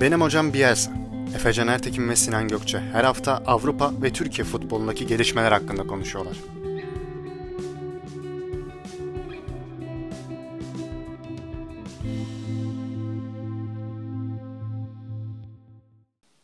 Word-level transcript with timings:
Benim 0.00 0.20
hocam 0.20 0.52
Bielsa. 0.52 0.92
Efecan 1.34 1.68
Ertekin 1.68 2.08
ve 2.08 2.16
Sinan 2.16 2.48
Gökçe 2.48 2.78
her 2.78 3.04
hafta 3.04 3.36
Avrupa 3.46 4.02
ve 4.02 4.12
Türkiye 4.12 4.44
futbolundaki 4.44 5.06
gelişmeler 5.06 5.52
hakkında 5.52 5.86
konuşuyorlar. 5.86 6.36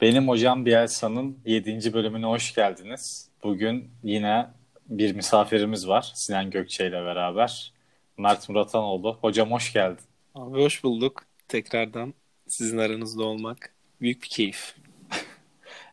Benim 0.01 0.29
hocam 0.29 0.67
Bielsa'nın 0.67 1.39
7. 1.45 1.93
bölümüne 1.93 2.27
hoş 2.27 2.55
geldiniz. 2.55 3.31
Bugün 3.43 3.91
yine 4.03 4.47
bir 4.87 5.15
misafirimiz 5.15 5.89
var 5.89 6.13
Sinan 6.15 6.51
Gökçe 6.51 6.87
ile 6.87 7.05
beraber. 7.05 7.73
Mert 8.19 8.49
Muratanoğlu. 8.49 9.19
Hocam 9.21 9.51
hoş 9.51 9.73
geldin. 9.73 10.05
Abi 10.35 10.63
hoş 10.63 10.85
bulduk. 10.85 11.23
Tekrardan 11.49 12.15
sizin 12.49 12.79
aranızda 12.79 13.23
olmak 13.25 13.71
büyük 14.01 14.23
bir 14.23 14.29
keyif. 14.29 14.75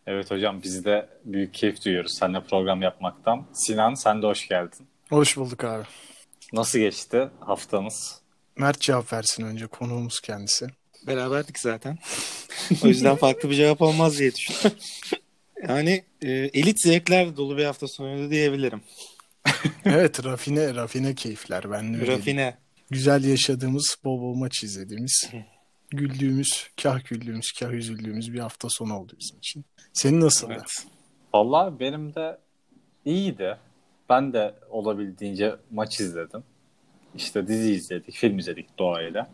Evet 0.07 0.31
hocam 0.31 0.63
biz 0.63 0.85
de 0.85 1.09
büyük 1.25 1.53
keyif 1.53 1.85
duyuyoruz 1.85 2.13
seninle 2.13 2.43
program 2.43 2.81
yapmaktan. 2.81 3.45
Sinan 3.53 3.93
sen 3.93 4.21
de 4.21 4.25
hoş 4.27 4.47
geldin. 4.47 4.87
Hoş 5.09 5.37
bulduk 5.37 5.63
abi. 5.63 5.83
Nasıl 6.53 6.79
geçti 6.79 7.29
haftanız? 7.39 8.21
Mert 8.57 8.81
cevap 8.81 9.13
versin 9.13 9.43
önce 9.43 9.67
konuğumuz 9.67 10.19
kendisi. 10.19 10.67
Beraberdik 11.07 11.59
zaten. 11.59 11.97
o 12.83 12.87
yüzden 12.87 13.15
farklı 13.15 13.49
bir 13.49 13.55
cevap 13.55 13.81
olmaz 13.81 14.19
diye 14.19 14.35
düşünüyorum. 14.35 14.79
yani 15.67 16.03
e, 16.21 16.31
elit 16.31 16.81
zevkler 16.83 17.37
dolu 17.37 17.57
bir 17.57 17.65
hafta 17.65 17.87
sonuydu 17.87 18.31
diyebilirim. 18.31 18.81
evet 19.85 20.25
rafine 20.25 20.75
rafine 20.75 21.15
keyifler 21.15 21.71
ben 21.71 21.93
de 21.93 22.07
Rafine. 22.07 22.57
Güzel 22.89 23.23
yaşadığımız 23.23 23.95
bol 24.03 24.21
bol 24.21 24.35
maç 24.35 24.63
izlediğimiz 24.63 25.29
güldüğümüz 25.91 26.69
kah 26.83 27.05
güldüğümüz 27.09 27.51
kah 27.59 27.71
üzüldüğümüz 27.71 28.33
bir 28.33 28.39
hafta 28.39 28.67
sonu 28.71 28.99
oldu 28.99 29.13
bizim 29.19 29.37
için. 29.37 29.65
Senin 29.93 30.21
nasıldı? 30.21 30.53
Evet. 30.57 30.87
Vallahi 31.33 31.79
benim 31.79 32.15
de 32.15 32.37
iyiydi. 33.05 33.57
Ben 34.09 34.33
de 34.33 34.55
olabildiğince 34.69 35.55
maç 35.71 35.99
izledim. 35.99 36.43
İşte 37.15 37.47
dizi 37.47 37.73
izledik, 37.73 38.15
film 38.15 38.39
izledik 38.39 38.79
doğayla. 38.79 39.29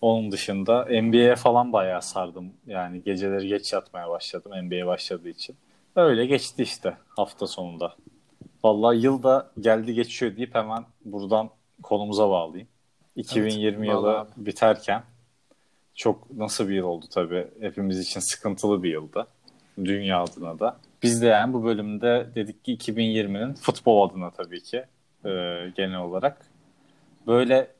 Onun 0.00 0.32
dışında 0.32 0.84
NBA'ye 1.02 1.36
falan 1.36 1.72
bayağı 1.72 2.02
sardım. 2.02 2.52
Yani 2.66 3.02
geceleri 3.02 3.48
geç 3.48 3.72
yatmaya 3.72 4.08
başladım 4.08 4.52
NBA 4.62 4.86
başladığı 4.86 5.28
için. 5.28 5.56
Öyle 5.96 6.26
geçti 6.26 6.62
işte 6.62 6.96
hafta 7.16 7.46
sonunda. 7.46 7.94
Vallahi 8.64 8.98
yıl 8.98 9.22
da 9.22 9.50
geldi 9.60 9.94
geçiyor 9.94 10.36
deyip 10.36 10.54
hemen 10.54 10.84
buradan 11.04 11.50
konumuza 11.82 12.30
bağlayayım. 12.30 12.68
2020 13.16 13.76
Evet, 13.78 13.88
yılı 13.88 14.02
vallahi. 14.06 14.28
biterken 14.36 15.02
çok 15.98 16.30
nasıl 16.36 16.68
bir 16.68 16.74
yıl 16.74 16.84
oldu 16.84 17.06
tabii. 17.14 17.46
Hepimiz 17.60 17.98
için 17.98 18.20
sıkıntılı 18.20 18.82
bir 18.82 18.90
yıldı. 18.90 19.26
Dünya 19.84 20.22
adına 20.22 20.58
da. 20.58 20.76
Biz 21.02 21.22
de 21.22 21.26
yani 21.26 21.52
bu 21.52 21.64
bölümde 21.64 22.26
dedik 22.34 22.64
ki 22.64 22.76
2020'nin 22.76 23.54
futbol 23.54 24.08
adına 24.08 24.30
tabii 24.30 24.62
ki 24.62 24.76
e, 25.24 25.30
genel 25.76 25.98
olarak. 25.98 26.46
Böyle 27.26 27.70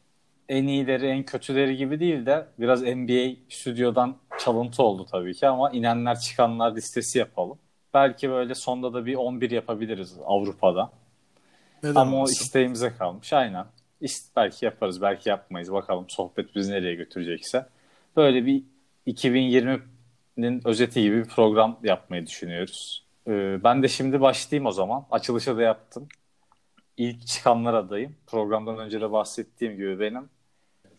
en 0.48 0.66
iyileri 0.66 1.06
en 1.06 1.22
kötüleri 1.22 1.76
gibi 1.76 2.00
değil 2.00 2.26
de 2.26 2.46
biraz 2.58 2.82
NBA 2.82 3.36
stüdyodan 3.48 4.16
çalıntı 4.38 4.82
oldu 4.82 5.06
tabii 5.10 5.34
ki 5.34 5.46
ama 5.46 5.70
inenler 5.70 6.18
çıkanlar 6.20 6.76
listesi 6.76 7.18
yapalım. 7.18 7.58
Belki 7.94 8.30
böyle 8.30 8.54
sonda 8.54 8.94
da 8.94 9.06
bir 9.06 9.14
11 9.14 9.50
yapabiliriz 9.50 10.16
Avrupa'da. 10.24 10.90
Neden 11.82 11.94
Ama 11.94 12.12
o 12.12 12.16
olmasın? 12.16 12.44
isteğimize 12.44 12.92
kalmış. 12.98 13.32
Aynen. 13.32 13.64
İst, 14.00 14.36
belki 14.36 14.64
yaparız, 14.64 15.02
belki 15.02 15.28
yapmayız. 15.28 15.72
Bakalım 15.72 16.04
sohbet 16.08 16.54
bizi 16.54 16.72
nereye 16.72 16.94
götürecekse. 16.94 17.66
Böyle 18.18 18.46
bir 18.46 18.62
2020'nin 19.06 20.62
özeti 20.64 21.02
gibi 21.02 21.16
bir 21.16 21.28
program 21.28 21.78
yapmayı 21.82 22.26
düşünüyoruz. 22.26 23.06
Ee, 23.26 23.64
ben 23.64 23.82
de 23.82 23.88
şimdi 23.88 24.20
başlayayım 24.20 24.66
o 24.66 24.70
zaman. 24.72 25.06
Açılışı 25.10 25.56
da 25.56 25.62
yaptım. 25.62 26.08
İlk 26.96 27.26
çıkanlar 27.26 27.74
adayım. 27.74 28.16
Programdan 28.26 28.78
önce 28.78 29.00
de 29.00 29.12
bahsettiğim 29.12 29.76
gibi 29.76 30.00
benim 30.00 30.28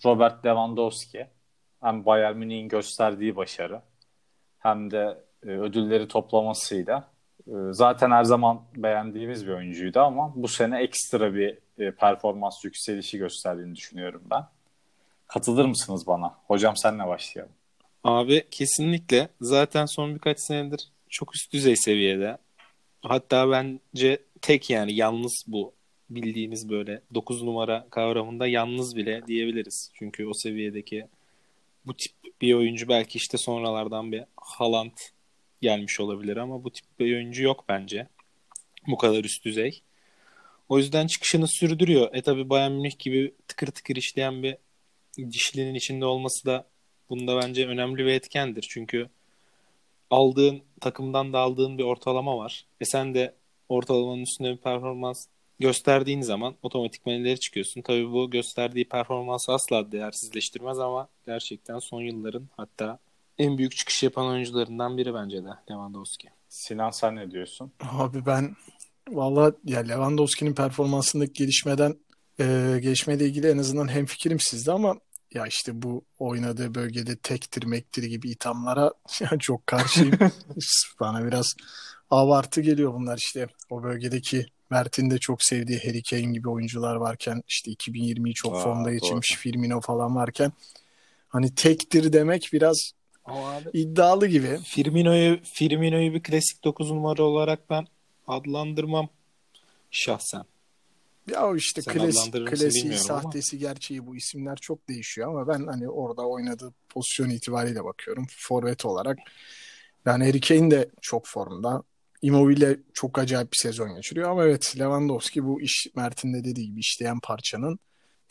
Robert 0.06 0.46
Lewandowski. 0.46 1.28
Hem 1.81 2.06
Bayern 2.06 2.38
Münih'in 2.38 2.68
gösterdiği 2.68 3.36
başarı 3.36 3.81
hem 4.59 4.91
de 4.91 5.24
e, 5.44 5.47
ödülleri 5.47 6.07
toplamasıyla 6.07 7.12
e, 7.47 7.53
zaten 7.72 8.12
her 8.12 8.24
zaman 8.24 8.62
beğendiğimiz 8.75 9.47
bir 9.47 9.51
oyuncuydu 9.51 10.00
ama 10.00 10.34
bu 10.36 10.47
sene 10.47 10.81
ekstra 10.81 11.34
bir 11.34 11.57
e, 11.78 11.91
performans 11.91 12.66
yükselişi 12.66 13.18
gösterdiğini 13.18 13.75
düşünüyorum 13.75 14.24
ben. 14.31 14.59
Katılır 15.29 15.66
mısınız 15.66 16.07
bana? 16.07 16.35
Hocam 16.47 16.78
senle 16.78 17.07
başlayalım. 17.07 17.53
Abi 18.03 18.45
kesinlikle 18.51 19.29
zaten 19.41 19.85
son 19.85 20.16
birkaç 20.16 20.40
senedir 20.40 20.90
çok 21.09 21.35
üst 21.35 21.53
düzey 21.53 21.75
seviyede. 21.75 22.38
Hatta 23.01 23.51
bence 23.51 24.19
tek 24.41 24.69
yani 24.69 24.94
yalnız 24.94 25.44
bu 25.47 25.73
bildiğimiz 26.09 26.69
böyle 26.69 27.01
9 27.13 27.44
numara 27.44 27.88
kavramında 27.89 28.47
yalnız 28.47 28.95
bile 28.95 29.28
diyebiliriz. 29.28 29.91
Çünkü 29.94 30.28
o 30.28 30.31
seviyedeki 30.34 31.07
bu 31.85 31.94
tip 31.94 32.12
bir 32.41 32.53
oyuncu 32.53 32.89
belki 32.89 33.18
işte 33.18 33.38
sonralardan 33.38 34.12
bir 34.12 34.23
Haaland 34.38 34.97
gelmiş 35.62 36.00
olabilir 36.00 36.38
ama 36.38 36.63
bu 36.63 36.72
tip 36.72 36.85
bir 37.00 37.16
oyuncu 37.16 37.44
yok 37.44 37.66
bence. 37.69 38.07
Bu 38.88 38.97
kadar 38.97 39.23
üst 39.23 39.45
düzey. 39.45 39.81
O 40.69 40.78
yüzden 40.78 41.07
çıkışını 41.07 41.47
sürdürüyor. 41.47 42.09
E 42.13 42.22
tabi 42.22 42.50
Bayern 42.50 42.72
Münih 42.72 43.00
gibi 43.00 43.34
tıkır 43.47 43.68
tıkır 43.68 43.95
işleyen 43.95 44.44
bir 44.44 44.57
dişlinin 45.31 45.75
içinde 45.75 46.06
olması 46.06 46.46
da 46.46 46.66
bunda 47.09 47.41
bence 47.41 47.68
önemli 47.68 48.06
bir 48.06 48.13
etkendir. 48.13 48.68
Çünkü 48.69 49.09
aldığın 50.09 50.62
takımdan 50.81 51.34
da 51.34 51.40
aldığın 51.40 51.78
bir 51.78 51.84
ortalama 51.84 52.38
var. 52.38 52.66
E 52.81 52.85
sen 52.85 53.13
de 53.13 53.34
ortalamanın 53.69 54.22
üstünde 54.22 54.52
bir 54.52 54.57
performans 54.57 55.25
gösterdiğin 55.59 56.22
zaman 56.22 56.56
otomatikman 56.63 57.16
ileri 57.16 57.40
çıkıyorsun. 57.40 57.81
Tabii 57.81 58.12
bu 58.12 58.31
gösterdiği 58.31 58.85
performansı 58.85 59.52
asla 59.52 59.91
değersizleştirmez 59.91 60.80
ama 60.80 61.07
gerçekten 61.25 61.80
son 61.80 62.01
yılların 62.01 62.50
hatta 62.57 63.00
en 63.38 63.57
büyük 63.57 63.78
çıkış 63.78 64.03
yapan 64.03 64.28
oyuncularından 64.28 64.97
biri 64.97 65.13
bence 65.13 65.44
de 65.44 65.50
Lewandowski. 65.72 66.28
Sinan 66.50 66.90
sen 66.90 67.16
ne 67.16 67.31
diyorsun? 67.31 67.72
Abi 67.91 68.25
ben 68.25 68.56
valla 69.09 69.53
ya 69.66 69.80
Lewandowski'nin 69.80 70.53
performansındaki 70.53 71.34
gelişmeden 71.34 71.96
e, 72.40 72.78
gelişmeyle 72.81 73.25
ilgili 73.25 73.47
en 73.47 73.57
azından 73.57 73.88
hemfikirim 73.88 74.40
sizde 74.40 74.72
ama 74.72 74.96
ya 75.34 75.47
işte 75.47 75.81
bu 75.81 76.03
oynadığı 76.19 76.75
bölgede 76.75 77.16
tektir 77.16 77.63
mektir 77.63 78.03
gibi 78.03 78.29
ithamlara 78.29 78.94
çok 79.40 79.67
karşıyım. 79.67 80.17
Bana 81.00 81.25
biraz 81.25 81.53
abartı 82.09 82.62
geliyor 82.62 82.94
bunlar 82.94 83.17
işte. 83.17 83.47
O 83.69 83.84
bölgedeki 83.84 84.45
Mert'in 84.69 85.09
de 85.09 85.18
çok 85.18 85.44
sevdiği 85.44 85.79
Harry 85.79 86.03
Kane 86.03 86.34
gibi 86.34 86.50
oyuncular 86.50 86.95
varken 86.95 87.44
işte 87.47 87.72
2020'yi 87.72 88.34
çok 88.34 88.56
Aa, 88.56 88.59
formda 88.59 88.85
doğru. 88.85 88.94
geçirmiş 88.94 89.35
Firmino 89.38 89.81
falan 89.81 90.16
varken 90.16 90.51
hani 91.29 91.56
tektir 91.56 92.13
demek 92.13 92.50
biraz 92.53 92.91
abi 93.25 93.69
iddialı 93.73 94.28
gibi. 94.28 94.57
Firmino'yu 94.66 95.39
Firmino'yu 95.44 96.13
bir 96.13 96.23
klasik 96.23 96.63
9 96.63 96.91
numara 96.91 97.23
olarak 97.23 97.69
ben 97.69 97.88
adlandırmam 98.28 99.09
şahsen. 99.91 100.44
Ya 101.31 101.56
işte 101.56 101.81
klasik, 101.81 102.34
mısın 102.34 102.45
klasiği, 102.45 102.84
bilmiyorum 102.84 103.07
ama. 103.09 103.22
sahtesi, 103.22 103.57
gerçeği 103.57 104.07
bu 104.07 104.16
isimler 104.16 104.56
çok 104.56 104.90
değişiyor 104.90 105.28
ama 105.28 105.47
ben 105.47 105.67
hani 105.67 105.90
orada 105.90 106.28
oynadığı 106.28 106.73
pozisyon 106.90 107.29
itibariyle 107.29 107.84
bakıyorum. 107.84 108.28
Forvet 108.38 108.85
olarak. 108.85 109.19
Yani 110.06 110.25
Harry 110.25 110.39
Kane 110.39 110.72
de 110.72 110.89
çok 111.01 111.28
formda. 111.28 111.84
Immobile 112.22 112.79
çok 112.94 113.19
acayip 113.19 113.53
bir 113.53 113.57
sezon 113.57 113.95
geçiriyor 113.95 114.30
ama 114.30 114.45
evet 114.45 114.75
Lewandowski 114.80 115.45
bu 115.45 115.62
iş 115.62 115.88
Mert'in 115.95 116.33
de 116.33 116.44
dediği 116.44 116.65
gibi 116.65 116.80
işleyen 116.80 117.19
parçanın 117.19 117.80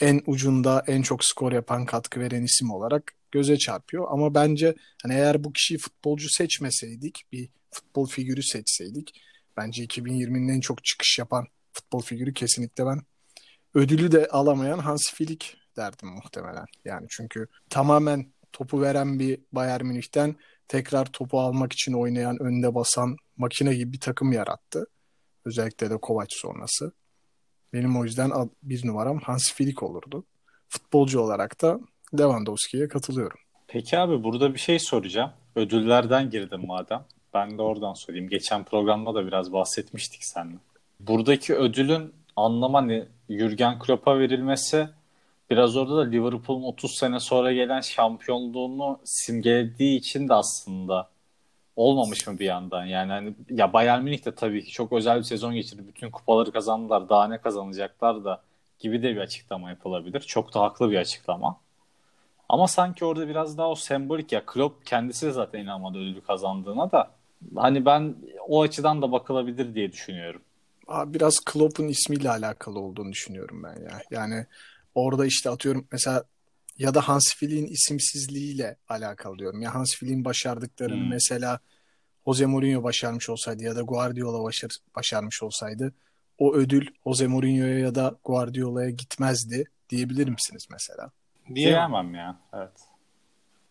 en 0.00 0.20
ucunda 0.26 0.84
en 0.87 1.02
çok 1.02 1.25
skor 1.25 1.52
yapan 1.52 1.87
katkı 1.87 2.20
veren 2.20 2.43
isim 2.43 2.70
olarak 2.70 3.12
göze 3.32 3.56
çarpıyor. 3.56 4.06
Ama 4.11 4.34
bence 4.34 4.75
hani 5.02 5.14
eğer 5.14 5.44
bu 5.44 5.52
kişiyi 5.52 5.78
futbolcu 5.78 6.28
seçmeseydik 6.31 7.23
bir 7.32 7.49
futbol 7.70 8.06
figürü 8.06 8.43
seçseydik 8.43 9.20
bence 9.56 9.84
2020'nin 9.84 10.49
en 10.49 10.61
çok 10.61 10.84
çıkış 10.84 11.19
yapan 11.19 11.46
futbol 11.78 12.00
figürü 12.00 12.34
kesinlikle 12.34 12.86
ben 12.86 13.00
ödülü 13.75 14.12
de 14.12 14.28
alamayan 14.28 14.78
Hans 14.78 15.12
Flick 15.14 15.56
derdim 15.76 16.08
muhtemelen. 16.08 16.66
Yani 16.84 17.06
çünkü 17.10 17.46
tamamen 17.70 18.32
topu 18.52 18.82
veren 18.82 19.19
bir 19.19 19.40
Bayern 19.52 19.86
Münih'ten 19.86 20.36
tekrar 20.69 21.06
topu 21.06 21.40
almak 21.40 21.72
için 21.72 21.92
oynayan, 21.92 22.42
önde 22.42 22.75
basan 22.75 23.16
makine 23.36 23.75
gibi 23.75 23.92
bir 23.92 24.00
takım 24.00 24.32
yarattı. 24.32 24.86
Özellikle 25.44 25.90
de 25.90 25.96
Kovac 25.96 26.28
sonrası. 26.30 26.92
Benim 27.72 27.96
o 27.96 28.04
yüzden 28.04 28.30
bir 28.62 28.86
numaram 28.86 29.19
Hans 29.19 29.52
Flick 29.52 29.82
olurdu. 29.82 30.25
Futbolcu 30.69 31.20
olarak 31.20 31.62
da 31.62 31.80
Lewandowski'ye 32.19 32.88
katılıyorum. 32.88 33.38
Peki 33.66 33.98
abi 33.98 34.25
burada 34.25 34.54
bir 34.54 34.58
şey 34.58 34.78
soracağım. 34.78 35.32
Ödüllerden 35.54 36.30
girdim 36.30 36.66
madem. 36.66 37.04
Ben 37.34 37.58
de 37.58 37.62
oradan 37.62 37.94
sorayım. 37.94 38.28
Geçen 38.28 38.64
programda 38.64 39.14
da 39.14 39.26
biraz 39.26 39.52
bahsetmiştik 39.52 40.25
seninle. 40.25 40.58
Buradaki 41.00 41.55
ödülün 41.55 42.15
anlamı 42.37 42.77
hani 42.77 43.06
Jürgen 43.31 43.79
Klopp'a 43.79 44.19
verilmesi 44.19 44.89
biraz 45.50 45.77
orada 45.77 45.97
da 45.97 46.11
Liverpool'un 46.11 46.62
30 46.62 46.95
sene 46.95 47.21
sonra 47.21 47.53
gelen 47.53 47.81
şampiyonluğunu 47.81 49.00
simgelediği 49.05 49.99
için 49.99 50.29
de 50.29 50.35
aslında 50.35 51.09
olmamış 51.77 52.27
mı 52.27 52.39
bir 52.39 52.45
yandan? 52.45 52.85
Yani 52.85 53.12
hani 53.12 53.35
ya 53.50 53.73
Bayern 53.73 54.03
Münih 54.03 54.25
de 54.25 54.35
tabii 54.35 54.65
ki 54.65 54.71
çok 54.71 54.93
özel 54.93 55.19
bir 55.19 55.25
sezon 55.25 55.55
geçirdi. 55.55 55.83
Bütün 55.89 56.11
kupaları 56.11 56.53
kazandılar. 56.53 57.09
Daha 57.09 57.29
ne 57.29 57.39
kazanacaklar 57.39 58.25
da 58.25 58.43
gibi 58.79 59.03
de 59.03 59.17
bir 59.17 59.21
açıklama 59.21 59.71
yapılabilir. 59.71 60.21
Çok 60.21 60.55
da 60.55 60.61
haklı 60.61 60.91
bir 60.91 60.97
açıklama. 60.97 61.61
Ama 62.49 62.69
sanki 62.69 63.05
orada 63.05 63.29
biraz 63.29 63.59
daha 63.59 63.71
o 63.71 63.75
sembolik 63.75 64.33
ya 64.33 64.47
Klopp 64.47 64.87
kendisi 64.87 65.27
de 65.27 65.33
zaten 65.33 65.61
inanmadı 65.61 65.99
ödülü 65.99 66.21
kazandığına 66.21 66.93
da 66.93 67.11
hani 67.56 67.87
ben 67.87 68.17
o 68.49 68.62
açıdan 68.62 69.03
da 69.03 69.12
bakılabilir 69.12 69.75
diye 69.75 69.93
düşünüyorum. 69.93 70.43
Biraz 70.88 71.40
Klopp'un 71.44 71.88
ismiyle 71.88 72.31
alakalı 72.31 72.79
olduğunu 72.81 73.12
düşünüyorum 73.12 73.62
ben 73.62 73.82
ya. 73.82 74.00
Yani 74.11 74.46
orada 74.94 75.26
işte 75.26 75.50
atıyorum 75.50 75.88
mesela 75.93 76.25
ya 76.79 76.94
da 76.94 77.00
Hans 77.08 77.35
Flick'in 77.35 77.67
isimsizliğiyle 77.67 78.76
alakalı 78.88 79.38
diyorum. 79.38 79.62
Ya 79.62 79.75
Hans 79.75 79.96
Flick'in 79.96 80.25
başardıklarını 80.25 81.02
Hmm. 81.02 81.08
mesela 81.08 81.61
Jose 82.26 82.46
Mourinho 82.46 82.82
başarmış 82.82 83.31
olsaydı 83.31 83.62
ya 83.64 83.76
da 83.76 83.82
Guardiola 83.82 84.44
başar, 84.44 84.70
başarmış 84.96 85.43
olsaydı 85.43 85.93
o 86.38 86.55
ödül 86.55 86.87
Jose 87.05 87.26
Mourinho'ya 87.26 87.79
ya 87.79 87.94
da 87.94 88.19
Guardiola'ya 88.25 88.90
gitmezdi 88.90 89.64
diyebilir 89.90 90.29
misiniz 90.29 90.67
mesela? 90.70 91.11
Diyemem. 91.55 91.55
Diyemem 91.55 92.14
ya. 92.14 92.40
Evet. 92.52 92.73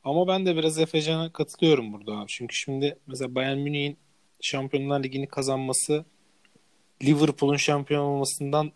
Ama 0.04 0.28
ben 0.28 0.46
de 0.46 0.56
biraz 0.56 0.80
Efecan'a 0.80 1.34
katılıyorum 1.34 1.94
burada 1.94 2.12
abi. 2.12 2.28
Çünkü 2.28 2.56
şimdi 2.56 2.98
mesela 3.08 3.36
Bayern 3.36 3.58
Münih'in 3.58 3.98
Şampiyonlar 4.42 5.04
Ligi'ni 5.04 5.28
kazanması 5.28 6.06
Liverpool'un 7.04 7.58
şampiyon 7.58 8.04
olmasından 8.04 8.72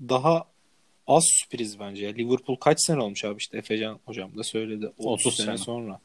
daha 0.00 0.44
az 1.06 1.24
sürpriz 1.26 1.80
bence. 1.80 2.06
ya. 2.06 2.12
Liverpool 2.12 2.56
kaç 2.56 2.78
sene 2.80 3.00
olmuş 3.00 3.24
abi 3.24 3.38
işte 3.38 3.58
Efecan 3.58 3.98
hocam 4.04 4.38
da 4.38 4.42
söyledi. 4.42 4.86
30, 4.98 5.26
30 5.26 5.34
sene, 5.36 5.46
sene. 5.46 5.58
sonra. 5.58 6.00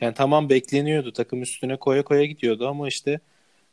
Yani 0.00 0.14
tamam 0.14 0.48
bekleniyordu. 0.48 1.12
Takım 1.12 1.42
üstüne 1.42 1.76
koya 1.76 2.02
koya 2.02 2.24
gidiyordu 2.24 2.68
ama 2.68 2.88
işte 2.88 3.20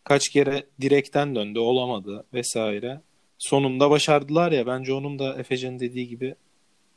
kaç 0.04 0.30
kere 0.30 0.64
direkten 0.82 1.36
döndü 1.36 1.60
olamadı 1.60 2.26
vesaire. 2.34 3.02
Sonunda 3.38 3.90
başardılar 3.90 4.52
ya 4.52 4.68
bence 4.68 4.94
onun 4.94 5.20
da 5.20 5.40
Efecan'ın 5.40 5.80
dediği 5.80 6.08
gibi 6.08 6.36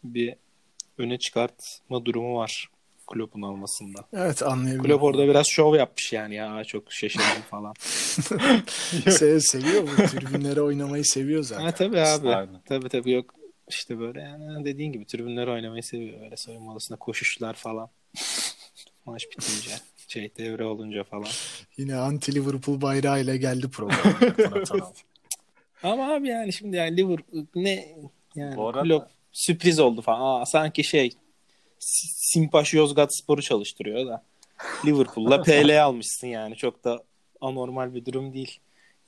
bir 0.05 0.35
öne 0.99 1.19
çıkartma 1.19 2.05
durumu 2.05 2.37
var 2.37 2.69
Klopp'un 3.11 3.43
almasında. 3.43 4.05
Evet 4.13 4.43
anlayabiliyorum. 4.43 4.87
Klopp 4.87 5.03
orada 5.03 5.29
biraz 5.29 5.47
şov 5.47 5.75
yapmış 5.75 6.13
yani 6.13 6.35
ya 6.35 6.65
çok 6.65 6.93
şaşırdım 6.93 7.43
falan. 7.51 7.75
Se- 9.07 9.41
seviyor 9.41 9.83
bu 9.83 10.07
tribünlere 10.07 10.61
oynamayı 10.61 11.05
seviyor 11.05 11.43
zaten. 11.43 11.65
ha 11.65 11.71
tabii 11.73 12.01
abi. 12.01 12.29
Aynen. 12.29 12.61
Tabii 12.69 12.89
tabii 12.89 13.11
yok 13.11 13.35
işte 13.69 13.99
böyle 13.99 14.21
yani 14.21 14.65
dediğin 14.65 14.93
gibi 14.93 15.07
tribünler 15.07 15.47
oynamayı 15.47 15.83
seviyor. 15.83 16.21
Böyle 16.21 16.37
soyunma 16.37 16.73
odasında 16.73 16.99
koşuşlar 16.99 17.55
falan. 17.55 17.89
Maç 19.07 19.27
bitince 19.31 19.71
şey 20.09 20.31
devre 20.39 20.65
olunca 20.65 21.05
falan. 21.05 21.29
Yine 21.77 21.97
anti 21.97 22.35
Liverpool 22.35 22.81
bayrağı 22.81 23.21
ile 23.21 23.37
geldi 23.37 23.67
Anal. 23.79 23.91
Ama 25.83 26.15
abi 26.15 26.29
yani 26.29 26.53
şimdi 26.53 26.77
yani 26.77 26.97
Liverpool 26.97 27.47
ne 27.55 27.97
yani 28.35 28.57
Bu 28.57 28.69
arada- 28.69 28.83
Klopp 28.83 29.11
sürpriz 29.33 29.79
oldu 29.79 30.03
falan. 30.03 30.41
Aa, 30.41 30.47
sanki 30.47 30.85
şey 30.85 31.11
Simpaş 31.81 32.75
Yozgat 32.75 33.17
Spor'u 33.17 33.43
çalıştırıyor 33.43 34.07
da 34.07 34.23
Liverpool'la 34.87 35.43
PL 35.43 35.85
almışsın 35.85 36.27
yani. 36.27 36.57
Çok 36.57 36.85
da 36.85 37.03
anormal 37.41 37.95
bir 37.95 38.05
durum 38.05 38.35
değil. 38.35 38.59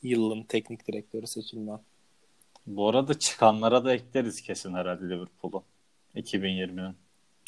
Yılın 0.03 0.43
teknik 0.43 0.89
direktörü 0.89 1.27
seçilmen. 1.27 1.81
Bu 2.67 2.89
arada 2.89 3.19
çıkanlara 3.19 3.85
da 3.85 3.95
ekleriz 3.95 4.43
kesin 4.43 4.75
herhalde 4.75 5.05
Liverpool'u. 5.05 5.63
2020'nin. 6.17 6.97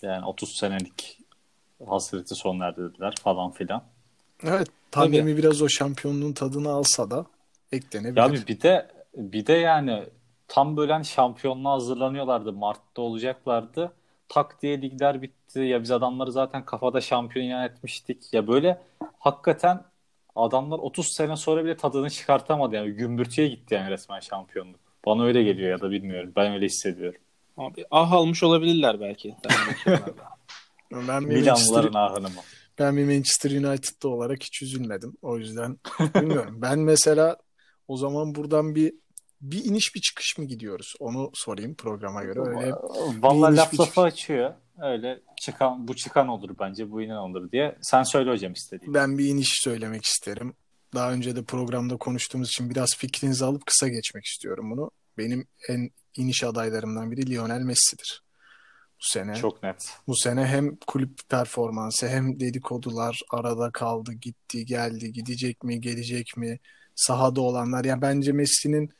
Yani 0.02 0.26
30 0.26 0.56
senelik 0.56 1.18
hasreti 1.86 2.34
sona 2.34 2.66
erdirdiler 2.66 3.14
falan 3.22 3.50
filan. 3.50 3.82
Evet 4.42 4.68
pandemi 4.92 5.36
biraz 5.36 5.62
o 5.62 5.68
şampiyonluğun 5.68 6.32
tadını 6.32 6.70
alsa 6.70 7.10
da 7.10 7.26
eklenebilir. 7.72 8.16
Ya 8.16 8.32
bir, 8.32 8.46
bir 8.46 8.60
de 8.60 8.90
bir 9.14 9.46
de 9.46 9.52
yani 9.52 10.04
tam 10.48 10.76
böyle 10.76 10.92
hani 10.92 11.04
şampiyonluğa 11.04 11.74
hazırlanıyorlardı. 11.74 12.52
Mart'ta 12.52 13.02
olacaklardı. 13.02 13.92
Tak 14.28 14.62
diye 14.62 14.82
ligler 14.82 15.22
bitti. 15.22 15.60
Ya 15.60 15.82
biz 15.82 15.90
adamları 15.90 16.32
zaten 16.32 16.64
kafada 16.64 17.00
şampiyon 17.00 17.46
ilan 17.46 17.64
etmiştik. 17.64 18.34
Ya 18.34 18.46
böyle 18.46 18.82
hakikaten 19.18 19.84
adamlar 20.36 20.78
30 20.78 21.12
sene 21.12 21.36
sonra 21.36 21.64
bile 21.64 21.76
tadını 21.76 22.10
çıkartamadı. 22.10 22.74
Yani 22.74 22.90
gümbürtüye 22.90 23.48
gitti 23.48 23.74
yani 23.74 23.90
resmen 23.90 24.20
şampiyonluk. 24.20 24.80
Bana 25.06 25.24
öyle 25.24 25.42
geliyor 25.42 25.70
ya 25.70 25.80
da 25.80 25.90
bilmiyorum. 25.90 26.32
Ben 26.36 26.52
öyle 26.52 26.66
hissediyorum. 26.66 27.20
Abi 27.56 27.84
ah 27.90 28.12
almış 28.12 28.42
olabilirler 28.42 29.00
belki. 29.00 29.36
Ben 30.92 31.30
bir 31.30 31.34
Manchester, 31.34 31.36
Milanlıların 31.36 31.94
ahını 31.94 32.28
mı? 32.28 32.40
ben 32.78 32.96
bir 32.96 33.04
Manchester 33.04 33.50
United'da 33.50 34.08
olarak 34.08 34.42
hiç 34.42 34.62
üzülmedim. 34.62 35.16
O 35.22 35.38
yüzden 35.38 35.78
bilmiyorum. 36.14 36.58
Ben 36.62 36.78
mesela 36.78 37.36
o 37.88 37.96
zaman 37.96 38.34
buradan 38.34 38.74
bir 38.74 38.94
bir 39.50 39.64
iniş 39.64 39.94
bir 39.94 40.00
çıkış 40.00 40.38
mı 40.38 40.44
gidiyoruz? 40.44 40.94
Onu 41.00 41.30
sorayım 41.34 41.74
programa 41.74 42.24
göre. 42.24 42.40
Öyle 42.40 42.72
Vallahi 43.20 43.56
laf 43.56 43.80
lafı 43.80 44.00
açıyor. 44.00 44.54
Öyle 44.82 45.20
çıkan 45.40 45.88
bu 45.88 45.96
çıkan 45.96 46.28
olur 46.28 46.50
bence 46.60 46.90
bu 46.90 47.02
inen 47.02 47.16
olur 47.16 47.50
diye. 47.52 47.78
Sen 47.82 48.02
söyle 48.02 48.30
hocam 48.30 48.52
istediğin. 48.52 48.94
ben 48.94 49.18
bir 49.18 49.26
iniş 49.26 49.48
söylemek 49.64 50.04
isterim. 50.04 50.54
Daha 50.94 51.12
önce 51.12 51.36
de 51.36 51.44
programda 51.44 51.96
konuştuğumuz 51.96 52.48
için 52.48 52.70
biraz 52.70 52.96
fikrinizi 52.96 53.44
alıp 53.44 53.66
kısa 53.66 53.88
geçmek 53.88 54.24
istiyorum 54.24 54.70
bunu. 54.70 54.90
Benim 55.18 55.46
en 55.68 55.90
iniş 56.16 56.44
adaylarımdan 56.44 57.10
biri 57.10 57.30
Lionel 57.30 57.60
Messi'dir. 57.60 58.22
Bu 58.98 59.08
sene. 59.12 59.34
Çok 59.34 59.62
net. 59.62 59.76
Bu 60.06 60.16
sene 60.16 60.46
hem 60.46 60.76
kulüp 60.76 61.28
performansı 61.28 62.08
hem 62.08 62.40
dedikodular 62.40 63.20
arada 63.30 63.70
kaldı, 63.70 64.12
gitti, 64.12 64.64
geldi, 64.64 65.12
gidecek 65.12 65.64
mi, 65.64 65.80
gelecek 65.80 66.36
mi, 66.36 66.58
sahada 66.94 67.40
olanlar. 67.40 67.84
Yani 67.84 68.02
bence 68.02 68.32
Messi'nin 68.32 68.90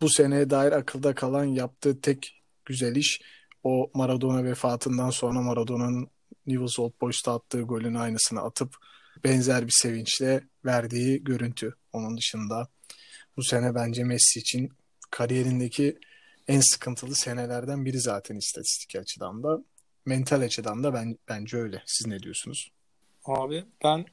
bu 0.00 0.08
seneye 0.08 0.50
dair 0.50 0.72
akılda 0.72 1.14
kalan 1.14 1.44
yaptığı 1.44 2.00
tek 2.00 2.42
güzel 2.64 2.96
iş 2.96 3.20
o 3.64 3.90
Maradona 3.94 4.44
vefatından 4.44 5.10
sonra 5.10 5.40
Maradona'nın 5.40 6.08
Newell's 6.46 6.78
Old 6.78 6.92
Boys'ta 7.00 7.34
attığı 7.34 7.62
golün 7.62 7.94
aynısını 7.94 8.40
atıp 8.42 8.76
benzer 9.24 9.66
bir 9.66 9.74
sevinçle 9.82 10.44
verdiği 10.64 11.24
görüntü. 11.24 11.74
Onun 11.92 12.16
dışında 12.16 12.68
bu 13.36 13.42
sene 13.42 13.74
bence 13.74 14.04
Messi 14.04 14.38
için 14.38 14.68
kariyerindeki 15.10 15.98
en 16.48 16.60
sıkıntılı 16.60 17.14
senelerden 17.14 17.84
biri 17.84 18.00
zaten 18.00 18.36
istatistik 18.36 18.96
açıdan 18.96 19.42
da. 19.42 19.58
Mental 20.06 20.40
açıdan 20.40 20.84
da 20.84 20.94
ben 20.94 21.18
bence 21.28 21.56
öyle. 21.56 21.82
Siz 21.86 22.06
ne 22.06 22.20
diyorsunuz? 22.20 22.70
Abi 23.24 23.64
ben 23.84 24.06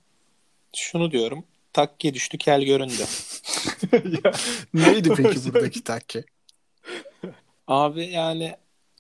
şunu 0.76 1.12
diyorum. 1.12 1.46
Takke 1.76 2.14
düştü 2.14 2.38
kel 2.38 2.64
göründü. 2.64 3.06
Neydi 4.74 5.14
peki 5.16 5.46
buradaki 5.46 5.84
takke? 5.84 6.24
Abi 7.68 8.06
yani 8.06 8.56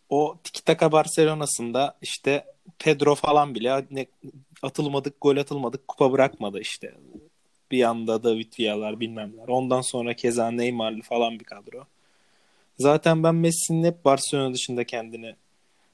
o 0.09 0.37
Tiki 0.43 0.63
Taka 0.63 0.91
Barcelona'sında 0.91 1.97
işte 2.01 2.45
Pedro 2.79 3.15
falan 3.15 3.55
bile 3.55 3.85
ne, 3.91 4.05
atılmadık, 4.61 5.15
gol 5.21 5.37
atılmadık, 5.37 5.87
kupa 5.87 6.11
bırakmadı 6.11 6.59
işte. 6.59 6.93
Bir 7.71 7.77
yanda 7.77 8.23
David 8.23 8.53
Villa'lar 8.59 8.99
bilmemler. 8.99 9.47
Ondan 9.47 9.81
sonra 9.81 10.13
keza 10.13 10.51
Neymar'lı 10.51 11.01
falan 11.01 11.39
bir 11.39 11.45
kadro. 11.45 11.85
Zaten 12.77 13.23
ben 13.23 13.35
Messi'nin 13.35 13.83
hep 13.83 14.05
Barcelona 14.05 14.53
dışında 14.53 14.83
kendini 14.83 15.35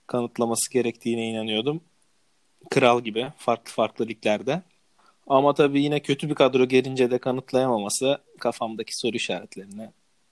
kanıtlaması 0.08 0.72
gerektiğine 0.72 1.28
inanıyordum. 1.30 1.82
Kral 2.70 3.02
gibi 3.02 3.28
farklı 3.38 3.72
farklı 3.72 4.08
liglerde. 4.08 4.62
Ama 5.28 5.54
tabii 5.54 5.84
yine 5.84 6.02
kötü 6.02 6.30
bir 6.30 6.36
kadro 6.36 6.66
gelince 6.66 7.12
de 7.12 7.18
kanıtlayamaması 7.18 8.18
kafamdaki 8.40 8.92
soru 8.98 9.16
işaretlerini 9.16 9.90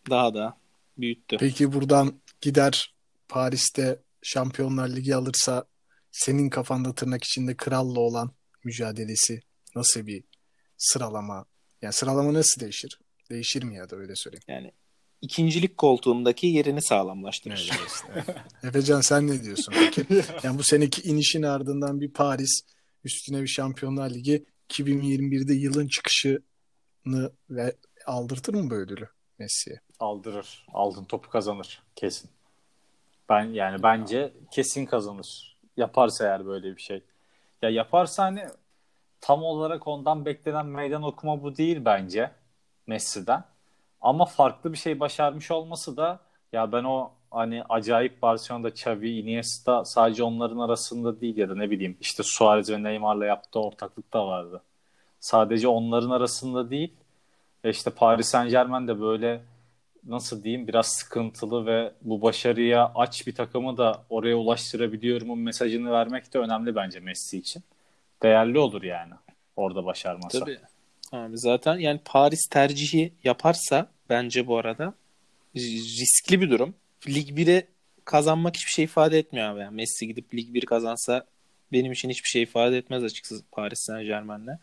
daha 0.10 0.34
da 0.34 0.58
büyüttü. 0.98 1.38
Peki 1.40 1.74
buradan 1.74 2.14
gider 2.42 2.94
Paris'te 3.28 4.00
Şampiyonlar 4.22 4.90
Ligi 4.90 5.16
alırsa 5.16 5.66
senin 6.12 6.50
kafanda 6.50 6.96
tırnak 6.96 7.24
içinde 7.24 7.58
kralla 7.58 8.00
olan 8.00 8.32
mücadelesi 8.64 9.42
nasıl 9.76 10.08
bir 10.08 10.24
sıralama? 10.78 11.46
Yani 11.82 11.94
sıralama 11.94 12.34
nasıl 12.34 12.62
değişir? 12.62 13.00
Değişir 13.30 13.64
mi 13.64 13.76
ya 13.76 13.90
da 13.90 13.96
öyle 13.96 14.14
söyleyeyim. 14.16 14.44
Yani 14.48 14.72
ikincilik 15.22 15.78
koltuğundaki 15.78 16.48
yerini 16.48 16.82
sağlamlaştırır. 16.82 17.72
Evet, 17.74 17.88
işte. 17.88 18.36
Efecan 18.68 19.02
sen 19.02 19.28
ne 19.28 19.44
diyorsun 19.44 19.74
peki? 19.80 20.06
Yani 20.44 20.58
bu 20.60 20.64
seneki 20.64 21.02
inişin 21.02 21.44
ardından 21.44 22.02
bir 22.02 22.12
Paris 22.12 22.62
üstüne 23.04 23.42
bir 23.42 23.48
Şampiyonlar 23.48 24.10
Ligi 24.10 24.46
2021'de 24.70 25.54
yılın 25.54 25.88
çıkışını 25.88 27.32
ve 27.50 27.76
aldırtır 28.06 28.54
mı 28.54 28.70
bu 28.70 28.76
ödülü 28.76 29.08
Messi'ye? 29.40 29.80
Aldırır. 30.00 30.66
Altın 30.74 31.04
topu 31.04 31.30
kazanır. 31.30 31.84
Kesin. 31.96 32.30
Ben 33.30 33.44
yani 33.44 33.84
bence 33.84 34.34
kesin 34.52 34.86
kazanır. 34.86 35.58
Yaparsa 35.78 36.26
eğer 36.26 36.46
böyle 36.46 36.76
bir 36.76 36.82
şey. 36.82 37.04
Ya 37.62 37.70
yaparsa 37.70 38.24
hani 38.24 38.44
tam 39.22 39.44
olarak 39.44 39.88
ondan 39.88 40.26
beklenen 40.26 40.66
meydan 40.66 41.04
okuma 41.04 41.44
bu 41.44 41.58
değil 41.58 41.86
bence 41.86 42.32
Messi'den. 42.88 43.44
Ama 44.02 44.26
farklı 44.26 44.74
bir 44.74 44.78
şey 44.78 45.00
başarmış 45.00 45.52
olması 45.52 45.98
da 45.98 46.20
ya 46.54 46.72
ben 46.72 46.84
o 46.84 47.12
hani 47.32 47.64
acayip 47.70 48.22
Barcelona'da 48.22 48.70
Xavi, 48.70 49.20
Iniesta 49.20 49.86
sadece 49.86 50.24
onların 50.24 50.60
arasında 50.60 51.22
değil 51.22 51.38
ya 51.38 51.50
da 51.50 51.56
ne 51.56 51.72
bileyim 51.72 51.98
işte 52.02 52.24
Suarez 52.24 52.70
ve 52.70 52.84
Neymar'la 52.84 53.26
yaptığı 53.26 53.60
ortaklık 53.60 54.14
da 54.14 54.28
vardı. 54.28 54.62
Sadece 55.20 55.68
onların 55.68 56.10
arasında 56.10 56.70
değil. 56.70 56.94
E 57.64 57.70
işte 57.70 57.90
Paris 57.90 58.28
Saint 58.28 58.52
Germain 58.52 58.88
de 58.88 59.02
böyle 59.02 59.42
nasıl 60.08 60.44
diyeyim 60.44 60.68
biraz 60.68 60.88
sıkıntılı 60.88 61.66
ve 61.66 61.92
bu 62.02 62.22
başarıya 62.22 62.92
aç 62.96 63.28
bir 63.28 63.36
takımı 63.36 63.78
da 63.78 64.04
oraya 64.10 64.36
ulaştırabiliyorumun 64.36 65.40
mesajını 65.40 65.92
vermek 65.92 66.34
de 66.34 66.40
önemli 66.40 66.76
bence 66.76 67.00
Messi 67.00 67.38
için. 67.38 67.64
Değerli 68.24 68.60
olur 68.60 68.84
yani 68.84 69.14
orada 69.56 69.86
başarması. 69.86 70.40
Tabii. 70.40 70.60
Abi 71.12 71.38
zaten 71.38 71.78
yani 71.78 72.00
Paris 72.06 72.48
tercihi 72.48 73.14
yaparsa 73.24 73.88
bence 74.10 74.48
bu 74.48 74.58
arada 74.58 74.94
riskli 75.56 76.42
bir 76.42 76.50
durum. 76.50 76.74
Lig 77.08 77.30
1'e 77.30 77.68
kazanmak 78.06 78.56
hiçbir 78.56 78.72
şey 78.72 78.86
ifade 78.86 79.20
etmiyor 79.20 79.50
abi. 79.50 79.60
Yani 79.60 79.76
Messi 79.76 80.08
gidip 80.08 80.34
Lig 80.34 80.54
1 80.54 80.66
kazansa 80.66 81.26
benim 81.72 81.92
için 81.92 82.10
hiçbir 82.10 82.30
şey 82.30 82.42
ifade 82.42 82.78
etmez 82.78 83.04
açıkçası 83.04 83.44
Paris 83.52 83.80
Saint 83.80 84.08
Germain'le. 84.08 84.58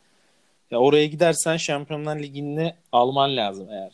Ya 0.71 0.79
oraya 0.79 1.07
gidersen 1.07 1.57
Şampiyonlar 1.57 2.19
Ligi'ni 2.19 2.75
alman 2.93 3.37
lazım 3.37 3.69
eğer 3.71 3.93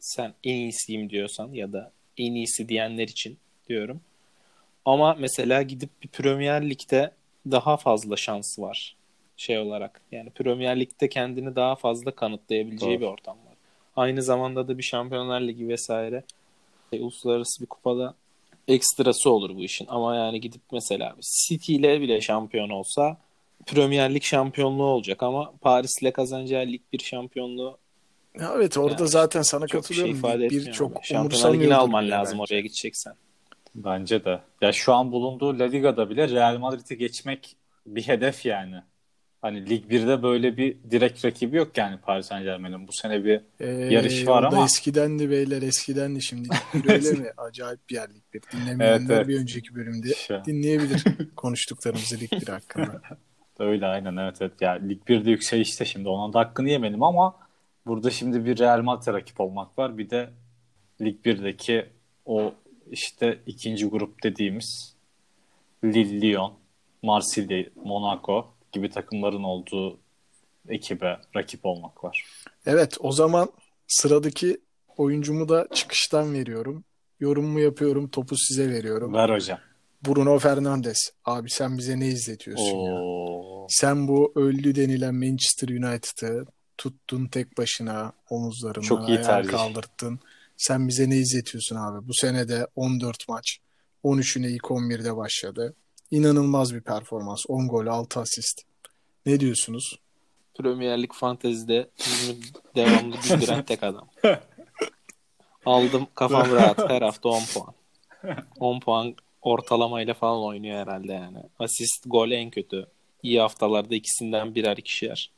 sen 0.00 0.34
en 0.44 0.54
iyisiyim 0.54 1.10
diyorsan 1.10 1.52
ya 1.52 1.72
da 1.72 1.92
en 2.18 2.32
iyisi 2.32 2.68
diyenler 2.68 3.08
için 3.08 3.38
diyorum. 3.68 4.00
Ama 4.84 5.14
mesela 5.14 5.62
gidip 5.62 5.90
bir 6.02 6.08
Premier 6.08 6.70
Lig'de 6.70 7.10
daha 7.50 7.76
fazla 7.76 8.16
şansı 8.16 8.62
var 8.62 8.96
şey 9.36 9.58
olarak. 9.58 10.00
Yani 10.12 10.30
Premier 10.30 10.80
Lig'de 10.80 11.08
kendini 11.08 11.56
daha 11.56 11.76
fazla 11.76 12.10
kanıtlayabileceği 12.10 12.92
Doğru. 12.92 13.00
bir 13.00 13.06
ortam 13.06 13.36
var. 13.36 13.54
Aynı 13.96 14.22
zamanda 14.22 14.68
da 14.68 14.78
bir 14.78 14.82
Şampiyonlar 14.82 15.40
Ligi 15.40 15.68
vesaire 15.68 16.22
uluslararası 16.92 17.62
bir 17.62 17.66
kupada 17.66 18.14
ekstrası 18.68 19.30
olur 19.30 19.56
bu 19.56 19.64
işin. 19.64 19.86
Ama 19.88 20.16
yani 20.16 20.40
gidip 20.40 20.60
mesela 20.72 21.16
City 21.48 21.76
ile 21.76 22.00
bile 22.00 22.20
şampiyon 22.20 22.68
olsa 22.70 23.16
Premier 23.66 24.14
Lig 24.14 24.22
şampiyonluğu 24.22 24.84
olacak 24.84 25.22
ama 25.22 25.52
Paris 25.60 26.02
ile 26.02 26.12
kazanacağı 26.12 26.66
lig 26.66 26.80
bir 26.92 26.98
şampiyonluğu 26.98 27.78
Ya 28.40 28.52
evet 28.56 28.78
orada 28.78 28.96
Yani 28.98 29.08
zaten 29.08 29.42
sana 29.42 29.66
çok 29.66 29.86
şey 29.86 29.96
katılıyorum. 29.96 30.18
ifade 30.18 30.50
bir 30.50 30.72
çok. 30.72 31.04
Şampiyonlar 31.04 31.54
Ligi'ni 31.54 31.74
alman 31.74 32.04
bile 32.04 32.10
lazım 32.12 32.38
bence. 32.38 32.54
oraya 32.54 32.60
gideceksen. 32.60 33.14
Bence 33.74 34.24
de. 34.24 34.40
Ya 34.60 34.72
şu 34.72 34.94
an 34.94 35.12
bulunduğu 35.12 35.58
La 35.58 35.64
Liga'da 35.64 36.10
bile 36.10 36.28
Real 36.28 36.58
Madrid'i 36.58 36.98
geçmek 36.98 37.56
bir 37.86 38.02
hedef 38.02 38.46
yani. 38.46 38.82
Hani 39.46 39.70
Lig 39.70 39.84
1'de 39.92 40.22
böyle 40.22 40.56
bir 40.56 40.76
direkt 40.90 41.24
rakibi 41.24 41.56
yok 41.56 41.78
yani 41.78 41.98
Paris 41.98 42.26
Saint 42.26 42.44
Germain'in. 42.44 42.88
Bu 42.88 42.92
sene 42.92 43.24
bir 43.24 43.40
Ee, 43.60 43.66
yarış 43.70 44.26
var 44.26 44.42
ama- 44.42 44.64
Eskidendi 44.64 45.30
beyler 45.30 45.62
eskidendi 45.62 46.22
şimdi. 46.22 46.48
Öyle 46.88 47.10
mi? 47.12 47.26
Acayip 47.36 47.80
bir 47.90 47.94
yer 47.94 48.08
Lig 48.14 48.22
bir. 48.34 48.42
Dinlemeyenler 48.52 48.96
Evet, 48.96 49.10
evet. 49.10 49.28
bir 49.28 49.40
önceki 49.40 49.74
bölümde 49.74 50.14
Şu- 50.14 50.42
dinleyebilir 50.46 51.04
konuştuklarımızı 51.36 52.20
Lig 52.20 52.32
bir 52.32 52.48
hakkında. 52.48 53.00
öyle 53.58 53.86
aynen 53.86 54.16
evet 54.16 54.36
evet. 54.40 54.52
Ya 54.60 54.72
Lig 54.72 55.02
1'de 55.08 55.30
yükselişte 55.30 55.84
şimdi 55.84 56.08
onun 56.08 56.32
da 56.32 56.38
hakkını 56.38 56.68
yemedim 56.70 57.02
ama 57.02 57.36
burada 57.86 58.10
şimdi 58.10 58.44
bir 58.44 58.58
Real 58.58 58.82
Madrid 58.82 59.12
rakip 59.12 59.40
olmak 59.40 59.78
var. 59.78 59.98
Bir 59.98 60.10
de 60.10 60.30
Lig 61.00 61.26
1'deki 61.26 61.86
o 62.26 62.54
işte 62.90 63.38
ikinci 63.46 63.86
grup 63.86 64.22
dediğimiz 64.22 64.94
Lille, 65.84 66.20
Lyon, 66.20 66.52
Marsilya, 67.02 67.64
Monaco 67.84 68.55
gibi 68.76 68.90
takımların 68.90 69.42
olduğu 69.42 69.98
ekibe 70.68 71.20
rakip 71.36 71.66
olmak 71.66 72.04
var. 72.04 72.24
Evet 72.66 72.96
o 73.00 73.12
zaman 73.12 73.48
sıradaki 73.86 74.60
oyuncumu 74.96 75.48
da 75.48 75.68
çıkıştan 75.74 76.34
veriyorum. 76.34 76.84
Yorumumu 77.20 77.60
yapıyorum. 77.60 78.08
Topu 78.08 78.36
size 78.36 78.70
veriyorum. 78.70 79.14
Ver 79.14 79.28
hocam. 79.28 79.58
Bruno 80.06 80.38
Fernandes. 80.38 80.98
Abi 81.24 81.50
sen 81.50 81.78
bize 81.78 82.00
ne 82.00 82.08
izletiyorsun 82.08 82.78
ya? 82.78 82.94
Oo. 82.94 83.66
Sen 83.70 84.08
bu 84.08 84.32
öldü 84.36 84.74
denilen 84.74 85.14
Manchester 85.14 85.68
United'ı 85.68 86.44
tuttun 86.78 87.26
tek 87.26 87.58
başına 87.58 88.12
omuzlarına 88.30 88.84
Çok 88.84 89.08
iyi 89.08 89.22
tercih. 89.22 89.50
kaldırttın. 89.50 90.20
Sen 90.56 90.88
bize 90.88 91.10
ne 91.10 91.16
izletiyorsun 91.16 91.76
abi? 91.76 92.08
Bu 92.08 92.14
sene 92.14 92.48
de 92.48 92.66
14 92.76 93.28
maç. 93.28 93.58
13'üne 94.04 94.48
ilk 94.48 94.62
11'de 94.64 95.16
başladı. 95.16 95.74
İnanılmaz 96.10 96.74
bir 96.74 96.80
performans. 96.80 97.44
10 97.48 97.68
gol, 97.68 97.86
6 97.86 98.20
asist. 98.20 98.62
Ne 99.26 99.40
diyorsunuz? 99.40 99.98
Premier 100.58 101.02
Lig 101.02 101.12
yüzümü 102.06 102.38
devamlı 102.76 103.16
güldüren 103.16 103.64
tek 103.64 103.82
adam. 103.82 104.08
Aldım 105.66 106.06
kafam 106.14 106.52
rahat. 106.52 106.90
Her 106.90 107.02
hafta 107.02 107.28
10 107.28 107.42
puan. 107.54 107.74
10 108.60 108.80
puan 108.80 109.14
ortalamayla 109.42 110.14
falan 110.14 110.42
oynuyor 110.42 110.78
herhalde 110.78 111.12
yani. 111.12 111.38
Asist, 111.58 112.04
gol 112.06 112.30
en 112.30 112.50
kötü. 112.50 112.86
İyi 113.22 113.40
haftalarda 113.40 113.94
ikisinden 113.94 114.54
birer 114.54 114.76
ikişer. 114.76 115.30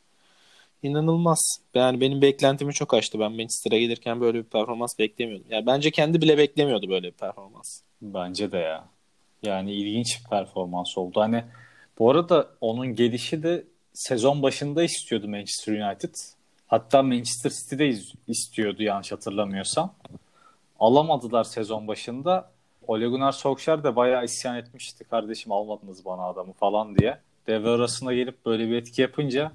İnanılmaz. 0.82 1.60
Yani 1.74 2.00
benim 2.00 2.22
beklentimi 2.22 2.72
çok 2.72 2.94
aştı. 2.94 3.20
Ben 3.20 3.32
Manchester'a 3.32 3.78
gelirken 3.78 4.20
böyle 4.20 4.38
bir 4.38 4.44
performans 4.44 4.98
beklemiyordum. 4.98 5.46
Yani 5.50 5.66
bence 5.66 5.90
kendi 5.90 6.20
bile 6.20 6.38
beklemiyordu 6.38 6.88
böyle 6.88 7.06
bir 7.06 7.16
performans. 7.16 7.80
Bence 8.02 8.52
de 8.52 8.58
ya. 8.58 8.88
Yani 9.42 9.72
ilginç 9.72 10.20
bir 10.20 10.28
performans 10.30 10.98
oldu. 10.98 11.20
Hani 11.20 11.44
bu 11.98 12.10
arada 12.10 12.48
onun 12.60 12.86
gelişi 12.94 13.42
de 13.42 13.64
sezon 13.92 14.42
başında 14.42 14.82
istiyordu 14.82 15.28
Manchester 15.28 15.72
United. 15.72 16.14
Hatta 16.66 17.02
Manchester 17.02 17.50
City'de 17.50 17.98
istiyordu 18.28 18.82
yanlış 18.82 19.12
hatırlamıyorsam. 19.12 19.94
Alamadılar 20.80 21.44
sezon 21.44 21.88
başında. 21.88 22.50
Ole 22.86 23.06
Gunnar 23.06 23.32
Solskjaer 23.32 23.84
de 23.84 23.96
bayağı 23.96 24.24
isyan 24.24 24.56
etmişti. 24.56 25.04
Kardeşim 25.04 25.52
almadınız 25.52 26.04
bana 26.04 26.22
adamı 26.22 26.52
falan 26.52 26.96
diye. 26.96 27.18
Devre 27.46 27.68
arasında 27.68 28.14
gelip 28.14 28.46
böyle 28.46 28.68
bir 28.68 28.76
etki 28.76 29.02
yapınca 29.02 29.52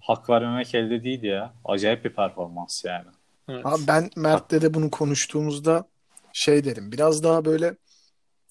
hak 0.00 0.30
vermemek 0.30 0.74
elde 0.74 1.04
değil 1.04 1.22
ya. 1.22 1.52
Acayip 1.64 2.04
bir 2.04 2.10
performans 2.10 2.84
yani. 2.84 3.06
Evet. 3.48 3.66
Abi 3.66 3.82
ben 3.88 4.10
Mert'le 4.16 4.62
de 4.62 4.74
bunu 4.74 4.90
konuştuğumuzda 4.90 5.84
şey 6.32 6.64
derim. 6.64 6.92
Biraz 6.92 7.22
daha 7.22 7.44
böyle 7.44 7.76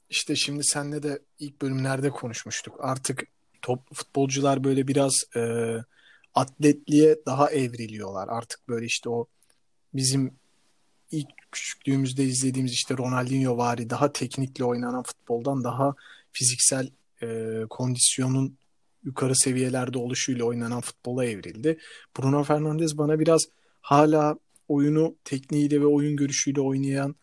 işte 0.09 0.35
şimdi 0.35 0.63
senle 0.63 1.03
de 1.03 1.19
ilk 1.39 1.62
bölümlerde 1.62 2.09
konuşmuştuk. 2.09 2.75
Artık 2.79 3.24
top 3.62 3.95
futbolcular 3.95 4.63
böyle 4.63 4.88
biraz 4.88 5.13
e, 5.35 5.74
atletliğe 6.33 7.15
daha 7.25 7.51
evriliyorlar. 7.51 8.27
Artık 8.27 8.67
böyle 8.67 8.85
işte 8.85 9.09
o 9.09 9.27
bizim 9.93 10.33
ilk 11.12 11.27
küçüklüğümüzde 11.51 12.24
izlediğimiz 12.24 12.71
işte 12.71 12.97
Ronaldinho 12.97 13.57
vari 13.57 13.89
daha 13.89 14.13
teknikle 14.13 14.63
oynanan 14.65 15.03
futboldan 15.03 15.63
daha 15.63 15.95
fiziksel 16.31 16.89
e, 17.21 17.59
kondisyonun 17.69 18.57
yukarı 19.03 19.35
seviyelerde 19.35 19.97
oluşuyla 19.97 20.45
oynanan 20.45 20.81
futbola 20.81 21.25
evrildi. 21.25 21.77
Bruno 22.17 22.43
Fernandes 22.43 22.97
bana 22.97 23.19
biraz 23.19 23.41
hala 23.81 24.35
oyunu 24.67 25.15
tekniğiyle 25.24 25.81
ve 25.81 25.85
oyun 25.85 26.15
görüşüyle 26.15 26.62
oynayan 26.62 27.15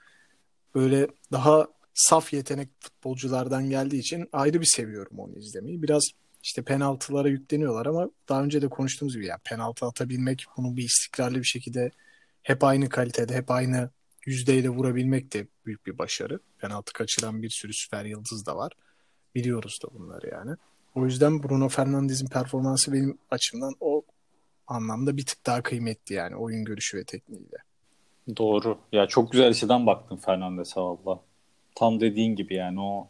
böyle 0.75 1.09
daha 1.33 1.67
saf 1.95 2.33
yetenek 2.33 2.69
futbolculardan 2.81 3.71
geldiği 3.71 3.99
için 3.99 4.29
ayrı 4.33 4.61
bir 4.61 4.71
seviyorum 4.75 5.19
onu 5.19 5.39
izlemeyi. 5.39 5.83
Biraz 5.83 6.03
işte 6.43 6.63
penaltılara 6.63 7.29
yükleniyorlar 7.29 7.87
ama 7.87 8.11
daha 8.29 8.43
önce 8.43 8.63
de 8.63 8.69
konuştuğumuz 8.69 9.15
gibi 9.15 9.27
yani 9.27 9.41
penaltı 9.45 9.87
atabilmek, 9.87 10.45
bunu 10.57 10.77
bir 10.77 10.85
istikrarlı 10.85 11.39
bir 11.39 11.45
şekilde 11.45 11.91
hep 12.43 12.65
aynı 12.65 12.89
kalitede, 12.89 13.35
hep 13.35 13.51
aynı 13.51 13.91
yüzdeyle 14.27 14.69
vurabilmek 14.69 15.33
de 15.33 15.47
büyük 15.67 15.87
bir 15.87 15.99
başarı. 15.99 16.41
Penaltı 16.59 16.93
kaçıran 16.93 17.43
bir 17.43 17.51
sürü 17.51 17.73
süper 17.73 18.05
yıldız 18.05 18.47
da 18.47 18.57
var. 18.57 18.73
Biliyoruz 19.35 19.79
da 19.85 19.89
bunları 19.99 20.29
yani. 20.31 20.57
O 20.95 21.05
yüzden 21.05 21.43
Bruno 21.43 21.69
Fernandes'in 21.69 22.27
performansı 22.27 22.93
benim 22.93 23.19
açımdan 23.31 23.75
o 23.81 24.03
anlamda 24.67 25.17
bir 25.17 25.27
tık 25.27 25.47
daha 25.47 25.63
kıymetli 25.63 26.15
yani 26.15 26.37
oyun 26.37 26.65
görüşü 26.65 26.99
ve 26.99 27.05
tekniğiyle. 27.05 27.57
Doğru. 28.37 28.79
Ya 28.93 29.07
çok 29.07 29.33
güzel 29.33 29.49
açıdan 29.49 29.87
baktın 29.87 30.17
Fernandes'e 30.17 30.81
valla. 30.81 31.21
Tam 31.75 32.01
dediğin 32.01 32.37
gibi 32.37 32.55
yani 32.55 32.81
o 32.81 33.09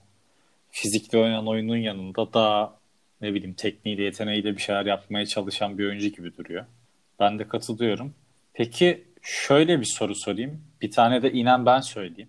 fizikli 0.70 1.18
oynanan 1.18 1.48
oyunun 1.48 1.76
yanında 1.76 2.32
daha 2.32 2.78
ne 3.20 3.34
bileyim 3.34 3.54
tekniğiyle 3.54 4.02
yeteneğiyle 4.02 4.56
bir 4.56 4.62
şeyler 4.62 4.86
yapmaya 4.86 5.26
çalışan 5.26 5.78
bir 5.78 5.86
oyuncu 5.86 6.08
gibi 6.08 6.36
duruyor. 6.36 6.64
Ben 7.20 7.38
de 7.38 7.48
katılıyorum. 7.48 8.14
Peki 8.52 9.04
şöyle 9.22 9.80
bir 9.80 9.84
soru 9.84 10.14
sorayım. 10.14 10.64
Bir 10.82 10.90
tane 10.90 11.22
de 11.22 11.32
inen 11.32 11.66
ben 11.66 11.80
söyleyeyim. 11.80 12.28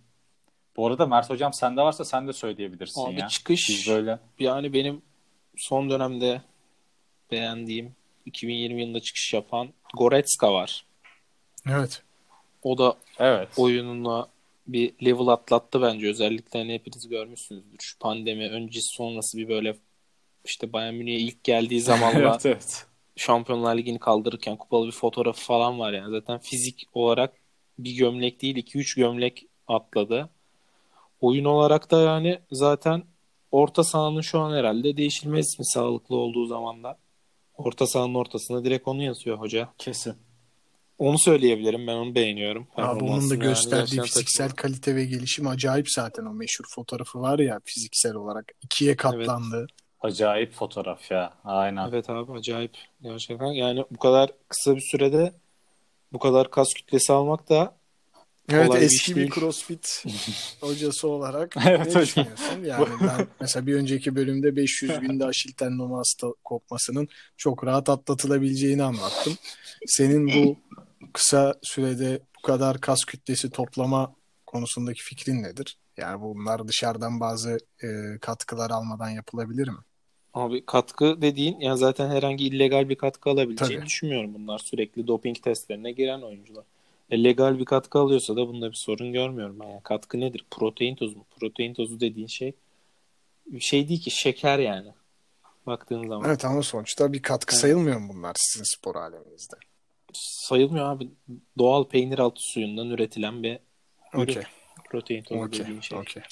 Bu 0.77 0.87
arada 0.87 1.05
Mert 1.05 1.29
Hocam 1.29 1.53
sende 1.53 1.81
varsa 1.81 2.05
sen 2.05 2.27
de 2.27 2.33
söyleyebilirsin 2.33 3.01
Abi 3.01 3.19
ya. 3.19 3.27
çıkış 3.27 3.69
Biz 3.69 3.87
böyle 3.87 4.19
yani 4.39 4.73
benim 4.73 5.01
son 5.57 5.89
dönemde 5.89 6.41
beğendiğim 7.31 7.95
2020 8.25 8.81
yılında 8.81 8.99
çıkış 8.99 9.33
yapan 9.33 9.69
Goretzka 9.93 10.53
var. 10.53 10.85
Evet. 11.69 12.01
O 12.63 12.77
da 12.77 12.95
evet. 13.19 13.49
oyununa 13.57 14.27
bir 14.67 14.93
level 15.05 15.27
atlattı 15.27 15.81
bence. 15.81 16.09
Özellikle 16.09 16.59
hani 16.59 16.73
hepiniz 16.73 17.09
görmüşsünüzdür. 17.09 17.77
Şu 17.81 17.99
pandemi 17.99 18.49
öncesi 18.49 18.87
sonrası 18.95 19.37
bir 19.37 19.49
böyle 19.49 19.77
işte 20.45 20.73
Bayern 20.73 20.93
Münih'e 20.93 21.19
ilk 21.19 21.43
geldiği 21.43 21.81
zamanla 21.91 22.19
evet, 22.19 22.45
evet. 22.45 22.85
Şampiyonlar 23.15 23.77
Ligi'ni 23.77 23.99
kaldırırken 23.99 24.57
kupalı 24.57 24.87
bir 24.87 24.91
fotoğrafı 24.91 25.45
falan 25.45 25.79
var 25.79 25.93
yani. 25.93 26.11
Zaten 26.11 26.39
fizik 26.39 26.83
olarak 26.93 27.33
bir 27.79 27.95
gömlek 27.95 28.41
değil 28.41 28.55
2-3 28.55 28.95
gömlek 28.95 29.45
atladı. 29.67 30.29
oyun 31.21 31.45
olarak 31.45 31.91
da 31.91 32.01
yani 32.01 32.39
zaten 32.51 33.03
orta 33.51 33.83
sahanın 33.83 34.21
şu 34.21 34.39
an 34.39 34.55
herhalde 34.57 34.97
değişilmez 34.97 35.59
mi 35.59 35.65
sağlıklı 35.65 36.15
olduğu 36.15 36.45
zaman 36.45 36.83
da. 36.83 36.97
Orta 37.57 37.87
sahanın 37.87 38.15
ortasına 38.15 38.65
direkt 38.65 38.87
onu 38.87 39.03
yazıyor 39.03 39.37
hoca. 39.37 39.69
Kesin. 39.77 40.15
Onu 40.97 41.19
söyleyebilirim. 41.19 41.87
Ben 41.87 41.93
onu 41.95 42.15
beğeniyorum. 42.15 42.67
Abi 42.77 43.03
onun 43.03 43.29
da 43.29 43.33
yani 43.33 43.43
gösterdiği 43.43 43.75
gerçekten 43.79 44.03
fiziksel 44.05 44.49
takım- 44.49 44.55
kalite 44.71 44.95
ve 44.95 45.05
gelişim 45.05 45.47
acayip 45.47 45.89
zaten 45.89 46.25
o 46.25 46.33
meşhur 46.33 46.65
fotoğrafı 46.75 47.21
var 47.21 47.39
ya 47.39 47.59
fiziksel 47.65 48.13
olarak 48.13 48.51
ikiye 48.61 48.95
katlandı. 48.95 49.67
Acayip 50.01 50.53
fotoğraf 50.53 51.11
ya. 51.11 51.33
Aynen. 51.43 51.87
Evet 51.89 52.09
abi 52.09 52.31
acayip. 52.31 52.77
Gerçekten 53.01 53.45
yani 53.51 53.83
bu 53.91 53.97
kadar 53.99 54.29
kısa 54.49 54.75
bir 54.75 54.81
sürede 54.91 55.33
bu 56.13 56.19
kadar 56.19 56.51
kas 56.51 56.73
kütlesi 56.73 57.13
almak 57.13 57.49
da 57.49 57.75
Evet 58.49 58.67
Kolay 58.67 58.81
bir 58.81 58.85
eski 58.85 59.11
bir 59.11 59.15
değil. 59.15 59.31
crossfit 59.35 60.03
hocası 60.61 61.07
olarak 61.07 61.55
Evet 61.67 61.79
ne 61.79 61.89
hocam. 61.89 62.03
düşünüyorsun? 62.03 62.63
Yani 62.65 62.87
ben 63.07 63.27
mesela 63.41 63.67
bir 63.67 63.75
önceki 63.75 64.15
bölümde 64.15 64.55
500 64.55 64.99
günde 64.99 65.25
Aşil 65.25 65.53
tendonu 65.53 65.97
hasta 65.97 66.27
kopmasının 66.43 67.07
çok 67.37 67.65
rahat 67.65 67.89
atlatılabileceğini 67.89 68.83
anlattım. 68.83 69.37
Senin 69.85 70.27
bu 70.27 70.57
kısa 71.13 71.53
sürede 71.63 72.19
bu 72.37 72.41
kadar 72.47 72.81
kas 72.81 73.05
kütlesi 73.05 73.49
toplama 73.49 74.15
konusundaki 74.45 75.03
fikrin 75.03 75.43
nedir? 75.43 75.77
Yani 75.97 76.21
bunlar 76.21 76.67
dışarıdan 76.67 77.19
bazı 77.19 77.57
e, 77.83 77.87
katkılar 78.21 78.69
almadan 78.69 79.09
yapılabilir 79.09 79.67
mi? 79.67 79.77
Abi 80.33 80.65
katkı 80.65 81.21
dediğin 81.21 81.59
yani 81.59 81.77
zaten 81.77 82.09
herhangi 82.09 82.45
illegal 82.45 82.89
bir 82.89 82.95
katkı 82.95 83.29
alabileceğini 83.29 83.75
Tabii. 83.79 83.85
düşünmüyorum. 83.85 84.33
Bunlar 84.33 84.59
sürekli 84.59 85.07
doping 85.07 85.41
testlerine 85.43 85.91
giren 85.91 86.21
oyuncular. 86.21 86.63
E, 87.13 87.23
legal 87.23 87.59
bir 87.59 87.65
katkı 87.65 87.99
alıyorsa 87.99 88.35
da 88.35 88.47
bunda 88.47 88.69
bir 88.69 88.75
sorun 88.75 89.13
görmüyorum. 89.13 89.59
Yani 89.63 89.79
katkı 89.83 90.19
nedir? 90.19 90.45
Protein 90.51 90.95
tozu 90.95 91.17
mu? 91.17 91.25
Protein 91.39 91.73
tozu 91.73 91.99
dediğin 91.99 92.27
şey 92.27 92.53
şey 93.59 93.89
değil 93.89 94.01
ki 94.01 94.11
şeker 94.11 94.59
yani. 94.59 94.91
Baktığın 95.65 96.07
zaman. 96.07 96.29
Evet 96.29 96.45
ama 96.45 96.63
sonuçta 96.63 97.13
bir 97.13 97.21
katkı 97.21 97.53
Evet. 97.53 97.61
sayılmıyor 97.61 97.99
mu 97.99 98.13
bunlar 98.13 98.35
sizin 98.37 98.77
spor 98.77 98.95
aleminizde? 98.95 99.55
Sayılmıyor 100.13 100.85
abi. 100.85 101.09
Doğal 101.57 101.83
peynir 101.87 102.19
altı 102.19 102.41
suyundan 102.41 102.89
üretilen 102.89 103.43
bir 103.43 103.59
ürün. 104.13 104.21
Okey. 104.23 104.43
Protein 104.89 105.23
tozu 105.23 105.41
Okey. 105.41 105.59
dediğin 105.59 105.81
şey. 105.81 105.97
Okey. 105.99 106.23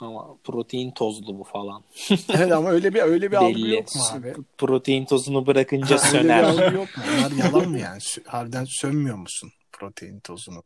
Ama 0.00 0.36
protein 0.44 0.90
tozlu 0.90 1.38
bu 1.38 1.44
falan. 1.44 1.84
Evet 2.34 2.52
ama 2.52 2.70
öyle 2.70 2.94
bir 2.94 3.00
öyle 3.02 3.30
bir 3.30 3.36
algı 3.36 3.54
Belli. 3.54 3.74
yok 3.74 3.94
mu 3.96 4.02
abi? 4.12 4.34
Protein 4.58 5.04
tozunu 5.04 5.46
bırakınca 5.46 5.98
Ha, 5.98 6.08
öyle 6.08 6.18
bir 6.18 6.22
söner. 6.22 6.42
algı 6.42 6.62
yok 6.76 6.96
mu? 6.96 7.02
Bunlar 7.18 7.44
yalan 7.44 7.68
mı 7.68 7.78
yani? 7.78 8.00
Harbiden 8.26 8.64
sönmüyor 8.68 9.16
musun 9.16 9.52
protein 9.80 10.20
tozunu? 10.20 10.62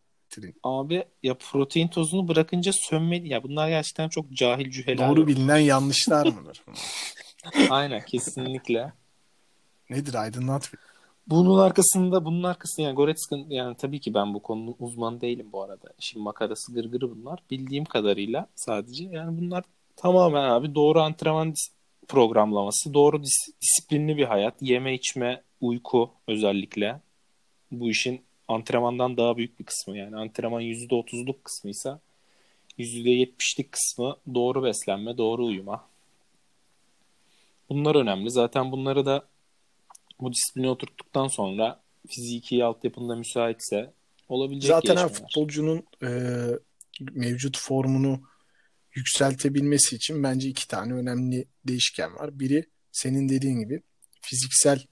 Abi 0.63 1.05
ya 1.23 1.35
protein 1.39 1.89
tozunu 1.89 2.29
bırakınca 2.29 2.73
sönmeli. 2.75 3.29
Ya 3.29 3.43
bunlar 3.43 3.69
gerçekten 3.69 4.09
çok 4.09 4.33
cahil 4.33 4.71
cüheler. 4.71 5.09
Doğru 5.09 5.27
bilinen 5.27 5.59
yanlışlar 5.59 6.27
mıdır? 6.27 6.65
Aynen 7.71 8.05
kesinlikle. 8.05 8.93
Nedir 9.91 10.15
aydınlat 10.15 10.73
bir. 10.73 10.79
Bunun 11.27 11.59
arkasında 11.59 12.25
bunun 12.25 12.43
arkasında 12.43 12.87
yani 12.87 12.95
Goretzka'nın 12.95 13.51
yani 13.51 13.77
tabii 13.77 14.01
ki 14.01 14.15
ben 14.15 14.35
bu 14.35 14.43
konunun 14.43 14.77
uzmanı 14.79 15.21
değilim 15.21 15.49
bu 15.53 15.63
arada. 15.63 15.93
Şimdi 15.99 16.25
makarası 16.25 16.73
gırgırı 16.75 17.11
bunlar. 17.11 17.39
Bildiğim 17.51 17.85
kadarıyla 17.85 18.47
sadece 18.55 19.05
yani 19.05 19.39
bunlar 19.41 19.65
tamamen 19.97 20.43
abi 20.43 20.75
doğru 20.75 21.01
antrenman 21.01 21.55
programlaması, 22.09 22.95
doğru 22.95 23.17
dis- 23.17 23.53
disiplinli 23.63 24.17
bir 24.17 24.25
hayat, 24.25 24.55
yeme 24.61 24.95
içme, 24.95 25.43
uyku 25.61 26.11
özellikle 26.29 27.01
bu 27.71 27.91
işin 27.91 28.21
antrenmandan 28.49 29.17
daha 29.17 29.37
büyük 29.37 29.61
bir 29.61 29.65
kısmı. 29.65 29.99
Yani 29.99 30.17
antrenman 30.17 30.63
%30'luk 30.63 31.43
kısmıysa 31.45 32.01
%70'lik 32.79 33.73
kısmı 33.73 34.17
doğru 34.35 34.65
beslenme, 34.65 35.19
doğru 35.19 35.45
uyuma. 35.47 35.89
Bunlar 37.69 37.95
önemli. 37.95 38.31
Zaten 38.31 38.73
bunları 38.73 39.07
da 39.07 39.29
bu 40.21 40.33
disiplini 40.33 40.69
oturttuktan 40.69 41.29
sonra 41.29 41.81
fiziki 42.09 42.65
altyapında 42.65 43.17
müsaitse 43.17 43.93
olabilecek 44.29 44.71
Zaten 44.71 44.97
gelişmeler. 44.97 45.15
futbolcunun 45.15 45.85
e, 46.03 46.09
mevcut 47.01 47.59
formunu 47.59 48.21
yükseltebilmesi 48.95 49.97
için 49.97 50.23
bence 50.23 50.49
iki 50.49 50.69
tane 50.69 50.95
önemli 50.95 51.45
değişken 51.65 52.15
var. 52.15 52.39
Biri 52.39 52.65
senin 52.93 53.29
dediğin 53.29 53.59
gibi 53.59 53.83
fiziksel 54.21 54.85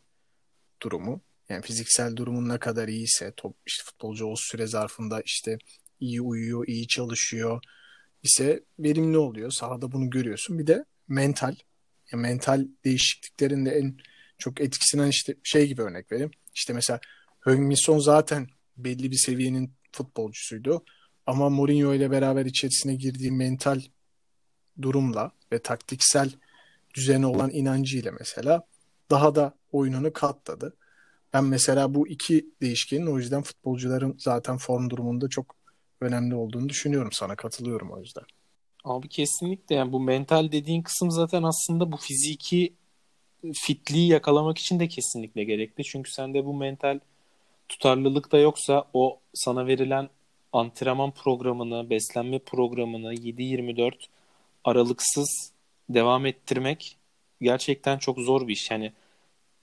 durumu. 0.83 1.20
Yani 1.53 1.62
fiziksel 1.62 2.17
durumun 2.17 2.49
ne 2.49 2.59
kadar 2.59 2.88
iyiyse 2.88 3.33
top, 3.37 3.57
işte 3.67 3.85
futbolcu 3.85 4.27
o 4.27 4.35
süre 4.37 4.67
zarfında 4.67 5.23
işte 5.25 5.59
iyi 6.01 6.21
uyuyor, 6.21 6.67
iyi 6.67 6.87
çalışıyor 6.88 7.62
ise 8.23 8.65
verimli 8.79 9.19
oluyor. 9.19 9.51
Sahada 9.51 9.93
bunu 9.93 10.11
görüyorsun. 10.11 10.59
Bir 10.59 10.67
de 10.67 10.85
mental. 11.09 11.57
Yani 12.12 12.23
mental 12.23 12.67
değişikliklerin 12.85 13.67
de 13.67 13.71
en 13.71 13.97
çok 14.38 14.61
etkisinden 14.61 15.09
işte 15.09 15.35
şey 15.43 15.67
gibi 15.67 15.83
örnek 15.83 16.12
vereyim. 16.12 16.31
İşte 16.55 16.73
mesela 16.73 17.01
Heung-min 17.41 17.85
Son 17.85 17.99
zaten 17.99 18.49
belli 18.77 19.11
bir 19.11 19.17
seviyenin 19.17 19.75
futbolcusuydu. 19.93 20.85
Ama 21.27 21.51
Mourinho 21.51 21.95
ile 21.95 22.11
beraber 22.11 22.47
içerisine 22.47 22.95
girdiği 22.95 23.33
mental 23.33 23.81
durumla 24.83 25.33
ve 25.53 25.59
taktiksel 25.59 26.31
düzene 26.95 27.27
olan 27.27 27.51
inancıyla 27.51 28.12
mesela 28.19 28.67
daha 29.11 29.35
da 29.35 29.55
oyununu 29.73 30.12
katladı. 30.12 30.77
Ben 31.33 31.45
mesela 31.45 31.95
bu 31.95 32.09
iki 32.09 32.47
değişkenin 32.62 33.07
o 33.07 33.18
yüzden 33.18 33.42
futbolcuların 33.42 34.14
zaten 34.18 34.57
form 34.57 34.90
durumunda 34.90 35.29
çok 35.29 35.57
önemli 36.01 36.35
olduğunu 36.35 36.68
düşünüyorum. 36.68 37.12
Sana 37.12 37.37
katılıyorum 37.37 37.90
o 37.90 38.01
yüzden. 38.01 38.25
Abi 38.85 39.09
kesinlikle 39.09 39.75
yani 39.75 39.92
bu 39.92 40.01
mental 40.01 40.53
dediğin 40.53 40.83
kısım 40.83 41.11
zaten 41.11 41.42
aslında 41.42 41.92
bu 41.92 41.97
fiziki 41.97 42.73
fitliği 43.55 44.09
yakalamak 44.09 44.59
için 44.59 44.81
de 44.81 44.88
kesinlikle 44.88 45.45
gerekli. 45.45 45.85
Çünkü 45.85 46.11
sende 46.11 46.45
bu 46.45 46.55
mental 46.55 47.01
tutarlılık 47.68 48.33
da 48.33 48.38
yoksa 48.38 48.85
o 48.95 49.21
sana 49.35 49.66
verilen 49.66 50.09
antrenman 50.53 51.11
programını, 51.11 51.90
beslenme 51.90 52.38
programını 52.38 53.14
7-24 53.14 53.95
aralıksız 54.64 55.53
devam 55.88 56.27
ettirmek 56.27 56.97
gerçekten 57.40 57.99
çok 57.99 58.18
zor 58.18 58.49
bir 58.49 58.53
iş. 58.53 58.71
Yani 58.71 58.92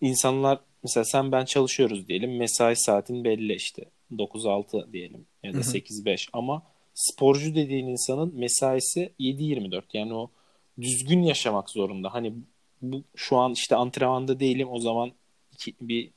insanlar 0.01 0.59
mesela 0.83 1.03
sen 1.03 1.31
ben 1.31 1.45
çalışıyoruz 1.45 2.07
diyelim. 2.07 2.38
Mesai 2.38 2.75
saatin 2.75 3.23
belli 3.23 3.53
işte. 3.53 3.85
9-6 4.12 4.93
diyelim 4.93 5.25
ya 5.43 5.53
da 5.53 5.57
Hı 5.57 5.62
hı. 5.62 5.63
8-5 5.63 6.29
ama 6.33 6.63
sporcu 6.93 7.55
dediğin 7.55 7.88
insanın 7.88 8.35
mesaisi 8.35 9.12
7-24. 9.19 9.83
Yani 9.93 10.13
o 10.13 10.31
düzgün 10.81 11.21
yaşamak 11.21 11.69
zorunda. 11.69 12.13
Hani 12.13 12.33
bu 12.81 13.03
şu 13.15 13.38
an 13.38 13.53
işte 13.53 13.75
antrenmanda 13.75 14.39
değilim 14.39 14.67
o 14.71 14.79
zaman 14.79 15.12
iki, 15.53 15.73
bir 15.81 16.09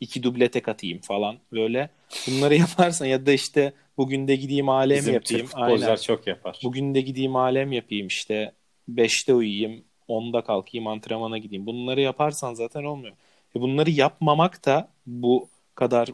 iki 0.00 0.22
duble 0.22 0.50
tek 0.50 0.68
atayım 0.68 1.00
falan 1.00 1.38
böyle. 1.52 1.90
Bunları 2.28 2.54
yaparsan 2.58 3.06
ya 3.06 3.26
da 3.26 3.32
işte 3.32 3.72
bugün 3.96 4.28
de 4.28 4.36
gideyim 4.36 4.68
alem 4.68 4.98
Bizim 4.98 5.14
yapayım. 5.14 5.42
Türk 5.42 5.50
futbolcular 5.50 5.86
Aynen. 5.88 5.96
çok 5.96 6.26
yapar. 6.26 6.60
Bugün 6.64 6.94
de 6.94 7.00
gideyim 7.00 7.36
alem 7.36 7.72
yapayım 7.72 8.06
işte 8.06 8.52
5'te 8.90 9.34
uyuyayım 9.34 9.84
10'da 10.10 10.44
kalkayım 10.44 10.86
antrenmana 10.86 11.38
gideyim. 11.38 11.66
Bunları 11.66 12.00
yaparsan 12.00 12.54
zaten 12.54 12.84
olmuyor. 12.84 13.14
E 13.56 13.60
bunları 13.60 13.90
yapmamak 13.90 14.66
da 14.66 14.88
bu 15.06 15.48
kadar 15.74 16.08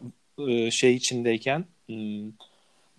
e, 0.47 0.71
şey 0.71 0.95
içindeyken 0.95 1.65
hmm, 1.87 2.31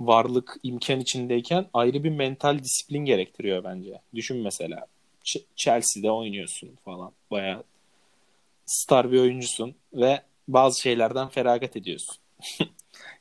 varlık 0.01 0.57
imkan 0.63 1.01
içindeyken 1.01 1.67
ayrı 1.75 2.05
bir 2.05 2.11
mental 2.11 2.59
disiplin 2.59 3.05
gerektiriyor 3.05 3.65
bence. 3.65 4.01
Düşün 4.15 4.37
mesela 4.37 4.87
Ch- 5.25 5.45
Chelsea'de 5.57 6.11
oynuyorsun 6.11 6.71
falan. 6.85 7.13
Bayağı 7.31 7.63
star 8.67 9.13
bir 9.13 9.21
oyuncusun 9.21 9.75
ve 9.93 10.23
bazı 10.49 10.81
şeylerden 10.81 11.29
feragat 11.29 11.77
ediyorsun. 11.77 12.17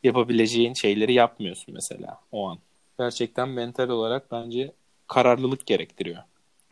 Yapabileceğin 0.04 0.74
şeyleri 0.74 1.14
yapmıyorsun 1.14 1.74
mesela 1.74 2.20
o 2.32 2.50
an. 2.50 2.60
Gerçekten 3.00 3.50
mental 3.50 3.90
olarak 3.90 4.32
bence 4.32 4.72
kararlılık 5.08 5.66
gerektiriyor. 5.66 6.24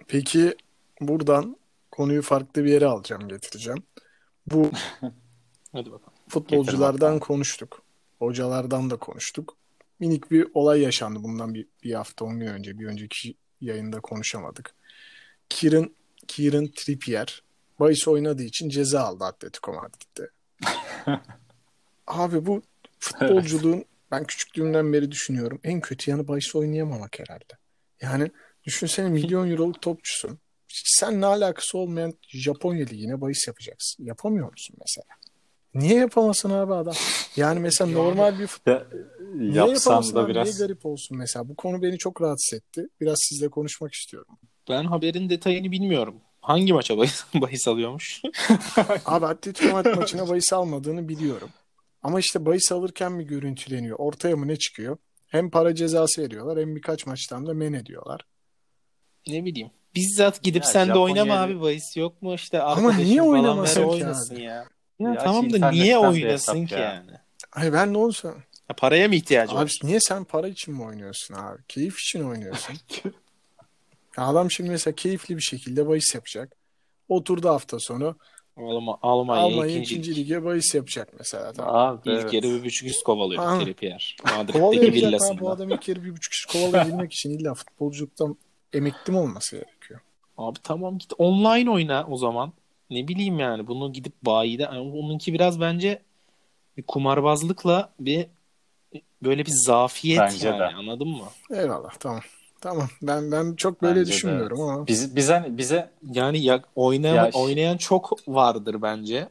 Peki 0.07 0.55
buradan 1.01 1.57
konuyu 1.91 2.21
farklı 2.21 2.63
bir 2.63 2.71
yere 2.71 2.85
alacağım, 2.85 3.27
getireceğim. 3.27 3.83
Bu 4.47 4.71
Hadi 5.71 5.91
bakalım. 5.91 6.13
futbolculardan 6.27 7.19
konuştuk. 7.19 7.81
Hocalardan 8.19 8.89
da 8.89 8.97
konuştuk. 8.97 9.57
Minik 9.99 10.31
bir 10.31 10.47
olay 10.53 10.81
yaşandı 10.81 11.23
bundan 11.23 11.53
bir, 11.53 11.67
bir 11.83 11.93
hafta 11.93 12.25
on 12.25 12.39
gün 12.39 12.47
önce. 12.47 12.79
Bir 12.79 12.85
önceki 12.85 13.35
yayında 13.61 13.99
konuşamadık. 13.99 14.73
Kieran, 15.49 15.95
Kieran 16.27 16.67
Trippier 16.75 17.43
bahis 17.79 18.07
oynadığı 18.07 18.43
için 18.43 18.69
ceza 18.69 19.01
aldı 19.01 19.23
Atletico 19.23 19.73
Madrid'de. 19.73 20.29
Abi 22.07 22.45
bu 22.45 22.61
futbolculuğun 22.99 23.85
ben 24.11 24.23
küçüklüğümden 24.23 24.93
beri 24.93 25.11
düşünüyorum. 25.11 25.59
En 25.63 25.81
kötü 25.81 26.11
yanı 26.11 26.27
bahis 26.27 26.55
oynayamamak 26.55 27.19
herhalde. 27.19 27.53
Yani 28.01 28.31
düşünsene 28.63 29.09
milyon 29.09 29.51
euroluk 29.51 29.81
topçusun. 29.81 30.39
Hiç 30.69 30.83
seninle 30.99 31.25
alakası 31.25 31.77
olmayan 31.77 32.13
Japonya 32.27 32.85
ligine 32.85 33.21
bahis 33.21 33.47
yapacaksın. 33.47 34.03
Yapamıyor 34.05 34.51
musun 34.51 34.75
mesela? 34.79 35.05
Niye 35.73 35.99
yapamasın 35.99 36.49
abi 36.49 36.73
adam? 36.73 36.93
Yani 37.35 37.59
mesela 37.59 37.91
normal 37.99 38.39
bir 38.39 38.47
futbol 38.47 38.71
Ya, 38.71 38.87
Niye 39.33 39.53
yapsam 39.53 39.73
yapamasın 39.73 40.15
da 40.15 40.19
abi? 40.21 40.29
biraz 40.29 40.59
Niye 40.59 40.67
garip 40.67 40.85
olsun 40.85 41.17
mesela? 41.17 41.49
Bu 41.49 41.55
konu 41.55 41.81
beni 41.81 41.97
çok 41.97 42.21
rahatsız 42.21 42.53
etti. 42.59 42.87
Biraz 43.01 43.17
sizle 43.21 43.49
konuşmak 43.49 43.93
istiyorum. 43.93 44.37
Ben 44.69 44.83
haberin 44.83 45.29
detayını 45.29 45.71
bilmiyorum. 45.71 46.15
Hangi 46.41 46.73
maça 46.73 46.97
bahis, 46.97 47.23
bahis 47.33 47.67
alıyormuş? 47.67 48.21
Abi 49.05 49.25
Atletico 49.25 49.71
Madrid 49.73 49.95
maçına 49.95 50.29
bahis 50.29 50.53
almadığını 50.53 51.09
biliyorum. 51.09 51.49
Ama 52.03 52.19
işte 52.19 52.45
bahis 52.45 52.71
alırken 52.71 53.11
mi 53.11 53.25
görüntüleniyor? 53.25 53.99
Ortaya 53.99 54.35
mı 54.35 54.47
ne 54.47 54.55
çıkıyor? 54.55 54.97
Hem 55.27 55.49
para 55.49 55.75
cezası 55.75 56.21
veriyorlar 56.21 56.59
hem 56.59 56.75
birkaç 56.75 57.05
maçtan 57.05 57.45
da 57.47 57.53
men 57.53 57.73
ediyorlar. 57.73 58.21
ne 59.27 59.45
bileyim. 59.45 59.71
Bizzat 59.95 60.43
gidip 60.43 60.63
Ya 60.63 60.69
sen 60.69 60.87
de 60.89 60.97
oynama 60.97 61.33
abi 61.41 61.61
bahis 61.61 61.97
yok 61.97 62.21
mu 62.21 62.33
işte 62.33 62.61
Ama 62.61 62.93
niye 62.93 63.21
oynamasın 63.21 63.81
ki 63.81 63.85
oynasın 63.87 64.35
abi? 64.35 64.43
ya. 64.43 64.65
Ya, 64.99 65.09
Ya 65.09 65.23
tamam 65.23 65.53
da 65.53 65.69
niye 65.71 65.97
oynasın 65.97 66.65
ki 66.65 66.73
ya. 66.73 66.79
yani? 66.79 67.11
Hayır 67.51 67.73
ben 67.73 67.93
ne 67.93 67.97
olsa. 67.97 68.27
Ya 68.69 68.75
paraya 68.77 69.07
mı 69.07 69.15
ihtiyacı 69.15 69.51
Abi 69.53 69.59
var? 69.63 69.71
niye 69.83 69.99
sen 69.99 70.23
para 70.23 70.47
için 70.47 70.73
mi 70.73 70.83
oynuyorsun 70.83 71.35
abi? 71.35 71.61
Keyif 71.67 71.99
için 71.99 72.23
oynuyorsun. 72.23 72.75
Adam 74.17 74.51
şimdi 74.51 74.69
mesela 74.69 74.95
keyifli 74.95 75.37
bir 75.37 75.41
şekilde 75.41 75.87
bahis 75.87 76.15
yapacak. 76.15 76.55
Oturdu 77.09 77.49
hafta 77.49 77.79
sonu. 77.79 78.17
Alma, 78.57 78.97
Almanya, 79.01 79.41
Almanya 79.43 79.71
ikinci, 79.71 79.93
ikinci 79.95 80.15
lige 80.15 80.43
bahis 80.43 80.75
yapacak 80.75 81.13
mesela. 81.19 81.53
Tamam. 81.53 81.75
Abi, 81.75 82.09
İlk 82.09 82.21
evet. 82.21 82.33
yarı 82.33 82.45
bir 82.45 82.63
buçuk 82.63 82.87
üst 82.89 83.03
kovalıyor. 83.03 83.59
Trippier. 83.61 84.15
Madrid'deki 84.37 84.63
abi 84.65 84.87
bu 84.87 84.93
villasında. 84.93 85.49
adam 85.49 85.69
ilk 85.71 85.87
yarı 85.87 86.03
bir 86.03 86.11
buçuk 86.11 86.31
kişi 86.31 86.47
kovalayabilmek 86.47 87.13
için 87.13 87.29
illa 87.29 87.53
futbolculuktan 87.53 88.37
emekli 88.77 89.11
mi 89.11 89.19
olması 89.19 89.55
gerekiyor? 89.55 89.99
Abi 90.37 90.59
tamam 90.63 90.97
git 90.97 91.13
online 91.17 91.69
oyna 91.69 92.05
o 92.09 92.17
zaman. 92.17 92.53
Ne 92.89 93.07
bileyim 93.07 93.39
yani 93.39 93.67
bunu 93.67 93.93
gidip 93.93 94.13
bayide 94.21 94.63
yani 94.63 94.79
onunki 94.79 95.33
biraz 95.33 95.61
bence 95.61 96.01
bir 96.77 96.83
kumarbazlıkla 96.83 97.89
bir 97.99 98.27
böyle 99.23 99.45
bir 99.45 99.51
zafiyet 99.51 100.19
Bence 100.19 100.47
yani 100.47 100.59
de. 100.59 100.65
anladın 100.65 101.07
mı? 101.07 101.25
Eyvallah 101.51 101.93
tamam. 101.99 102.21
Tamam 102.61 102.87
ben 103.01 103.31
ben 103.31 103.55
çok 103.55 103.81
böyle 103.81 103.99
Bence 103.99 104.11
de 104.11 104.15
düşünmüyorum 104.15 104.59
evet. 104.59 104.69
ama 104.69 104.87
Biz, 104.87 105.15
bize, 105.15 105.45
bize 105.49 105.91
Yani 106.11 106.39
ya, 106.39 106.61
oynayan, 106.75 107.25
Ya 107.25 107.31
oynayan 107.33 107.77
çok 107.77 108.27
vardır 108.27 108.81
bence. 108.81 109.29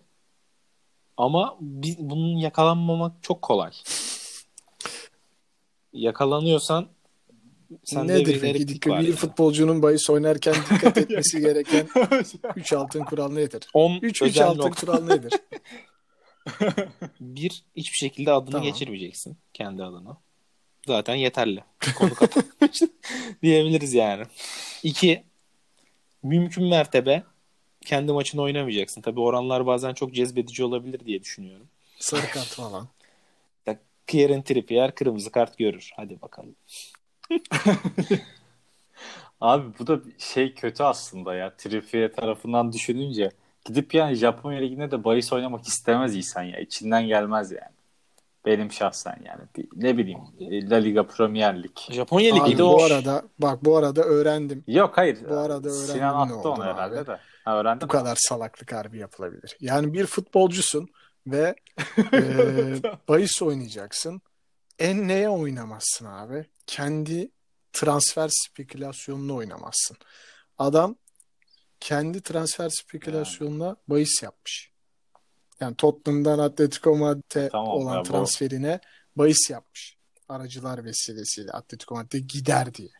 Ama 1.16 1.56
biz, 1.60 1.98
bunun 1.98 2.36
yakalanmamak 2.36 3.12
çok 3.22 3.42
kolay. 3.42 3.72
Yakalanıyorsan 5.92 6.86
sen 7.84 8.08
de 8.08 8.14
nedir 8.14 8.42
bir 8.42 8.42
peki 8.42 8.80
bir 8.90 9.12
futbolcunun 9.12 9.82
bahis 9.82 10.10
oynarken 10.10 10.54
dikkat 10.70 10.98
etmesi 10.98 11.40
gereken 11.40 11.88
3 12.56 12.72
altın 12.72 13.04
kural 13.04 13.32
nedir? 13.32 13.68
10 13.74 13.94
3 13.96 14.02
3 14.02 14.22
özel 14.22 14.46
altın 14.46 14.70
kural 14.70 15.04
nedir? 15.04 15.32
Bir 17.20 17.64
hiçbir 17.76 17.96
şekilde 17.96 18.32
adını 18.32 18.50
Tamam. 18.50 18.66
geçirmeyeceksin 18.66 19.36
kendi 19.52 19.84
adına. 19.84 20.16
Zaten 20.86 21.14
yeterli. 21.14 21.64
Konu 21.98 22.14
kapanmış 22.14 22.82
diyebiliriz 23.42 23.94
yani. 23.94 24.24
İki 24.82 25.22
mümkün 26.22 26.64
mertebe 26.64 27.22
kendi 27.86 28.12
maçını 28.12 28.42
oynamayacaksın. 28.42 29.00
Tabii 29.00 29.20
oranlar 29.20 29.66
bazen 29.66 29.94
çok 29.94 30.14
cezbedici 30.14 30.64
olabilir 30.64 31.00
diye 31.06 31.20
düşünüyorum. 31.20 31.66
Sarı 31.98 32.30
kart 32.30 32.46
falan. 32.46 32.88
Kieran 34.06 34.42
Trippier 34.42 34.94
kırmızı 34.94 35.32
kart 35.32 35.58
görür. 35.58 35.90
Hadi 35.96 36.20
bakalım. 36.22 36.56
Abi 39.40 39.78
bu 39.78 39.86
da 39.86 40.00
şey 40.18 40.54
kötü 40.54 40.82
aslında 40.82 41.34
ya. 41.34 41.56
Trippier 41.56 42.12
tarafından 42.12 42.72
düşününce 42.72 43.30
gidip 43.64 43.94
yani 43.94 44.14
Japonya 44.14 44.60
Ligi'nde 44.60 44.90
de 44.90 45.04
bahis 45.04 45.32
oynamak 45.32 45.66
istemez 45.66 46.16
insan 46.16 46.42
ya. 46.42 46.58
İçinden 46.58 47.06
gelmez 47.06 47.50
yani. 47.52 47.74
Benim 48.46 48.72
şahsen 48.72 49.16
yani. 49.26 49.40
Bir, 49.56 49.68
ne 49.76 49.98
bileyim 49.98 50.18
La 50.40 50.76
Liga 50.76 51.06
Premier 51.06 51.62
Lig. 51.62 51.76
Japonya 51.90 52.34
Abi 52.34 52.40
Ligi'de 52.40 52.62
bu 52.62 52.84
arada 52.84 53.22
bak 53.38 53.64
bu 53.64 53.76
arada 53.76 54.02
öğrendim. 54.02 54.64
Yok 54.66 54.98
hayır. 54.98 55.18
Bu 55.30 55.36
arada 55.36 55.70
Sinan 55.70 56.14
öğrendim 56.14 56.34
ne 56.34 56.38
attı 56.38 56.48
onu 56.50 56.64
herhalde 56.64 56.98
abi. 56.98 57.06
de. 57.06 57.18
Ha, 57.44 57.56
öğrendin 57.56 57.80
Bu 57.80 57.86
mi? 57.86 57.90
kadar 57.92 58.16
salaklık 58.20 58.72
harbi 58.72 58.98
yapılabilir. 58.98 59.56
Yani 59.60 59.92
bir 59.92 60.06
futbolcusun 60.06 60.88
ve 61.26 61.54
e, 62.12 62.22
bahis 63.08 63.42
oynayacaksın. 63.42 64.22
En 64.78 65.08
neye 65.08 65.28
oynamazsın 65.28 66.04
abi? 66.04 66.46
Kendi 66.66 67.30
transfer 67.72 68.30
spekülasyonunu 68.32 69.36
oynamazsın. 69.36 69.96
Adam 70.58 70.96
kendi 71.80 72.22
transfer 72.22 72.68
spekülasyonuna 72.68 73.76
bahis 73.88 74.22
yapmış. 74.22 74.72
Yani 75.60 75.76
Tottenham'dan 75.76 76.38
Atletico 76.38 76.96
Madrid'e 76.96 77.48
Tamam, 77.48 77.68
olan 77.68 77.94
ya 77.94 78.00
bu- 78.00 78.04
transferine 78.04 78.80
bahis 79.16 79.50
yapmış. 79.50 79.96
Aracılar 80.28 80.84
vesilesiyle 80.84 81.52
Atletico 81.52 81.94
Madrid'e 81.94 82.18
gider 82.18 82.74
diye. 82.74 82.90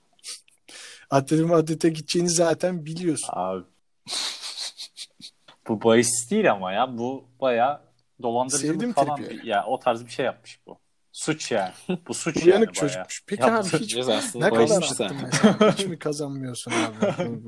Atletico 1.11 1.49
Madrid'e 1.49 1.89
gideceğini 1.89 2.31
zaten 2.31 2.87
biliyorsun. 2.87 3.29
Abi. 3.33 3.65
bu 5.69 5.83
bahis 5.83 6.31
değil 6.31 6.53
ama 6.53 6.73
ya. 6.73 6.99
Bu 6.99 7.29
bayağı 7.41 7.83
dolandırıcılık 8.23 8.75
Sevdim 8.75 8.93
falan. 8.93 9.21
Ya 9.45 9.67
o 9.67 9.79
tarz 9.79 10.05
bir 10.05 10.11
şey 10.11 10.25
yapmış 10.25 10.61
bu. 10.67 10.84
Suç 11.15 11.51
yani. 11.53 11.73
Bu 12.09 12.15
suç 12.15 12.37
yani 12.37 12.47
Uyanık 12.47 12.69
bayağı. 12.69 12.75
çocukmuş. 12.75 13.23
Peki 13.27 13.43
Yaptı. 13.43 13.77
abi 13.77 13.83
hiç 13.85 13.97
ne 13.97 14.51
kadar 14.51 14.83
attın 14.83 15.17
mesela? 15.23 15.73
Hiç 15.79 15.87
mi 15.87 15.99
kazanmıyorsun 15.99 16.73
abi? 16.73 17.41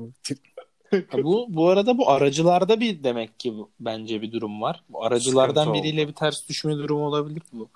Bu- 1.23 1.45
bu 1.49 1.69
arada 1.69 1.97
bu 1.97 2.09
aracılarda 2.09 2.79
bir 2.79 3.03
demek 3.03 3.39
ki 3.39 3.53
bu, 3.53 3.69
bence 3.79 4.21
bir 4.21 4.31
durum 4.31 4.61
var. 4.61 4.83
Bu 4.89 5.03
aracılardan 5.03 5.63
Sıkıntı 5.63 5.83
biriyle 5.83 6.07
bir 6.07 6.13
ters 6.13 6.49
düşme 6.49 6.73
durumu 6.77 7.05
olabilir 7.05 7.41
bu 7.53 7.69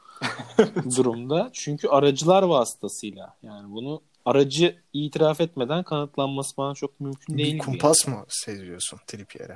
durumda. 0.98 1.50
Çünkü 1.54 1.88
aracılar 1.88 2.44
vasıtasıyla 2.44 3.38
yani 3.44 3.72
bunu 3.74 4.02
aracı 4.26 4.76
itiraf 4.94 5.42
etmeden 5.42 5.84
kanıtlanması 5.84 6.58
bana 6.58 6.74
çok 6.74 7.00
mümkün 7.00 7.38
değil. 7.38 7.48
Bir 7.48 7.54
gibi 7.54 7.64
kumpas 7.66 8.08
mı 8.08 8.26
seziyorsun 8.30 9.00
Trippier'e? 9.08 9.56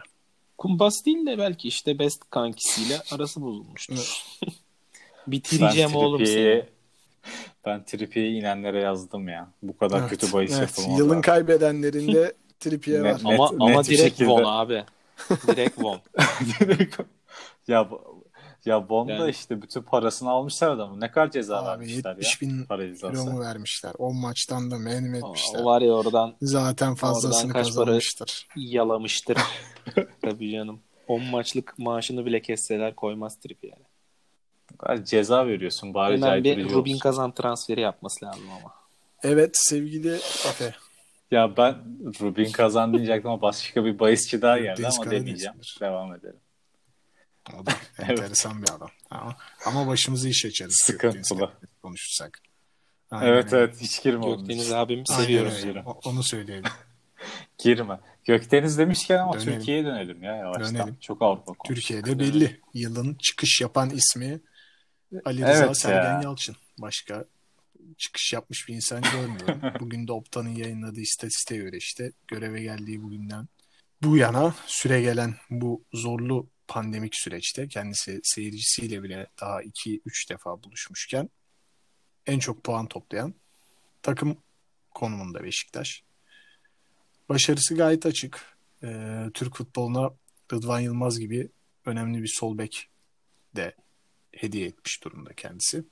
Kumpas 0.58 1.06
değil 1.06 1.26
de 1.26 1.38
belki 1.38 1.68
işte 1.68 2.00
best 2.00 2.30
kankisiyle 2.30 3.02
arası 3.12 3.42
bozulmuştur. 3.42 4.24
Ben 5.28 5.32
Bitireceğim 5.32 5.96
oğlum 5.96 6.22
Trippier'i- 6.22 6.62
seni. 6.62 6.76
Ben 7.66 7.84
Trippier'i 7.86 8.38
inenlere 8.38 8.82
yazdım 8.82 9.28
ya. 9.28 9.48
Bu 9.64 9.78
kadar 9.78 10.00
Evet, 10.00 10.10
kötü 10.10 10.34
bahis 10.34 10.52
evet. 10.60 10.62
yapılmaz. 10.78 11.00
Yılın 11.00 11.16
abi. 11.16 11.22
kaybedenlerinde 11.22 12.34
Trippier 12.60 13.04
Net- 13.04 13.26
var. 13.26 13.32
net- 13.32 13.40
Ama 13.40 13.50
ama 13.60 13.82
bir 13.82 13.86
direkt 13.88 14.02
şekilde. 14.02 14.30
Von 14.30 14.44
abi. 14.44 14.84
Direkt 15.48 15.82
Von. 15.84 16.00
ya 17.68 17.90
ya 18.66 18.90
Bond'da 18.90 19.14
Yani- 19.14 19.30
işte 19.32 19.62
bütün 19.62 19.82
parasını 19.82 20.30
almışlar 20.30 20.70
adamı. 20.70 21.02
Ne 21.02 21.12
kadar 21.12 21.32
ceza 21.32 21.58
Abi 21.58 21.68
vermişler 21.68 22.12
70 22.12 22.42
ya. 22.42 22.50
bin 22.50 22.66
Para 22.66 22.84
euro 22.84 22.94
cezası. 22.94 23.32
mu 23.32 23.40
vermişler? 23.40 23.94
10 23.98 24.16
maçtan 24.16 24.72
da 24.72 24.76
O, 24.76 25.18
etmişler? 25.18 25.60
o 25.60 25.66
var 25.66 25.82
ya 25.82 25.92
oradan 25.92 26.36
Zaten 26.42 26.96
fazlasını 26.96 27.54
kaç 27.54 27.68
para- 27.68 27.74
kazanmıştır. 27.76 28.48
yalamıştır. 28.56 29.38
Tabii 30.22 30.52
canım. 30.52 30.80
10 31.08 31.24
maçlık 31.24 31.80
maaşını 31.80 32.26
bile 32.26 32.42
kesseler 32.42 32.96
koymaz 32.96 33.40
Trippier'e. 33.40 33.76
Gayet 34.80 35.08
Ceza 35.08 35.48
veriyorsun 35.48 35.94
bari 35.94 36.14
Hemen 36.14 36.44
bir 36.44 36.70
Rubin 36.70 36.92
olsun. 36.92 37.00
kazan 37.00 37.32
transferi 37.34 37.82
yapması 37.82 38.26
lazım 38.26 38.44
ama. 38.62 38.74
Evet 39.24 39.52
sevgili 39.54 40.14
Efe. 40.16 40.76
Ya 41.32 41.58
ben 41.58 41.76
Rubin 42.22 42.52
kazan 42.52 42.94
diyecektim 42.94 43.32
ama 43.32 43.42
başka 43.42 43.86
bir 43.86 44.00
bahisçi 44.00 44.42
daha 44.42 44.58
geldi 44.60 44.84
Deniz 44.84 45.00
ama 45.00 45.12
demeyeceğim. 45.12 45.56
Devam 45.82 46.16
edelim. 46.16 46.40
Da 47.66 47.72
enteresan 48.04 48.62
bir 48.62 48.70
adam. 48.70 48.90
Ama, 49.10 49.36
ama 49.66 49.88
başımızı 49.88 50.30
iş 50.30 50.46
açarız. 50.46 50.82
Sıkıntılı. 50.84 51.52
Konuşursak. 51.82 52.40
Aynen 53.12 53.28
Evet 53.34 53.54
evet 53.54 53.82
hiç 53.82 54.04
girme 54.04 54.26
onun 54.26 54.38
Gökdeniz 54.38 54.64
için. 54.66 54.76
abimi 54.76 55.04
Aynen 55.10 55.24
seviyoruz. 55.24 55.64
yürü. 55.64 55.84
O- 55.86 56.00
Onu 56.06 56.24
söyleyelim. 56.24 56.64
Girme. 57.58 58.00
Gökdeniz 58.26 58.78
demişken 58.78 59.18
ama 59.18 59.34
Dönelim. 59.34 59.54
Türkiye'ye 59.54 59.86
dönelim 59.86 60.24
ya 60.24 60.36
yavaştan. 60.36 60.76
Dönelim. 60.76 60.98
Çok 61.02 61.22
Avrupa 61.22 61.46
konuştuk. 61.46 61.66
Türkiye'de 61.76 62.20
belli. 62.20 62.60
Yılın 62.74 63.14
çıkış 63.24 63.62
yapan 63.62 63.90
ismi 63.90 64.40
Ali 65.26 65.42
Rıza 65.42 65.66
Evet 65.66 65.78
Sergen 65.78 66.16
ya. 66.16 66.22
Yalçın. 66.24 66.56
Başka 66.78 67.26
çıkış 67.98 68.34
yapmış 68.34 68.68
bir 68.68 68.74
insan 68.74 69.02
görmüyorum. 69.02 69.62
Bugün 69.80 70.08
de 70.08 70.12
Opta'nın 70.12 70.56
yayınladığı 70.56 71.02
istatistiğe 71.02 71.62
göre 71.62 71.78
işte 71.78 72.12
göreve 72.28 72.62
geldiği 72.62 73.04
bugünden 73.04 73.48
bu 74.02 74.18
yana 74.18 74.56
süre 74.66 75.02
gelen 75.02 75.36
bu 75.50 75.84
zorlu 75.94 76.48
pandemik 76.68 77.16
süreçte 77.16 77.68
kendisi 77.68 78.20
seyircisiyle 78.24 79.04
bile 79.04 79.28
daha 79.42 79.64
2-3 79.64 80.30
defa 80.30 80.64
buluşmuşken 80.64 81.30
en 82.26 82.40
çok 82.40 82.64
puan 82.64 82.88
toplayan 82.88 83.34
takım 84.02 84.38
konumunda 84.92 85.44
Beşiktaş. 85.44 86.04
Başarısı 87.30 87.76
gayet 87.76 88.06
açık. 88.06 88.56
Ee, 88.84 89.26
Türk 89.34 89.56
futboluna 89.56 90.10
Rıdvan 90.54 90.80
Yılmaz 90.80 91.20
gibi 91.20 91.50
önemli 91.86 92.24
bir 92.24 92.34
sol 92.36 92.58
bek 92.58 92.90
de 93.56 93.76
hediye 94.36 94.68
etmiş 94.68 95.04
durumda 95.04 95.34
kendisi. 95.34 95.84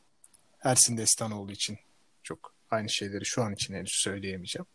Ersin 0.63 0.97
Destanoğlu 0.97 1.51
için 1.51 1.77
çok 2.23 2.53
aynı 2.71 2.89
şeyleri 2.89 3.25
şu 3.25 3.43
an 3.43 3.53
için 3.53 3.73
henüz 3.73 3.93
söyleyemeyeceğim. 4.03 4.65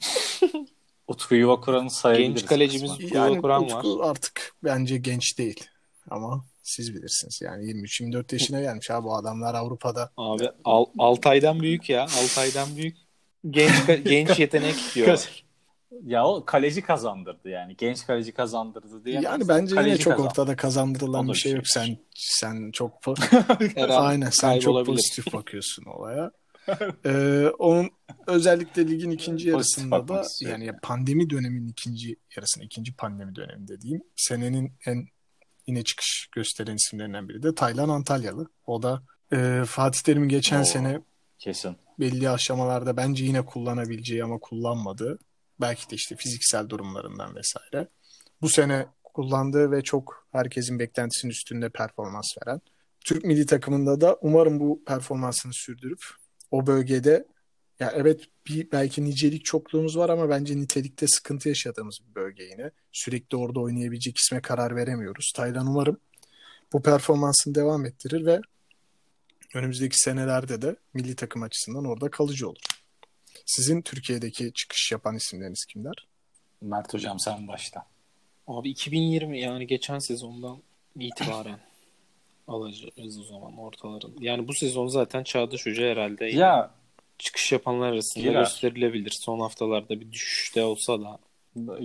Utku 1.08 1.34
Yuvakuran'ı 1.34 1.90
sayabiliriz. 1.90 2.34
Genç 2.34 2.46
kalecimiz. 2.46 2.90
Utku 2.90 3.16
Yani 3.16 3.32
Yuvakuran 3.32 3.70
var. 3.70 3.78
Utku 3.78 4.02
artık 4.02 4.52
bence 4.64 4.98
genç 4.98 5.38
değil 5.38 5.64
ama 6.10 6.44
siz 6.62 6.94
bilirsiniz. 6.94 7.40
Yani 7.42 7.64
23-24 7.64 8.34
yaşına 8.34 8.60
gelmiş 8.60 8.90
abi 8.90 9.04
bu 9.04 9.16
adamlar 9.16 9.54
Avrupa'da. 9.54 10.12
Abi 10.16 10.50
Al 10.64 10.84
Altay'dan 10.98 11.60
büyük 11.60 11.90
ya. 11.90 12.02
Altay'dan 12.02 12.76
büyük. 12.76 12.96
Genç 13.50 14.04
genç 14.04 14.38
yetenek 14.38 14.76
diyor. 14.94 15.28
Ya 16.04 16.26
o 16.26 16.44
kaleci 16.44 16.82
kazandırdı 16.82 17.48
yani. 17.48 17.76
Genç 17.76 18.06
kaleci 18.06 18.32
kazandırdı 18.32 19.04
diye. 19.04 19.20
Yani 19.20 19.48
bence 19.48 19.74
yine 19.74 19.84
kaleci 19.84 20.02
çok 20.02 20.12
kazandı. 20.12 20.30
ortada 20.30 20.56
kazandırılan 20.56 21.28
bir 21.28 21.34
şey 21.34 21.52
bir 21.52 21.56
yok. 21.56 21.66
şey. 21.66 21.82
Sen 21.82 21.98
sen 22.14 22.70
çok 22.70 22.92
aynen 23.88 24.30
sen 24.30 24.58
çok 24.58 24.86
pozitif 24.86 25.32
bakıyorsun 25.32 25.84
olaya. 25.84 26.30
Ee, 27.06 27.46
onun 27.58 27.90
özellikle 28.26 28.88
ligin 28.88 29.10
ikinci 29.10 29.48
yarısında 29.48 30.08
da 30.08 30.24
yani 30.40 30.72
pandemi 30.82 31.30
döneminin 31.30 31.68
ikinci 31.68 32.16
yarısında 32.36 32.64
ikinci 32.64 32.94
pandemi 32.94 33.34
döneminde 33.34 33.80
diyeyim. 33.80 34.02
Senenin 34.16 34.72
en 34.86 35.08
yine 35.66 35.84
çıkış 35.84 36.28
gösteren 36.32 36.76
isimlerinden 36.76 37.28
biri 37.28 37.42
de 37.42 37.54
Taylan 37.54 37.88
Antalyalı. 37.88 38.46
O 38.66 38.82
da 38.82 39.02
e, 39.32 39.62
Fatih 39.66 40.00
Terim'in 40.00 40.28
geçen 40.28 40.60
Oo. 40.60 40.64
sene 40.64 41.00
Kesin. 41.38 41.76
belli 42.00 42.30
aşamalarda 42.30 42.96
bence 42.96 43.24
yine 43.24 43.44
kullanabileceği 43.44 44.24
ama 44.24 44.38
kullanmadığı 44.38 45.18
belki 45.60 45.90
de 45.90 45.94
işte 45.94 46.16
fiziksel 46.16 46.68
durumlarından 46.68 47.36
vesaire. 47.36 47.88
Bu 48.42 48.48
sene 48.48 48.86
kullandığı 49.04 49.70
ve 49.70 49.82
çok 49.82 50.28
herkesin 50.32 50.78
beklentisinin 50.78 51.32
üstünde 51.32 51.68
performans 51.68 52.26
veren. 52.42 52.60
Türk 53.04 53.24
milli 53.24 53.46
takımında 53.46 54.00
da 54.00 54.18
umarım 54.20 54.60
bu 54.60 54.84
performansını 54.84 55.52
sürdürüp 55.54 56.00
o 56.50 56.66
bölgede 56.66 57.26
ya 57.80 57.92
evet 57.94 58.20
bir 58.48 58.72
belki 58.72 59.04
nicelik 59.04 59.44
çokluğumuz 59.44 59.96
var 59.96 60.08
ama 60.08 60.28
bence 60.28 60.56
nitelikte 60.56 61.06
sıkıntı 61.08 61.48
yaşadığımız 61.48 61.98
bir 62.08 62.14
bölge 62.14 62.42
yine. 62.42 62.70
Sürekli 62.92 63.36
orada 63.36 63.60
oynayabilecek 63.60 64.16
isme 64.18 64.40
karar 64.40 64.76
veremiyoruz. 64.76 65.32
Taylan 65.36 65.66
umarım 65.66 66.00
bu 66.72 66.82
performansını 66.82 67.54
devam 67.54 67.86
ettirir 67.86 68.26
ve 68.26 68.40
önümüzdeki 69.54 69.96
senelerde 69.98 70.62
de 70.62 70.76
milli 70.94 71.16
takım 71.16 71.42
açısından 71.42 71.84
orada 71.84 72.10
kalıcı 72.10 72.48
olur. 72.48 72.77
Sizin 73.46 73.82
Türkiye'deki 73.82 74.52
çıkış 74.52 74.92
yapan 74.92 75.16
isimleriniz 75.16 75.64
kimler? 75.64 75.94
Mert 76.62 76.94
hocam 76.94 77.18
sen 77.18 77.48
başla. 77.48 77.86
Abi 78.46 78.70
2020 78.70 79.40
yani 79.40 79.66
geçen 79.66 79.98
sezondan 79.98 80.58
itibaren 80.98 81.58
alacağız 82.48 83.18
o 83.20 83.24
zaman 83.24 83.56
ortaların. 83.58 84.14
Yani 84.20 84.48
bu 84.48 84.54
sezon 84.54 84.86
zaten 84.86 85.22
Çağdaş 85.22 85.66
Hoca 85.66 85.82
herhalde 85.86 86.26
Ya 86.26 86.70
çıkış 87.18 87.52
yapanlar 87.52 87.92
arasında 87.92 88.24
Girer. 88.24 88.40
gösterilebilir. 88.40 89.10
Son 89.10 89.40
haftalarda 89.40 90.00
bir 90.00 90.12
düşüşte 90.12 90.64
olsa 90.64 90.98
da. 91.00 91.18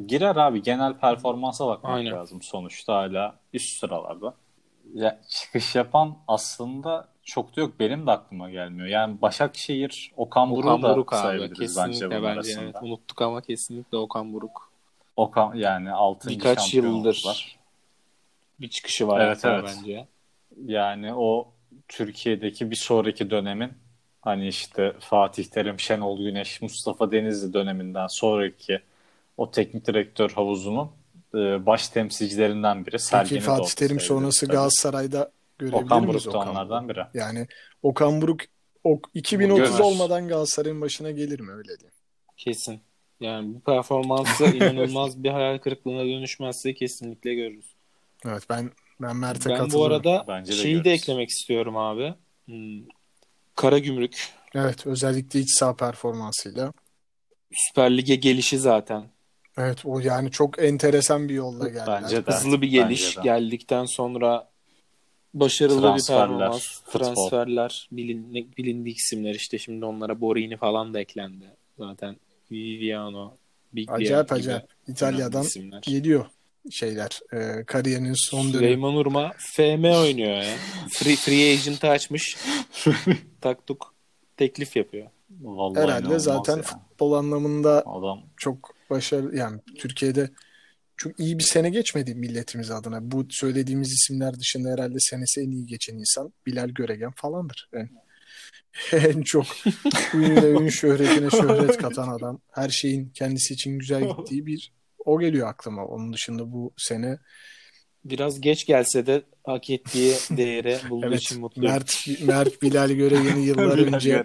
girer 0.07 0.35
abi 0.35 0.61
genel 0.63 0.93
performansa 0.99 1.67
bakmak 1.67 1.95
Aynen. 1.95 2.11
lazım 2.13 2.41
sonuçta 2.41 2.93
hala 2.95 3.39
üst 3.53 3.79
sıralarda. 3.79 4.33
Ya, 4.93 5.21
çıkış 5.29 5.75
yapan 5.75 6.17
aslında 6.27 7.07
çok 7.23 7.55
da 7.55 7.61
yok. 7.61 7.79
Benim 7.79 8.07
de 8.07 8.11
aklıma 8.11 8.49
gelmiyor. 8.49 8.87
Yani 8.87 9.21
Başakşehir, 9.21 10.11
Okan 10.17 10.51
Buruk'u 10.51 10.69
Okan 10.69 10.83
da 10.83 10.95
Buruk 10.95 11.13
abi 11.13 11.21
sayabiliriz 11.21 11.59
kesinlikle 11.59 12.09
bence 12.09 12.11
bence. 12.11 12.27
arasında. 12.27 12.61
evet. 12.63 12.75
unuttuk 12.81 13.21
ama 13.21 13.41
kesinlikle 13.41 13.97
Okan 13.97 14.33
Buruk. 14.33 14.71
Okan 15.15 15.55
yani 15.55 15.91
6. 15.91 16.29
Birkaç 16.29 16.59
şampiyon 16.59 16.95
yıldır 16.95 17.17
oldular. 17.17 17.59
Bir 18.59 18.67
çıkışı 18.67 19.07
var 19.07 19.19
Evet, 19.19 19.45
evet. 19.45 19.63
bence. 19.67 20.07
Yani 20.65 21.13
o 21.13 21.47
Türkiye'deki 21.87 22.71
bir 22.71 22.75
sonraki 22.75 23.29
dönemin 23.29 23.71
hani 24.21 24.47
işte 24.47 24.93
Fatih 24.99 25.45
Terim, 25.45 25.79
Şenol 25.79 26.17
Güneş, 26.17 26.61
Mustafa 26.61 27.11
Denizli 27.11 27.53
döneminden 27.53 28.07
sonraki 28.07 28.79
o 29.37 29.51
teknik 29.51 29.87
direktör 29.87 30.31
havuzunun 30.31 30.91
e, 31.35 31.65
baş 31.65 31.87
temsilcilerinden 31.87 32.85
biri. 32.85 32.97
Peki 33.11 33.39
Fatih 33.39 33.71
Terim 33.71 33.99
sonrası 33.99 34.45
tabii. 34.45 34.55
Galatasaray'da 34.55 35.31
görebilir 35.71 35.85
Okan 35.85 36.05
miyiz 36.05 36.27
Okan 36.27 36.47
onlardan 36.49 36.89
biri. 36.89 36.99
Yani 37.13 37.47
Okan 37.83 38.21
Buruk 38.21 38.41
o 38.83 38.99
2030 39.13 39.57
Görmez. 39.57 39.81
olmadan 39.81 40.27
Galatasaray'ın 40.27 40.81
başına 40.81 41.11
gelir 41.11 41.39
mi 41.39 41.51
öyle 41.51 41.79
diyeyim. 41.79 41.93
Kesin. 42.37 42.79
Yani 43.19 43.55
bu 43.55 43.59
performansı 43.61 44.45
inanılmaz 44.55 45.23
bir 45.23 45.29
hayal 45.29 45.57
kırıklığına 45.57 46.05
dönüşmezse 46.05 46.73
kesinlikle 46.73 47.33
görürüz. 47.35 47.75
Evet 48.25 48.43
ben 48.49 48.71
ben 49.01 49.15
Mert'e 49.15 49.49
Ben 49.49 49.55
bu 49.55 49.63
katılıyorum. 49.63 49.93
arada 49.95 50.25
Bence 50.27 50.51
de 50.51 50.55
şeyi 50.55 50.75
de 50.75 50.79
görürüz. 50.79 51.01
eklemek 51.01 51.29
istiyorum 51.29 51.77
abi. 51.77 52.13
Hmm. 52.45 52.81
Karagümrük 53.55 54.33
Evet 54.55 54.87
özellikle 54.87 55.39
iç 55.39 55.49
saha 55.59 55.75
performansıyla. 55.75 56.73
Süper 57.53 57.97
Lig'e 57.97 58.15
gelişi 58.15 58.57
zaten. 58.59 59.03
Evet 59.57 59.85
o 59.85 59.99
yani 59.99 60.31
çok 60.31 60.63
enteresan 60.63 61.29
bir 61.29 61.33
yolla 61.33 61.67
geldiler. 61.67 62.01
Bence 62.03 62.25
de. 62.25 62.31
Hızlı 62.31 62.61
bir 62.61 62.67
geliş 62.67 63.03
Bence 63.05 63.17
de. 63.17 63.21
geldikten 63.23 63.85
sonra 63.85 64.49
başarılı 65.33 65.81
Transferler, 65.81 66.29
bir 66.29 66.29
performans, 66.29 66.81
futbol. 66.83 66.99
transferler, 66.99 67.87
bilin, 67.91 68.53
bilindik 68.57 68.97
isimler 68.97 69.35
işte 69.35 69.59
şimdi 69.59 69.85
onlara 69.85 70.21
Borini 70.21 70.57
falan 70.57 70.93
da 70.93 70.99
eklendi. 70.99 71.45
Zaten 71.77 72.15
Viviano, 72.51 73.33
Biglia 73.73 73.95
Acayip 73.95 74.31
acayip. 74.31 74.63
İtalya'dan 74.87 75.43
isimler. 75.43 75.81
geliyor 75.81 76.25
şeyler. 76.71 77.19
E, 77.33 77.63
kariyerinin 77.65 78.29
son 78.29 78.41
dönemi. 78.41 78.57
Süleyman 78.57 78.95
Urma 78.95 79.33
FM 79.37 79.83
oynuyor 79.83 80.43
ya. 80.43 80.55
Free, 80.89 81.15
free 81.15 81.53
agent'ı 81.53 81.87
açmış. 81.89 82.37
Taktuk 83.41 83.93
teklif 84.37 84.75
yapıyor. 84.75 85.07
Vallahi 85.41 85.83
Herhalde 85.83 86.19
zaten 86.19 86.57
ya. 86.57 86.63
futbol 86.63 87.13
anlamında 87.13 87.83
Adam 87.85 88.21
çok 88.37 88.75
başarılı 88.89 89.37
yani 89.37 89.59
Türkiye'de 89.77 90.29
çok 91.03 91.19
iyi 91.19 91.39
bir 91.39 91.43
sene 91.43 91.69
geçmedi 91.69 92.15
milletimiz 92.15 92.71
adına. 92.71 93.11
Bu 93.11 93.25
söylediğimiz 93.29 93.91
isimler 93.91 94.39
dışında 94.39 94.69
herhalde 94.69 94.97
senesi 94.99 95.41
en 95.41 95.51
iyi 95.51 95.65
geçen 95.65 95.97
insan 95.97 96.33
Bilal 96.45 96.69
Göregen 96.69 97.11
falandır. 97.11 97.69
En, 97.73 97.89
en 98.91 99.21
çok 99.21 99.45
ününe 100.13 100.45
ün 100.45 100.69
şöhretine 100.69 101.29
şöhret 101.29 101.77
katan 101.77 102.09
adam. 102.09 102.39
Her 102.51 102.69
şeyin 102.69 103.09
kendisi 103.09 103.53
için 103.53 103.79
güzel 103.79 104.07
gittiği 104.09 104.45
bir 104.45 104.73
o 105.05 105.19
geliyor 105.19 105.47
aklıma. 105.47 105.85
Onun 105.85 106.13
dışında 106.13 106.51
bu 106.51 106.73
sene 106.77 107.17
Biraz 108.05 108.41
geç 108.41 108.65
gelse 108.65 109.05
de 109.05 109.23
hak 109.43 109.69
ettiği 109.69 110.13
değere 110.37 110.79
bulduğu 110.89 111.07
evet 111.07 111.21
için 111.21 111.39
mutluyum. 111.39 111.71
Mert, 111.71 112.07
Mert 112.21 112.61
Bilal 112.61 112.89
Göregen'i 112.89 113.45
yıllar 113.45 113.93
önce 113.93 114.23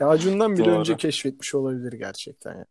ya 0.00 0.08
Acun'dan 0.08 0.56
bile 0.56 0.64
Doğru. 0.64 0.80
önce 0.80 0.96
keşfetmiş 0.96 1.54
olabilir 1.54 1.92
gerçekten. 1.92 2.52
ya. 2.52 2.64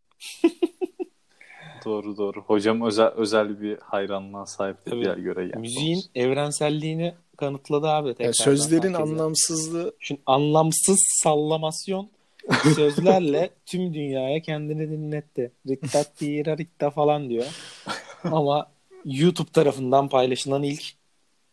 Doğru 1.84 2.16
doğru. 2.16 2.42
Hocam 2.42 2.82
özel 2.82 3.06
özel 3.08 3.60
bir 3.60 3.78
hayranlığa 3.78 4.46
sahip 4.46 4.76
Tabii. 4.84 5.00
bir 5.00 5.06
yer 5.06 5.16
göre 5.16 5.46
geldi. 5.46 5.58
Müziğin 5.58 6.00
evrenselliğini 6.14 7.14
kanıtladı 7.36 7.88
abi. 7.88 8.08
Ya 8.08 8.14
tekrardan 8.14 8.44
sözlerin 8.44 8.94
herkese. 8.94 9.02
anlamsızlığı 9.02 9.92
Şimdi 10.00 10.20
anlamsız 10.26 11.00
sallamasyon 11.22 12.08
sözlerle 12.74 13.50
tüm 13.66 13.94
dünyaya 13.94 14.42
kendini 14.42 14.90
dinletti. 14.90 15.52
Ritta 15.68 16.04
tira 16.04 16.58
ritta 16.58 16.90
falan 16.90 17.28
diyor. 17.30 17.46
Ama 18.24 18.70
YouTube 19.04 19.50
tarafından 19.50 20.08
paylaşılan 20.08 20.62
ilk 20.62 20.82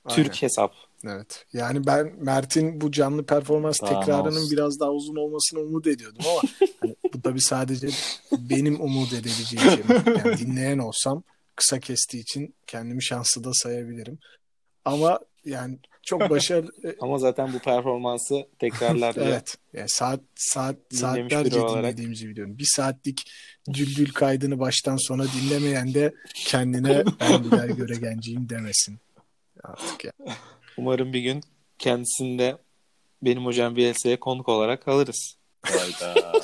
Türk 0.10 0.28
Aynen. 0.32 0.42
hesap. 0.42 0.74
Evet. 1.10 1.46
Yani 1.54 1.86
ben 1.86 2.14
Mert'in 2.18 2.82
bu 2.82 2.92
canlı 2.92 3.26
performans 3.26 3.82
Daha 3.82 4.00
tekrarının 4.00 4.38
olsun. 4.38 4.52
biraz 4.52 4.80
daha 4.80 4.92
uzun 4.92 5.16
olmasını 5.16 5.60
umut 5.60 5.88
ediyordum 5.88 6.22
ama 6.32 6.42
hani 6.82 6.96
bu 7.14 7.22
tabii 7.22 7.42
sadece 7.42 7.88
benim 8.32 8.82
umut 8.82 9.14
edebileceğim 9.14 9.70
şey. 9.70 9.84
Yani 10.18 10.38
dinleyen 10.38 10.78
olsam 10.78 11.24
kısa 11.56 11.80
kestiği 11.80 12.24
için 12.24 12.56
kendimi 12.68 13.04
şanslı 13.04 13.44
da 13.44 13.54
sayabilirim. 13.54 14.20
Ama 14.86 15.20
yani 15.46 15.80
çok 16.04 16.30
başarılı. 16.30 16.72
Ama 17.02 17.18
zaten 17.18 17.54
bu 17.54 17.60
performansı 17.60 18.48
tekrarlar 18.60 19.16
evet. 19.20 19.58
Yani 19.74 19.90
saat 19.90 20.20
saat 20.36 20.76
saatlerce 20.90 21.62
dinlediğimizi 21.62 22.30
biliyorum. 22.30 22.58
Bir 22.58 22.68
saatlik 22.76 23.32
düldül 23.74 24.14
kaydını 24.14 24.60
baştan 24.60 24.98
sona 25.08 25.26
dinlemeyen 25.28 25.94
de 25.94 26.14
kendine 26.34 27.04
ben 27.20 27.44
Bilal 27.44 27.68
Göregenciyim 27.68 28.50
demesin. 28.50 29.00
Artık 29.64 30.06
ya. 30.06 30.12
Umarım 30.78 31.14
bir 31.14 31.20
gün 31.22 31.42
kendisinde 31.80 32.58
benim 33.22 33.46
hocam 33.46 33.76
Bielsa'ya 33.76 34.20
konuk 34.20 34.50
olarak 34.50 34.88
alırız. 34.88 35.36
Hayda. 35.62 36.16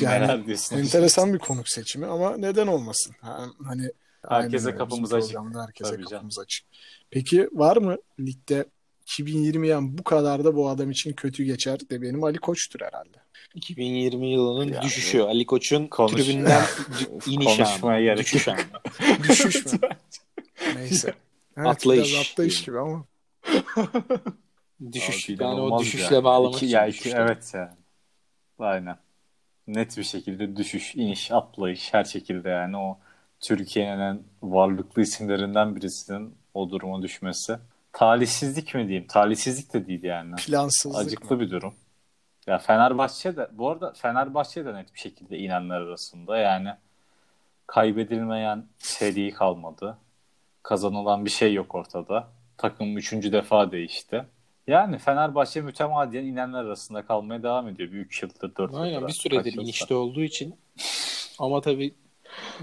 Yani? 0.00 0.44
Enteresan 0.72 1.34
bir 1.34 1.38
konuk 1.38 1.68
seçimi 1.68 2.06
ama 2.06 2.36
neden 2.36 2.66
olmasın? 2.66 3.14
Ha, 3.20 3.46
Hani 3.64 3.90
Herkese 4.28 4.74
kapımız 4.76 5.12
açık. 5.14 5.36
Herkese 5.54 5.90
Tabii 5.90 5.96
canım. 5.96 6.10
kapımız 6.10 6.38
açık. 6.38 6.66
Peki 7.10 7.48
var 7.52 7.76
mı 7.76 7.96
ligde 8.20 8.64
2020 9.02 9.68
yan 9.68 9.98
bu 9.98 10.04
kadar 10.04 10.44
da 10.44 10.56
bu 10.56 10.68
adam 10.68 10.90
için 10.90 11.12
kötü 11.12 11.44
geçer 11.44 11.80
de 11.90 12.02
benim 12.02 12.24
Ali 12.24 12.38
Koç'tur 12.38 12.80
herhalde. 12.80 13.16
2020 13.54 14.32
yılının 14.32 14.72
Yani- 14.72 14.82
düşüşü. 14.84 15.20
Ali 15.20 15.46
Koç'un 15.46 15.86
Konuş- 15.86 16.12
tribünden 16.12 16.64
iniş 17.26 17.56
Konuşmaya 17.56 17.96
anı. 17.96 18.02
gerek 18.02 18.18
Düşüş 18.18 18.48
anı. 18.48 18.58
Düşüş 19.28 19.66
mü? 19.66 19.78
Neyse. 20.76 21.14
Evet, 21.56 21.68
Atlayış. 21.68 22.12
Biraz 22.12 22.26
atlayış 22.32 22.64
gibi 22.64 22.78
ama. 22.78 23.04
Düşüş. 24.92 25.30
Abi 25.30 25.38
Ben 25.38 25.44
o 25.46 25.78
düşüşle 25.78 26.14
yani. 26.14 26.24
bağlamak 26.24 26.56
İki- 26.56 26.66
için 26.66 26.76
ya 26.76 26.86
iki- 26.86 27.10
evet 27.10 27.50
yani. 27.54 27.70
Aynen. 28.58 28.96
Net 29.66 29.96
bir 29.98 30.02
şekilde 30.02 30.56
düşüş, 30.56 30.94
iniş, 30.94 31.32
atlayış 31.32 31.94
her 31.94 32.04
şekilde 32.04 32.48
yani 32.48 32.76
o 32.76 32.98
Türkiye'nin 33.40 34.00
en 34.00 34.22
varlıklı 34.42 35.02
isimlerinden 35.02 35.76
birisinin 35.76 36.34
o 36.54 36.70
duruma 36.70 37.02
düşmesi 37.02 37.58
talihsizlik 37.92 38.74
mi 38.74 38.88
diyeyim? 38.88 39.06
Talihsizlik 39.06 39.74
de 39.74 39.86
değil 39.86 40.02
yani. 40.02 40.34
Plansızlık 40.34 41.00
Acıklı 41.06 41.36
mı? 41.36 41.40
bir 41.42 41.50
durum. 41.50 41.74
Ya 42.46 42.58
Fenerbahçe 42.58 43.36
de 43.36 43.48
bu 43.52 43.70
arada 43.70 43.92
Fenerbahçe 43.92 44.64
de 44.64 44.74
net 44.74 44.94
bir 44.94 44.98
şekilde 44.98 45.38
inenler 45.38 45.80
arasında. 45.80 46.36
Yani 46.38 46.68
kaybedilmeyen 47.66 48.66
seri 48.78 49.30
kalmadı. 49.30 49.98
Kazanılan 50.62 51.24
bir 51.24 51.30
şey 51.30 51.54
yok 51.54 51.74
ortada. 51.74 52.28
Takım 52.58 52.98
üçüncü 52.98 53.32
defa 53.32 53.72
değişti. 53.72 54.24
Yani 54.66 54.98
Fenerbahçe 54.98 55.60
mütemadiyen 55.60 56.24
inenler 56.24 56.58
arasında 56.58 57.06
kalmaya 57.06 57.42
devam 57.42 57.68
ediyor. 57.68 57.92
Bir 57.92 57.98
3 57.98 58.22
yıldır 58.22 58.40
4 58.40 58.58
yıldır. 58.58 58.78
Aynen 58.80 59.06
bir 59.06 59.12
süredir 59.12 59.52
inişte 59.52 59.94
olduğu 59.94 60.22
için 60.22 60.54
ama 61.38 61.60
tabii 61.60 61.94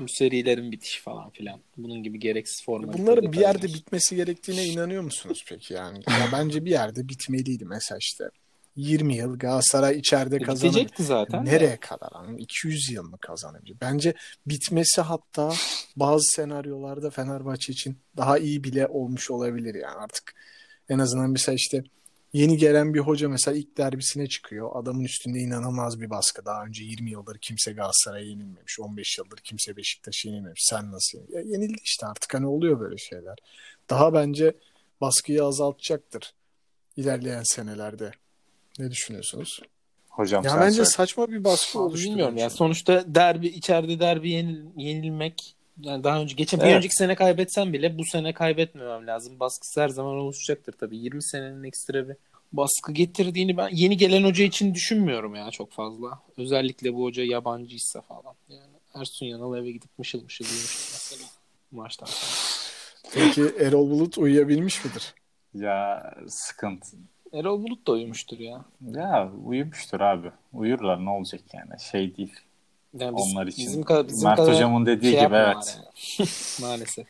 serilerin 0.08 0.71
bitişi 0.71 1.01
falan 1.01 1.30
filan. 1.30 1.60
Bunun 1.77 2.04
gibi 2.04 2.19
gereksiz 2.19 2.65
formalite 2.65 3.04
Bunların 3.04 3.32
bir 3.32 3.39
yerde 3.39 3.67
bitmesi 3.67 4.15
gerektiğine 4.15 4.65
inanıyor 4.65 5.04
musunuz 5.04 5.45
peki 5.49 5.73
yani? 5.73 5.97
Ya 5.97 6.27
bence 6.34 6.65
bir 6.65 6.71
yerde 6.71 7.10
bitmeliydi 7.10 7.65
mesela 7.65 7.97
işte. 8.01 8.30
20 8.75 9.15
yıl 9.15 9.39
Galatasaray 9.39 9.99
içeride 9.99 10.36
E, 10.36 10.39
kazanır. 10.39 10.73
Bitecekti 10.73 11.03
zaten. 11.03 11.45
de. 11.45 11.51
Nereye 11.51 11.77
kadar? 11.77 12.10
Hani 12.13 12.41
200 12.41 12.89
yıl 12.91 13.03
mı 13.03 13.17
kazanabilir? 13.21 13.77
Bence 13.81 14.13
bitmesi 14.45 15.01
hatta 15.01 15.53
bazı 15.95 16.23
senaryolarda 16.36 17.10
Fenerbahçe 17.10 17.73
için 17.73 17.97
daha 18.17 18.38
iyi 18.38 18.63
bile 18.63 18.88
olmuş 18.88 19.31
olabilir 19.31 19.75
yani 19.75 19.95
artık. 19.97 20.34
En 20.89 20.99
azından 20.99 21.29
mesela 21.29 21.55
işte 21.55 21.84
yeni 22.34 22.57
gelen 22.57 22.93
bir 22.93 22.99
hoca 22.99 23.29
mesela 23.29 23.57
ilk 23.57 23.77
derbisine 23.77 24.27
çıkıyor. 24.27 24.69
Adamın 24.73 25.03
üstünde 25.03 25.39
inanılmaz 25.39 26.01
bir 26.01 26.10
baskı. 26.10 26.45
Daha 26.45 26.63
önce 26.65 26.84
20 26.84 27.12
yıldır 27.12 27.38
kimse 27.41 27.71
Galatasaray'a 27.73 28.25
yenilmemiş. 28.25 28.79
15 28.79 29.17
yıldır 29.17 29.38
kimse 29.38 29.77
Beşiktaş'a 29.77 30.29
yenilmemiş. 30.29 30.62
Sen 30.69 30.91
nasıl? 30.91 31.19
Ya 31.29 31.41
yenildi 31.41 31.77
işte 31.84 32.05
artık 32.07 32.34
hani 32.34 32.47
oluyor 32.47 32.79
böyle 32.79 32.97
şeyler. 32.97 33.36
Daha 33.89 34.13
bence 34.13 34.55
baskıyı 35.01 35.43
azaltacaktır 35.43 36.34
ilerleyen 36.97 37.43
senelerde. 37.43 38.12
Ne 38.79 38.91
düşünüyorsunuz? 38.91 39.60
Hocam 40.10 40.43
Ya 40.43 40.49
sen 40.49 40.62
bence 40.62 40.75
söyle. 40.75 40.89
saçma 40.89 41.27
bir 41.27 41.43
baskı 41.43 41.79
oluştu. 41.79 42.10
bilmiyorum 42.10 42.38
ya. 42.38 42.49
Sonuçta 42.49 43.15
derbi 43.15 43.47
içeride 43.47 43.99
derbi 43.99 44.29
yenil, 44.29 44.65
yenilmek 44.75 45.55
yani 45.81 46.03
daha 46.03 46.21
önce 46.21 46.36
geçen 46.36 46.60
bir 46.60 46.65
Evet. 46.65 46.75
önceki 46.77 46.95
sene 46.95 47.15
kaybetsem 47.15 47.73
bile 47.73 47.97
bu 47.97 48.05
sene 48.05 48.34
kaybetmemem 48.34 49.07
lazım. 49.07 49.39
Baskısı 49.39 49.81
her 49.81 49.89
zaman 49.89 50.15
oluşacaktır 50.15 50.73
tabii. 50.73 50.97
20 50.97 51.23
senenin 51.23 51.63
ekstra 51.63 52.10
bir 52.10 52.15
baskı 52.53 52.91
getirdiğini 52.91 53.57
ben 53.57 53.69
yeni 53.73 53.97
gelen 53.97 54.23
hoca 54.23 54.43
için 54.45 54.73
düşünmüyorum 54.73 55.36
ya 55.36 55.51
çok 55.51 55.71
fazla. 55.71 56.19
Özellikle 56.38 56.93
bu 56.93 57.03
hoca 57.03 57.23
yabancıysa 57.23 58.01
falan. 58.01 58.36
Yani 58.49 58.71
Ersun 58.95 59.25
Yanal 59.25 59.57
eve 59.57 59.71
gidip 59.71 59.89
mışıl 59.97 60.23
mışıl 60.23 60.45
uyumuştu 60.45 60.91
mesela 60.93 61.29
maçtan 61.71 62.05
sonra. 62.05 62.31
Peki 63.13 63.41
Erol 63.60 63.89
Bulut 63.89 64.17
uyuyabilmiş 64.17 64.86
midir? 64.86 65.13
Ya 65.53 66.13
sıkıntı. 66.27 66.97
Erol 67.33 67.63
Bulut 67.63 67.87
da 67.87 67.91
uyumuştur 67.91 68.39
ya. 68.39 68.65
Ya 68.81 69.31
uyumuştur 69.45 69.99
abi. 69.99 70.31
Uyurlar 70.53 71.05
ne 71.05 71.09
olacak 71.09 71.41
yani. 71.53 71.79
Şey 71.91 72.17
değil. 72.17 72.33
Yani 72.93 73.17
biz- 73.17 73.33
Onlar 73.33 73.47
için. 73.47 73.65
bizim, 73.65 73.81
ka- 73.81 74.07
bizim 74.07 74.27
Mert 74.29 74.37
kadar 74.37 74.53
hocamın 74.53 74.85
dediği 74.85 75.11
şey 75.11 75.25
gibi 75.25 75.35
evet. 75.35 75.79
yani. 76.19 76.27
Maalesef. 76.61 77.07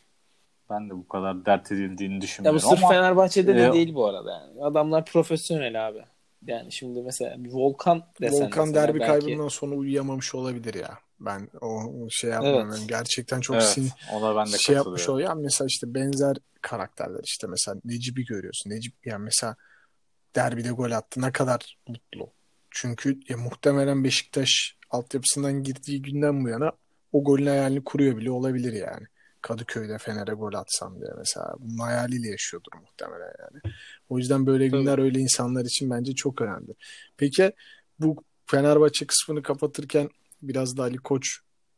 Ben 0.69 0.89
de 0.89 0.93
bu 0.97 1.07
kadar 1.07 1.45
dert 1.45 1.71
edildiğini 1.71 2.13
Ya 2.13 2.17
bu 2.19 2.21
düşünmüyorum 2.21 2.59
sırf 2.59 2.79
ama 2.83 2.89
Fenerbahçe'de 2.89 3.55
de 3.55 3.67
e, 3.67 3.73
değil 3.73 3.93
bu 3.95 4.05
arada 4.05 4.31
yani. 4.31 4.63
Adamlar 4.63 5.05
profesyonel 5.05 5.87
abi. 5.87 6.03
Yani 6.47 6.71
şimdi 6.71 7.01
mesela 7.01 7.43
bir 7.43 7.51
Volkan 7.51 8.03
desen 8.21 8.45
Volkan 8.45 8.73
derbi 8.73 8.99
belki- 8.99 9.11
kaybından 9.25 9.47
sonra 9.47 9.75
uyuyamamış 9.75 10.35
olabilir 10.35 10.73
ya. 10.73 10.97
Ben 11.19 11.49
o 11.61 11.91
şey 12.09 12.29
yapmam. 12.29 12.69
Evet. 12.71 12.79
Gerçekten 12.87 13.39
çok 13.41 13.55
evet, 13.55 13.65
sin 13.65 13.89
ona 14.13 14.35
ben 14.35 14.45
de 14.53 14.57
şey 14.57 14.75
yapmış 14.75 15.09
oluyor. 15.09 15.29
Yani 15.29 15.41
mesela 15.43 15.65
işte 15.65 15.93
benzer 15.93 16.37
karakterler 16.61 17.21
işte 17.23 17.47
mesela 17.47 17.77
Necip'i 17.85 18.25
görüyorsun. 18.25 18.69
Necip 18.69 18.93
yani 19.05 19.23
mesela 19.23 19.55
derbide 20.35 20.69
gol 20.69 20.91
attı. 20.91 21.21
Ne 21.21 21.31
kadar 21.31 21.77
mutlu. 21.87 22.29
Çünkü 22.71 23.19
ya 23.29 23.37
muhtemelen 23.37 24.03
Beşiktaş 24.03 24.75
altyapısından 24.89 25.63
girdiği 25.63 26.01
günden 26.01 26.43
bu 26.45 26.49
yana 26.49 26.71
o 27.11 27.23
golün 27.23 27.45
hayalini 27.45 27.83
kuruyor 27.83 28.17
bile 28.17 28.31
olabilir 28.31 28.73
yani. 28.73 29.07
Kadıköy'de 29.41 29.97
Fener'e 29.97 30.33
gol 30.33 30.53
atsam 30.53 30.99
diye 30.99 31.11
mesela. 31.17 31.53
Bunun 31.59 31.77
hayaliyle 31.77 32.29
yaşıyordur 32.29 32.71
muhtemelen 32.81 33.33
yani. 33.39 33.75
O 34.09 34.17
yüzden 34.17 34.45
böyle 34.45 34.69
Tabii. 34.69 34.79
günler 34.79 34.99
öyle 34.99 35.19
insanlar 35.19 35.65
için 35.65 35.89
bence 35.89 36.15
çok 36.15 36.41
önemli. 36.41 36.73
Peki 37.17 37.51
bu 37.99 38.23
Fenerbahçe 38.45 39.05
kısmını 39.05 39.43
kapatırken 39.43 40.09
biraz 40.41 40.77
da 40.77 40.83
Ali 40.83 40.97
Koç 40.97 41.27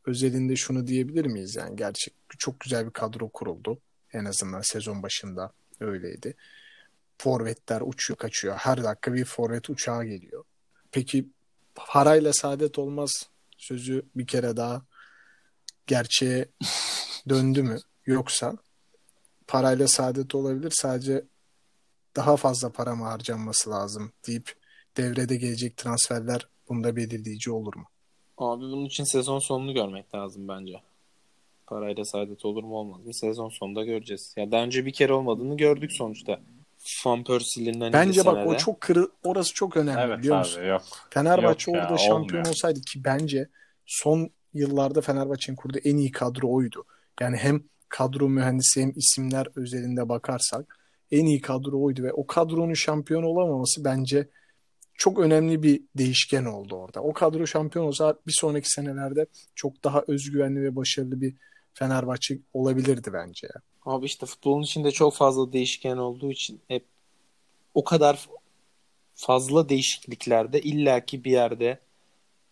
özelinde 0.06 0.56
şunu 0.56 0.88
diyebilir 0.88 1.26
miyiz? 1.26 1.56
Yani 1.56 1.76
gerçek 1.76 2.14
çok 2.38 2.60
güzel 2.60 2.86
bir 2.86 2.92
kadro 2.92 3.30
kuruldu. 3.30 3.80
En 4.14 4.26
azından 4.26 4.62
sezon 4.62 5.04
başında 5.04 5.52
öyleydi. 5.80 6.36
Forvetler 7.24 7.82
uçuyor 7.82 8.18
kaçıyor. 8.18 8.56
Her 8.56 8.84
dakika 8.84 9.14
bir 9.14 9.26
forvet 9.26 9.70
uçağı 9.70 10.06
geliyor. 10.06 10.44
Peki 10.92 11.30
parayla 11.76 12.34
saadet 12.34 12.80
olmaz 12.80 13.30
sözü 13.58 14.06
bir 14.16 14.28
kere 14.28 14.58
daha 14.58 14.82
gerçeğe 15.88 16.46
döndü 17.30 17.64
mü? 17.64 17.78
Yoksa 18.06 18.58
parayla 19.48 19.88
saadet 19.88 20.36
olabilir 20.36 20.74
sadece 20.76 21.26
daha 22.16 22.38
fazla 22.38 22.72
para 22.72 22.96
mı 22.96 23.04
harcanması 23.04 23.70
lazım 23.70 24.12
deyip 24.28 24.54
devrede 24.98 25.36
gelecek 25.36 25.78
transferler 25.78 26.48
bunda 26.70 26.96
belirleyici 26.96 27.52
olur 27.52 27.76
mu? 27.76 27.86
Abi 28.38 28.62
bunun 28.62 28.86
için 28.86 29.04
sezon 29.04 29.40
sonunu 29.40 29.74
görmek 29.74 30.16
lazım 30.16 30.48
bence. 30.48 30.82
Parayla 31.68 32.06
saadet 32.06 32.46
olur 32.46 32.64
mu 32.64 32.76
olmaz 32.76 33.06
mı? 33.06 33.14
Sezon 33.14 33.50
sonunda 33.50 33.84
göreceğiz. 33.84 34.34
Ya 34.38 34.52
daha 34.52 34.64
önce 34.64 34.86
bir 34.86 34.94
kere 34.94 35.14
olmadığını 35.14 35.58
gördük 35.58 35.92
sonuçta. 35.92 36.40
Van 37.06 37.24
Persie'nin 37.24 37.82
hani 37.82 37.94
Bence 37.94 38.26
bak 38.26 38.48
o 38.48 38.58
çok 38.58 38.82
kırı 38.82 39.10
orası 39.24 39.54
çok 39.54 39.78
önemli 39.78 40.02
Evet 40.02 40.20
biliyor 40.20 40.38
musun? 40.38 40.60
abi 40.62 40.68
yok. 40.68 40.82
Fenerbahçe 41.10 41.72
Yok 41.72 41.78
ya, 41.78 41.84
orada 41.84 41.98
şampiyon 41.98 42.42
olmuyor. 42.42 42.48
olsaydı 42.50 42.82
ki 42.82 43.04
bence 43.04 43.50
son 43.86 44.30
yıllarda 44.54 45.02
Fenerbahçe'nin 45.02 45.56
kurduğu 45.56 45.78
en 45.78 45.98
iyi 45.98 46.12
kadro 46.12 46.52
oydu. 46.52 46.86
Yani 47.22 47.38
hem 47.38 47.64
kadro 47.90 48.30
mühendisi 48.30 48.82
hem 48.82 48.92
isimler 48.96 49.48
özelinde 49.56 50.10
bakarsak 50.10 50.80
en 51.12 51.26
iyi 51.26 51.42
kadro 51.42 51.82
oydu 51.82 52.04
ve 52.04 52.14
o 52.14 52.28
kadronun 52.28 52.74
şampiyon 52.74 53.24
olamaması 53.24 53.84
bence 53.86 54.30
çok 54.94 55.20
önemli 55.20 55.64
bir 55.64 55.82
değişken 55.98 56.46
oldu 56.46 56.76
orada. 56.76 57.02
O 57.02 57.14
kadro 57.14 57.48
şampiyon 57.48 57.86
olsa 57.86 58.16
bir 58.28 58.34
sonraki 58.40 58.70
senelerde 58.70 59.26
çok 59.56 59.84
daha 59.84 60.04
özgüvenli 60.08 60.62
ve 60.64 60.76
başarılı 60.76 61.22
bir 61.22 61.36
Fenerbahçe 61.74 62.40
olabilirdi 62.54 63.14
bence. 63.14 63.48
ya. 63.56 63.62
Abi 63.86 64.06
işte 64.06 64.26
futbolun 64.26 64.62
içinde 64.62 64.92
çok 64.92 65.14
fazla 65.16 65.54
değişken 65.54 65.98
olduğu 65.98 66.32
için 66.32 66.62
hep 66.68 66.86
o 67.74 67.84
kadar 67.84 68.30
fazla 69.16 69.70
değişikliklerde 69.70 70.62
illaki 70.62 71.24
bir 71.24 71.32
yerde 71.32 71.80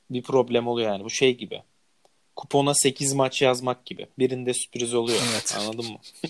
bir 0.09 0.23
problem 0.23 0.67
oluyor 0.67 0.91
yani. 0.91 1.03
Bu 1.03 1.09
şey 1.09 1.37
gibi. 1.37 1.63
Kupona 2.35 2.73
8 2.73 3.13
maç 3.13 3.41
yazmak 3.41 3.85
gibi. 3.85 4.07
Birinde 4.19 4.53
sürpriz 4.53 4.93
oluyor. 4.93 5.19
Evet. 5.31 5.55
Anladın 5.59 5.91
mı? 5.91 5.97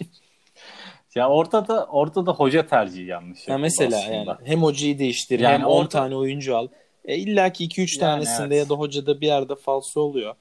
Ya 1.15 1.29
orada 1.29 1.67
da 1.67 1.85
orada 1.85 2.25
da 2.25 2.31
hoca 2.33 2.67
tercihi 2.67 3.05
yanlış. 3.07 3.47
Ya 3.47 3.57
mesela 3.57 3.97
aslında. 3.97 4.13
yani 4.15 4.29
hem 4.43 4.61
hocayı 4.63 4.99
değiştir 4.99 5.39
Yani 5.39 5.53
hem 5.53 5.65
10 5.65 5.77
orada- 5.77 5.89
tane 5.89 6.15
oyuncu 6.15 6.57
al. 6.57 6.67
E 7.05 7.17
illa 7.17 7.53
ki 7.53 7.63
2-3 7.65 7.79
Yani 7.79 7.99
tanesinde 7.99 8.55
evet. 8.55 8.57
ya 8.57 8.69
da 8.69 8.73
hocada 8.79 9.21
bir 9.21 9.27
yerde 9.27 9.55
falso 9.55 10.01
oluyor 10.01 10.35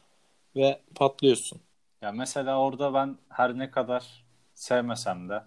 ve 0.57 0.81
patlıyorsun. 0.95 1.61
Ya 2.03 2.13
mesela 2.13 2.59
orada 2.61 2.95
ben 2.95 3.17
her 3.29 3.59
ne 3.59 3.71
kadar 3.71 4.25
sevmesem 4.61 5.29
de 5.29 5.43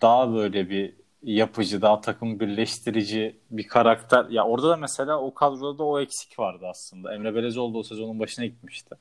daha 0.00 0.34
böyle 0.34 0.70
bir 0.70 0.94
yapıcı, 1.22 1.82
daha 1.82 2.00
takım 2.00 2.40
birleştirici 2.40 3.36
bir 3.50 3.68
karakter. 3.68 4.24
Ya 4.30 4.44
orada 4.44 4.68
da 4.68 4.76
mesela 4.76 5.20
o 5.20 5.34
kadroda 5.34 5.78
da 5.78 5.84
o 5.84 6.00
eksik 6.00 6.38
vardı 6.38 6.66
aslında. 6.68 7.14
Emre 7.14 7.34
Belezoğlu 7.34 7.78
o 7.78 7.82
sezonun 7.82 8.20
başına 8.20 8.46
gitmişti. 8.46 8.94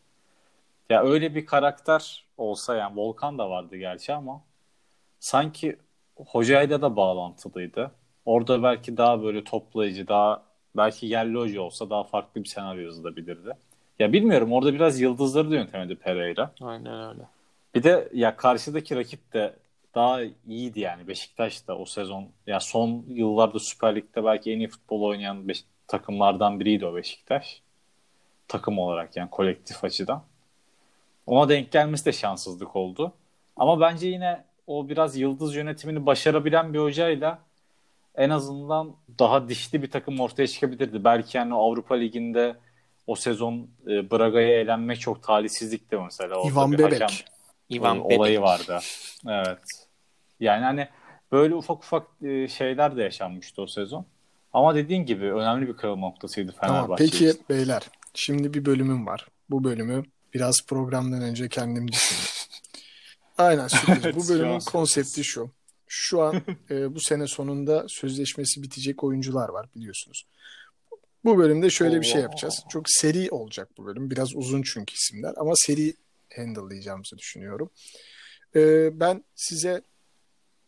Ya 0.89 1.03
öyle 1.03 1.35
bir 1.35 1.45
karakter 1.45 2.25
olsa 2.37 2.75
yani 2.75 2.97
Volkan 2.97 3.37
da 3.37 3.49
vardı 3.49 3.77
gerçi 3.77 4.13
ama 4.13 4.41
sanki 5.19 5.77
hocayla 6.15 6.81
da 6.81 6.95
bağlantılıydı. 6.95 7.91
Orada 8.25 8.63
belki 8.63 8.97
daha 8.97 9.23
böyle 9.23 9.43
toplayıcı, 9.43 10.07
daha 10.07 10.43
belki 10.77 11.05
yerli 11.05 11.37
hoca 11.37 11.61
olsa 11.61 11.89
daha 11.89 12.03
farklı 12.03 12.43
bir 12.43 12.49
senaryo 12.49 12.81
yazılabilirdi. 12.81 13.53
Ya 13.99 14.13
bilmiyorum 14.13 14.53
orada 14.53 14.73
biraz 14.73 14.99
yıldızları 15.01 15.51
da 15.51 15.55
yönetemedi 15.55 15.95
Pereira. 15.95 16.51
Aynen 16.61 17.09
öyle. 17.09 17.32
Bir 17.75 17.83
de 17.83 18.09
ya 18.13 18.35
karşıdaki 18.37 18.95
rakip 18.95 19.33
de 19.33 19.55
daha 19.95 20.21
iyiydi 20.47 20.79
yani 20.79 21.07
Beşiktaş 21.07 21.67
da 21.67 21.77
o 21.77 21.85
sezon. 21.85 22.29
Ya 22.47 22.59
son 22.59 23.05
yıllarda 23.07 23.59
Süper 23.59 23.95
Lig'de 23.95 24.23
belki 24.23 24.51
en 24.51 24.59
iyi 24.59 24.67
futbol 24.67 25.01
oynayan 25.01 25.47
beş- 25.47 25.65
takımlardan 25.87 26.59
biriydi 26.59 26.85
o 26.85 26.95
Beşiktaş. 26.95 27.61
Takım 28.47 28.79
olarak 28.79 29.17
yani 29.17 29.29
kolektif 29.29 29.83
açıdan. 29.83 30.23
Ona 31.25 31.49
denk 31.49 31.71
gelmesi 31.71 32.05
de 32.05 32.11
şanssızlık 32.11 32.75
oldu. 32.75 33.13
Ama 33.55 33.79
bence 33.79 34.07
yine 34.07 34.43
o 34.67 34.89
biraz 34.89 35.17
yıldız 35.17 35.55
yönetimini 35.55 36.05
başarabilen 36.05 36.73
bir 36.73 36.79
hocayla 36.79 37.39
en 38.15 38.29
azından 38.29 38.95
daha 39.19 39.49
dişli 39.49 39.81
bir 39.81 39.91
takım 39.91 40.19
ortaya 40.19 40.47
çıkabilirdi. 40.47 41.03
Belki 41.03 41.37
yani 41.37 41.53
Avrupa 41.53 41.95
Ligi'nde 41.95 42.55
o 43.07 43.15
sezon 43.15 43.67
e, 43.87 44.11
Braga'ya 44.11 44.59
elenmek 44.59 44.99
çok 44.99 45.23
talihsizlikti 45.23 45.97
mesela. 45.97 46.35
Orada 46.35 46.49
Ivan 46.49 46.71
Bebek. 46.71 47.01
hakem 47.01 47.07
Ivan 47.75 47.99
o- 47.99 48.03
olayı 48.03 48.33
Bebek. 48.37 48.43
vardı. 48.43 48.79
Evet. 49.27 49.59
Yani 50.39 50.63
hani 50.65 50.87
Böyle 51.31 51.55
ufak 51.55 51.77
ufak 51.77 52.07
e, 52.23 52.47
şeyler 52.47 52.97
de 52.97 53.01
yaşanmıştı 53.03 53.61
o 53.61 53.67
sezon. 53.67 54.05
Ama 54.53 54.75
dediğin 54.75 55.05
gibi 55.05 55.33
önemli 55.33 55.67
bir 55.67 55.73
kırılma 55.77 56.07
noktasıydı 56.07 56.51
Fenerbahçe 56.51 56.81
Tamam, 56.83 56.97
peki 56.97 57.27
için. 57.29 57.45
beyler 57.49 57.83
şimdi 58.13 58.53
bir 58.53 58.65
bölümüm 58.65 59.05
var. 59.07 59.27
Bu 59.49 59.63
bölümü 59.63 60.03
biraz 60.33 60.55
programdan 60.67 61.21
önce 61.21 61.49
kendim 61.49 61.87
düşündüm. 61.91 62.23
Aynen 63.37 63.67
sürpriz. 63.67 64.05
Evet, 64.05 64.15
Bu 64.15 64.29
bölümün 64.29 64.59
konsepti 64.59 65.23
şu. 65.23 65.51
Şu 65.87 66.21
an 66.21 66.41
e, 66.69 66.95
bu 66.95 66.99
sene 67.01 67.27
sonunda 67.27 67.85
sözleşmesi 67.87 68.63
bitecek 68.63 69.03
oyuncular 69.03 69.49
var 69.49 69.69
biliyorsunuz. 69.75 70.23
Bu 71.25 71.37
bölümde 71.37 71.69
şöyle 71.69 72.01
bir 72.01 72.05
şey 72.05 72.21
yapacağız. 72.21 72.63
Çok 72.69 72.89
seri 72.89 73.29
olacak 73.31 73.69
bu 73.77 73.85
bölüm. 73.85 74.11
Biraz 74.11 74.35
uzun 74.35 74.61
çünkü 74.61 74.93
isimler 74.93 75.33
ama 75.37 75.51
seri 75.55 75.93
handle'layacağımızı 76.35 77.17
düşünüyorum. 77.17 77.69
E, 78.55 78.89
ben 78.99 79.23
size 79.35 79.81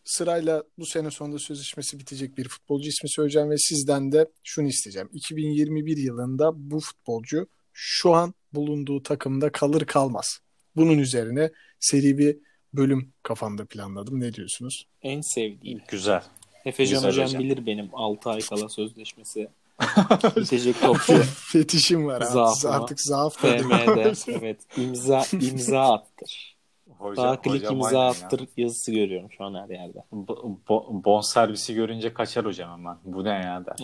sırayla 0.04 0.64
bu 0.78 0.86
sene 0.86 1.12
sonunda 1.12 1.40
sözleşmesi 1.40 2.00
bitecek 2.00 2.38
bir 2.38 2.48
futbolcu 2.48 2.90
ismi 2.90 3.10
söyleyeceğim 3.10 3.50
ve 3.50 3.58
sizden 3.58 4.12
de 4.12 4.26
şunu 4.44 4.68
isteyeceğim. 4.68 5.10
2021 5.14 5.98
yılında 5.98 6.52
bu 6.56 6.80
futbolcu 6.80 7.48
şu 7.74 8.14
an 8.14 8.34
bulunduğu 8.54 9.04
takımda 9.04 9.52
kalır 9.52 9.86
kalmaz. 9.86 10.40
Bunun 10.76 10.98
üzerine 10.98 11.52
seri 11.80 12.18
bir 12.18 12.38
bölüm 12.74 13.14
kafamda 13.24 13.66
planladım. 13.66 14.20
Ne 14.20 14.34
diyorsunuz? 14.34 14.88
En 15.02 15.22
sevdiğim. 15.22 15.82
Güzel. 15.88 16.24
Efecan 16.66 16.96
Güzel 16.96 17.12
hocam 17.12 17.26
hocam. 17.26 17.44
bilir 17.44 17.66
benim 17.66 17.90
6 17.94 18.30
ay 18.30 18.40
kala 18.40 18.70
sözleşmesi 18.70 19.48
bitecek 20.36 20.82
topçu. 20.82 21.14
Fetişim 21.36 22.06
var 22.06 22.22
abi. 22.22 22.26
Zaafıma. 22.26 22.74
Artık 22.74 23.02
zaaf. 23.02 23.38
FM'de 23.38 24.14
evet 24.28 24.60
imza 24.78 25.24
imza 25.42 25.94
attır. 25.94 26.56
Hocam, 26.98 27.26
Daha 27.26 27.42
klik 27.42 27.54
hocam 27.54 27.76
imza 27.76 27.88
aynen 27.88 28.20
ya. 28.20 28.26
attır 28.26 28.48
yazısı 28.58 28.92
görüyorum 28.92 29.32
şu 29.38 29.44
an 29.44 29.54
her 29.56 29.70
yerde. 29.70 30.00
Bo- 30.14 30.58
bo- 30.68 31.04
bon 31.04 31.22
servisi 31.22 31.74
görünce 31.74 32.14
kaçar 32.14 32.46
hocam 32.46 32.72
hemen. 32.80 32.98
Bu 33.06 33.24
ne 33.24 33.30
ya 33.30 33.64
der. 33.66 33.76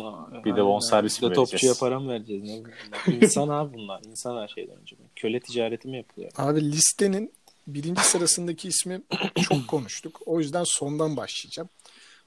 Bir 0.46 0.56
de 0.56 0.56
Bir 0.56 0.56
de 0.56 0.62
mi 1.30 1.36
topçuya 1.36 1.52
vereceğiz? 1.52 1.80
para 1.80 2.00
mı 2.00 2.10
vereceğiz? 2.12 2.44
Ne 2.44 2.58
bunlar? 2.58 3.22
İnsan 3.22 3.48
abi 3.50 3.74
bunlar. 3.74 4.02
İnsan 4.04 4.42
her 4.42 4.48
şeyden 4.48 4.78
önce. 4.78 4.96
Köle 5.16 5.40
ticareti 5.40 5.88
mi 5.88 5.98
yapılıyor? 5.98 6.32
Abi 6.38 6.72
listenin 6.72 7.34
birinci 7.68 8.02
sırasındaki 8.02 8.68
ismi 8.68 9.02
çok 9.42 9.68
konuştuk. 9.68 10.20
O 10.26 10.40
yüzden 10.40 10.64
sondan 10.64 11.18
başlayacağım. 11.18 11.70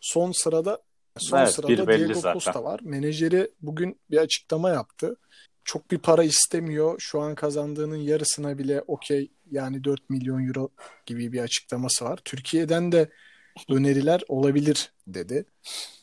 Son 0.00 0.32
sırada 0.32 0.78
son 1.18 1.38
Evet, 1.38 1.50
sırada 1.50 1.98
Diego 1.98 2.14
zaten. 2.14 2.32
Costa 2.32 2.64
var. 2.64 2.80
Menajeri 2.82 3.50
bugün 3.62 4.00
bir 4.10 4.18
açıklama 4.18 4.70
yaptı. 4.70 5.16
Çok 5.64 5.90
bir 5.90 5.98
para 5.98 6.24
istemiyor. 6.24 6.96
Şu 6.98 7.20
an 7.20 7.34
kazandığının 7.34 7.96
yarısına 7.96 8.58
bile 8.58 8.82
okey 8.86 9.30
yani 9.50 9.84
4 9.84 10.10
milyon 10.10 10.48
euro 10.48 10.68
gibi 11.06 11.32
bir 11.32 11.40
açıklaması 11.40 12.04
var. 12.04 12.18
Türkiye'den 12.24 12.92
de 12.92 13.10
öneriler 13.68 14.22
olabilir 14.28 14.92
dedi. 15.06 15.44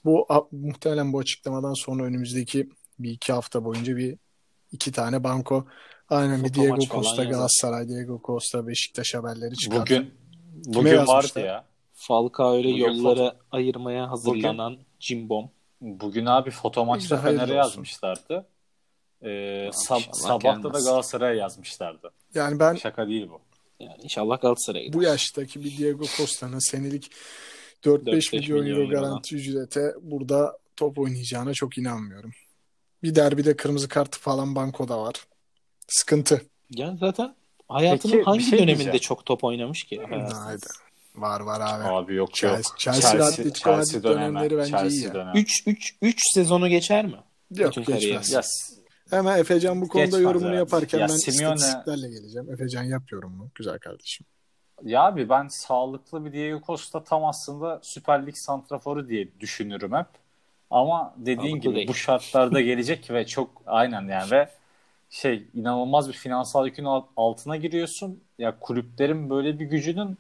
Bu 0.05 0.27
muhtemelen 0.51 1.13
bu 1.13 1.19
açıklamadan 1.19 1.73
sonra 1.73 2.03
önümüzdeki 2.03 2.69
bir 2.99 3.11
iki 3.11 3.33
hafta 3.33 3.65
boyunca 3.65 3.97
bir 3.97 4.17
iki 4.71 4.91
tane 4.91 5.23
banko 5.23 5.65
aynen 6.09 6.43
bir 6.43 6.53
Diego 6.53 6.79
Costa. 6.79 7.23
Galatasaray, 7.23 7.87
Diego 7.87 8.21
Costa 8.23 8.67
Beşiktaş 8.67 9.13
haberleri 9.13 9.55
çıkar. 9.55 9.81
Bugün 9.81 10.13
bugün 10.65 11.07
vardı 11.07 11.39
ya. 11.39 11.65
Falcao 11.93 12.53
öyle 12.53 12.69
Bugün 12.69 12.79
yollara 12.79 13.35
ayırmaya 13.51 14.11
hazırlanan 14.11 14.77
Cimbom. 15.01 15.49
Bugün 15.81 16.25
abi 16.25 16.51
foto 16.51 16.85
maçta 16.85 17.17
Fener'e 17.17 17.53
yazmışlardı. 17.53 18.45
Ee, 19.23 19.27
sab- 19.73 20.15
sabahta 20.15 20.63
da 20.63 20.67
gelmez. 20.67 20.85
Galatasaray'a 20.85 21.33
yazmışlardı. 21.33 22.11
Yani 22.33 22.59
ben 22.59 22.75
Şaka 22.75 23.07
değil 23.07 23.29
bu. 23.29 23.39
Yani 23.79 24.01
inşallah 24.03 24.41
Galatasaray'a 24.41 24.85
gider. 24.85 24.99
bu 24.99 25.03
yaştaki 25.03 25.63
bir 25.63 25.77
Diego 25.77 26.03
Costa'nın 26.17 26.59
senelik 26.71 27.11
4-5 27.83 28.05
4-5 28.05 28.35
milyon 28.35 28.59
milyon 28.63 28.79
euro 28.81 28.89
garanti 28.89 29.35
ücrete 29.35 29.93
burada 30.01 30.57
top 30.75 30.99
oynayacağına 30.99 31.53
çok 31.53 31.77
inanmıyorum. 31.77 32.31
Bir 33.03 33.15
derbide 33.15 33.55
kırmızı 33.55 33.89
kartı 33.89 34.19
falan 34.19 34.55
bankoda 34.55 35.01
var. 35.01 35.15
Sıkıntı. 35.87 36.41
Yani 36.69 36.97
zaten 36.97 37.35
hayatının 37.69 38.13
Peki, 38.13 38.23
hangi 38.25 38.43
şey 38.43 38.51
döneminde 38.59 38.77
diyeceğim. 38.77 38.99
çok 38.99 39.25
top 39.25 39.43
oynamış 39.43 39.83
ki? 39.83 40.01
Haydi. 40.33 40.65
Var 41.15 41.39
var 41.41 41.61
abi. 41.61 41.83
Abi 41.83 42.15
yok 42.15 42.29
Chelsea- 42.29 42.57
yok. 42.57 42.79
Chelsea 42.79 43.25
Atletico 43.25 43.71
Madrid 43.71 44.03
dönemleri 44.03 44.57
bence 44.57 44.69
Chelsea 44.71 44.89
iyi 44.89 45.03
ya. 45.03 45.13
dönemi. 45.13 45.39
3 45.39 45.63
3 45.67 45.95
3 46.01 46.21
sezonu 46.33 46.67
geçer 46.69 47.05
mi? 47.05 47.11
Yok 47.11 47.69
Bütün 47.69 47.81
geçmez. 47.81 47.87
kariyeri. 47.87 48.33
Ya, 48.33 48.41
s- 48.43 48.81
Hemen 49.09 49.37
Efecan 49.39 49.81
bu 49.81 49.87
konuda 49.87 50.05
Geçmez, 50.05 50.21
yorumunu 50.23 50.49
evet. 50.49 50.59
yaparken 50.59 50.99
Ya 50.99 51.07
ben 51.09 51.13
Simeone- 51.13 51.55
istatistiklerle 51.55 52.09
geleceğim. 52.09 52.51
Efecan 52.53 52.83
yap 52.83 53.11
yorumunu. 53.11 53.49
Güzel 53.55 53.79
kardeşim. 53.79 54.25
ya 54.83 55.01
abi 55.03 55.29
ben 55.29 55.47
sağlıklı 55.47 56.25
bir 56.25 56.33
Diego 56.33 56.61
Costa 56.65 57.03
tam 57.03 57.25
aslında 57.25 57.79
Süper 57.83 58.27
Lig 58.27 58.35
santraforu 58.37 59.09
diye 59.09 59.27
düşünürüm 59.39 59.93
hep. 59.93 60.05
Ama 60.69 61.13
dediğin 61.17 61.37
Sağlıklı 61.39 61.59
gibi 61.59 61.75
değil. 61.75 61.87
bu 61.87 61.93
şartlarda 61.93 62.61
gelecek 62.71 63.11
ve 63.11 63.25
çok 63.25 63.49
aynen 63.65 64.01
yani 64.07 64.31
ve 64.31 64.49
şey 65.09 65.43
inanılmaz 65.53 66.07
bir 66.07 66.13
finansal 66.13 66.65
yükün 66.65 66.85
alt- 66.85 67.09
altına 67.17 67.57
giriyorsun. 67.57 68.19
Ya 68.39 68.59
kulüplerin 68.59 69.29
böyle 69.29 69.59
bir 69.59 69.65
gücünün 69.65 70.17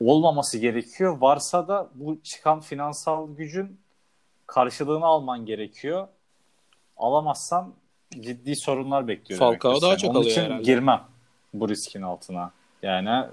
olmaması 0.00 0.58
gerekiyor. 0.58 1.18
Varsa 1.20 1.68
da 1.68 1.88
bu 1.94 2.18
çıkan 2.22 2.60
finansal 2.60 3.36
gücün 3.36 3.80
karşılığını 4.46 5.04
alman 5.04 5.46
gerekiyor. 5.46 6.08
Alamazsan 6.96 7.74
ciddi 8.20 8.56
sorunlar 8.56 9.08
bekliyor. 9.08 9.40
demek 9.40 9.62
Falcao 9.62 9.82
daha 9.82 9.96
çok 9.96 10.10
Onun 10.10 10.18
alıyor 10.18 10.30
için 10.32 10.42
herhalde. 10.42 10.62
girmem 10.62 11.02
bu 11.54 11.68
riskin 11.68 12.02
altına. 12.02 12.50
Yani 12.82 13.26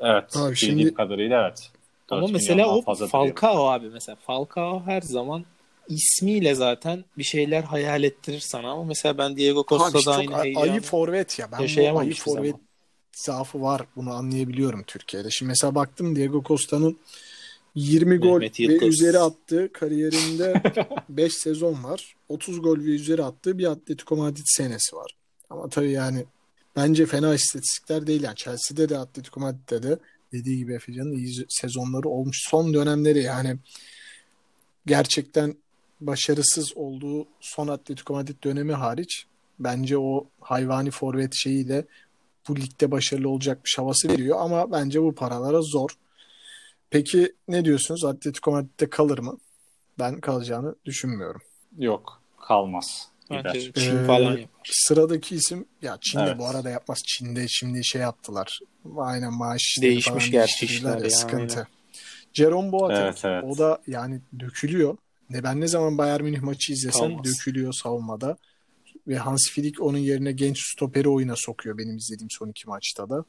evet 0.00 0.36
Abi 0.36 0.52
bildiğim 0.52 0.56
şimdi- 0.56 0.94
kadarıyla 0.94 1.42
evet. 1.46 1.70
Ama 2.10 2.22
4 2.22 2.30
mesela 2.32 2.68
o 2.76 2.82
fazla 2.82 3.06
Falcao 3.06 3.66
abi 3.68 3.88
mesela 3.90 4.16
Falcao 4.16 4.82
her 4.86 5.00
zaman 5.00 5.44
ismiyle 5.88 6.54
zaten 6.54 7.04
bir 7.18 7.22
şeyler 7.22 7.62
hayal 7.62 8.02
ettirir 8.02 8.40
sana 8.40 8.70
ama 8.70 8.84
mesela 8.84 9.18
ben 9.18 9.36
Diego 9.36 9.64
Costa'da 9.68 10.16
aynı 10.16 10.42
heyecanı 10.42 10.62
ayı 10.72 10.80
forvet 10.80 11.38
ya. 11.38 11.48
Ben 11.52 11.58
bu 11.94 11.98
ayı 11.98 12.14
forvet 12.14 12.50
zaman. 12.50 12.60
Zaafı 13.12 13.62
var. 13.62 13.86
Bunu 13.96 14.12
anlayabiliyorum 14.12 14.82
Türkiye'de. 14.86 15.30
Şimdi 15.30 15.48
mesela 15.48 15.74
baktım 15.74 16.16
Diego 16.16 16.42
Costa'nın 16.42 16.98
20 17.74 18.16
gol 18.16 18.40
ve 18.40 18.86
üzeri 18.86 19.18
attığı 19.18 19.72
kariyerinde 19.72 20.62
5 21.08 21.32
sezon 21.32 21.84
var. 21.84 22.16
30 22.28 22.62
gol 22.62 22.78
ve 22.78 22.90
üzeri 22.90 23.24
attığı 23.24 23.58
bir 23.58 23.70
Atletico 23.70 24.16
Madrid 24.16 24.44
senesi 24.46 24.96
var. 24.96 25.16
Ama 25.50 25.68
tabii 25.68 25.90
yani 25.90 26.24
bence 26.76 27.06
fena 27.06 27.34
istatistikler 27.34 28.06
değil. 28.06 28.22
Yani 28.22 28.36
Chelsea'de 28.36 28.88
de 28.88 28.98
Atletico 28.98 29.40
Madrid'de 29.40 29.82
de 29.82 29.98
dediği 30.32 30.58
gibi 30.58 30.74
Efecan'ın 30.74 31.12
iyi 31.12 31.46
sezonları 31.48 32.08
olmuş. 32.08 32.36
Son 32.50 32.74
dönemleri 32.74 33.22
yani 33.22 33.56
gerçekten 34.86 35.56
başarısız 36.00 36.72
olduğu 36.76 37.26
son 37.40 37.68
Atletico 37.68 38.14
Madrid 38.14 38.44
dönemi 38.44 38.72
hariç 38.72 39.26
bence 39.58 39.98
o 39.98 40.26
hayvani 40.40 40.90
forvet 40.90 41.34
şeyiyle 41.34 41.84
bu 42.48 42.56
ligde 42.56 42.90
başarılı 42.90 43.28
olacakmış 43.28 43.78
havası 43.78 44.08
veriyor 44.08 44.36
ama 44.40 44.72
bence 44.72 45.02
bu 45.02 45.14
paralara 45.14 45.62
zor. 45.62 45.90
Peki 46.90 47.32
ne 47.48 47.64
diyorsunuz? 47.64 48.04
Atletico 48.04 48.50
Madrid'de 48.50 48.90
kalır 48.90 49.18
mı? 49.18 49.38
Ben 49.98 50.20
kalacağını 50.20 50.74
düşünmüyorum. 50.84 51.40
Yok 51.78 52.22
kalmaz. 52.48 53.08
Bence 53.30 53.58
Gider. 53.60 53.72
Çin 53.82 53.96
Ee, 53.96 54.06
falan 54.06 54.30
yapar. 54.30 54.48
Sıradaki 54.64 55.34
isim 55.36 55.64
ya 55.82 55.98
Çin'de 56.00 56.22
Evet. 56.24 56.38
bu 56.38 56.46
arada 56.46 56.70
yapmaz. 56.70 56.98
Çin'de 57.06 57.48
şimdi 57.48 57.84
şey 57.84 58.00
yaptılar. 58.02 58.60
Aynen 58.96 59.32
maaş 59.32 59.78
Değişmiş 59.82 60.30
gerçi 60.30 60.66
işler 60.66 60.98
ya, 60.98 61.04
ya, 61.04 61.10
sıkıntı. 61.10 61.54
aynen. 61.56 61.66
Jerome 62.32 62.72
Boateng 62.72 63.00
Evet, 63.02 63.20
evet. 63.24 63.44
o 63.46 63.58
da 63.58 63.82
yani 63.86 64.20
dökülüyor. 64.40 64.96
Ne 65.30 65.42
ben 65.42 65.60
ne 65.60 65.68
zaman 65.68 65.98
Bayern 65.98 66.22
Münih 66.22 66.40
maçı 66.40 66.72
izlesem 66.72 67.08
Kalmaz. 67.08 67.24
dökülüyor 67.24 67.72
savunmada. 67.72 68.36
Ve 69.06 69.16
Hans 69.16 69.50
Flick 69.50 69.80
onun 69.82 69.98
yerine 69.98 70.32
genç 70.32 70.58
stoperi 70.72 71.08
oyuna 71.08 71.36
sokuyor 71.36 71.78
benim 71.78 71.96
izlediğim 71.96 72.30
son 72.30 72.48
iki 72.48 72.68
maçta 72.68 73.10
da. 73.10 73.24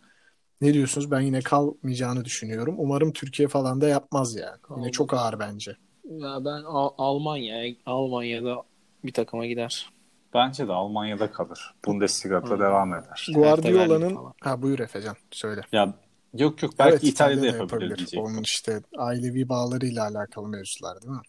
Ne 0.61 0.73
diyorsunuz? 0.73 1.11
Ben 1.11 1.21
yine 1.21 1.41
kalmayacağını 1.41 2.25
düşünüyorum. 2.25 2.75
Umarım 2.77 3.13
Türkiye 3.13 3.47
falan 3.47 3.81
da 3.81 3.87
yapmaz 3.87 4.35
yani. 4.35 4.45
Yine 4.49 4.61
Kalmaz. 4.61 4.91
çok 4.91 5.13
ağır 5.13 5.39
bence. 5.39 5.71
Ya 6.09 6.45
ben 6.45 6.63
Al- 6.63 6.93
Almanya 6.97 7.75
Almanya'da 7.85 8.63
bir 9.05 9.13
takıma 9.13 9.45
gider. 9.45 9.89
Bence 10.33 10.67
de 10.67 10.71
Almanya'da 10.71 11.31
kalır. 11.31 11.73
Bundesliga'da 11.85 12.49
Hı. 12.49 12.59
devam 12.59 12.93
eder. 12.93 13.27
Guardiola'nın 13.33 14.17
ha 14.41 14.61
buyur 14.61 14.79
Efecan 14.79 15.15
söyle. 15.31 15.61
Ya 15.71 15.93
yok 16.33 16.63
yok 16.63 16.73
belki 16.79 16.91
Evet, 16.93 17.03
İtalya'da 17.03 17.39
İtalya'da 17.39 17.57
yapabilir 17.57 17.71
yapabilir. 17.81 17.97
diyecektim. 17.97 18.21
Onun 18.23 18.41
işte 18.43 18.81
ailevi 18.97 19.49
bağlarıyla 19.49 20.03
alakalı 20.07 20.47
mevzular 20.47 21.01
değil 21.01 21.13
mi? 21.13 21.21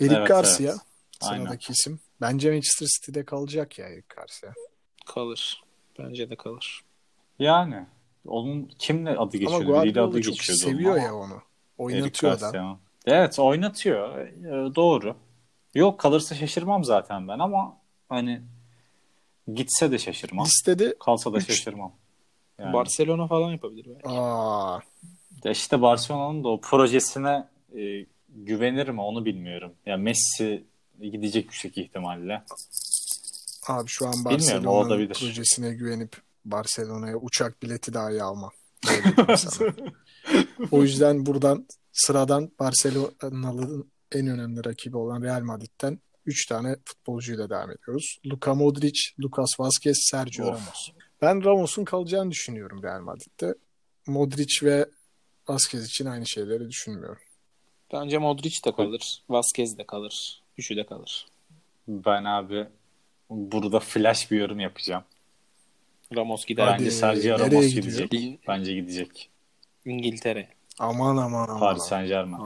Eric 0.00 0.14
Evet, 0.14 0.28
Garcia 0.28 0.70
evet. 0.70 0.80
Aynen. 1.20 1.42
sıradaki 1.44 1.72
isim. 1.72 2.00
Bence 2.22 2.50
Manchester 2.50 2.86
City'de 2.86 3.24
kalacak 3.24 3.78
ya 3.78 3.88
Eric 3.88 4.06
Garcia. 4.16 4.52
Kalır. 5.06 5.62
Bence 5.98 6.30
de 6.30 6.36
kalır. 6.36 6.80
Yani 7.38 7.86
onun 8.26 8.70
kimle 8.78 9.10
adı 9.10 9.18
Ama 9.18 9.26
geçiyordu? 9.30 9.56
Adı 9.56 9.66
Guardiola 9.92 10.22
çok 10.22 10.34
geçiyordu. 10.34 10.60
seviyor 10.62 10.92
onun 10.92 11.00
ya 11.02 11.10
ama. 11.10 11.18
onu. 11.24 11.42
Oynatıyor 11.78 12.40
da. 12.40 12.78
Evet 13.06 13.38
oynatıyor. 13.38 14.18
Ee, 14.18 14.74
doğru. 14.74 15.16
Yok 15.74 16.00
kalırsa 16.00 16.34
şaşırmam 16.34 16.84
zaten 16.84 17.28
ben 17.28 17.38
ama 17.38 17.76
hani 18.08 18.42
gitse 19.54 19.92
de 19.92 19.98
şaşırmam. 19.98 20.44
Listede 20.46 20.94
Kalsa 21.00 21.32
da 21.32 21.38
Üç. 21.38 21.46
şaşırmam. 21.46 21.92
Yani. 22.58 22.72
Barcelona 22.72 23.26
falan 23.26 23.50
yapabilir 23.52 23.86
belki. 23.88 24.08
aa, 24.08 24.80
Ya 25.44 25.50
işte 25.50 25.82
Barcelona'nın 25.82 26.44
da 26.44 26.48
o 26.48 26.60
projesine 26.60 27.48
e, 27.78 28.06
güvenir 28.28 28.88
mi 28.88 29.00
onu 29.00 29.24
bilmiyorum. 29.24 29.72
Ya 29.86 29.96
Messi 29.96 30.64
gidecek 31.00 31.44
yüksek 31.44 31.78
ihtimalle. 31.78 32.42
Abi 33.68 33.88
şu 33.88 34.06
an 34.06 34.24
Barcelona'nın 34.24 35.08
projesine 35.08 35.74
güvenip 35.74 36.16
Barcelona'ya 36.44 37.16
uçak 37.16 37.62
bileti 37.62 37.94
dahi 37.94 38.18
sana. 38.18 38.50
o 40.70 40.82
yüzden 40.82 41.26
buradan 41.26 41.66
sıradan 41.92 42.52
Barcelona'nın 42.60 43.92
en 44.12 44.26
önemli 44.26 44.64
rakibi 44.64 44.96
olan 44.96 45.22
Real 45.22 45.42
Madrid'den 45.42 46.00
3 46.26 46.46
tane 46.46 46.76
futbolcuyla 46.84 47.50
devam 47.50 47.70
ediyoruz. 47.70 48.18
Luka 48.26 48.54
Modric, 48.54 49.00
Lucas 49.20 49.60
Vazquez, 49.60 49.98
Sergio 50.10 50.46
Of. 50.46 50.50
Ramos. 50.50 50.88
Ben 51.22 51.44
Ramos'un 51.44 51.84
kalacağını 51.84 52.30
düşünüyorum 52.30 52.82
Real 52.82 53.00
Madrid'de. 53.00 53.54
Modric 54.06 54.66
ve 54.66 54.86
Vazquez 55.48 55.84
için 55.86 56.06
aynı 56.06 56.26
şeyleri 56.26 56.68
düşünmüyorum. 56.68 57.22
Bence 57.92 58.18
Modric 58.18 58.64
de 58.64 58.72
kalır. 58.72 59.22
Vazquez 59.28 59.78
de 59.78 59.86
kalır. 59.86 60.41
Üçü 60.58 60.76
de 60.76 60.86
kalır. 60.86 61.26
Ben 61.88 62.24
abi 62.24 62.66
burada 63.30 63.80
flash 63.80 64.30
bir 64.30 64.40
yorum 64.40 64.60
yapacağım. 64.60 65.02
Ramos 66.16 66.44
gider. 66.44 66.76
Bence 66.78 66.90
Sergio 66.90 67.38
nereye 67.38 67.50
Ramos 67.50 67.66
gidiyor? 67.66 68.08
gidecek. 68.08 68.40
Bence 68.48 68.74
gidecek. 68.74 69.30
İngiltere. 69.84 70.48
Aman 70.78 71.16
aman 71.16 71.48
aman. 71.48 71.60
Paris 71.60 71.82
Saint 71.82 72.08
Germain. 72.08 72.42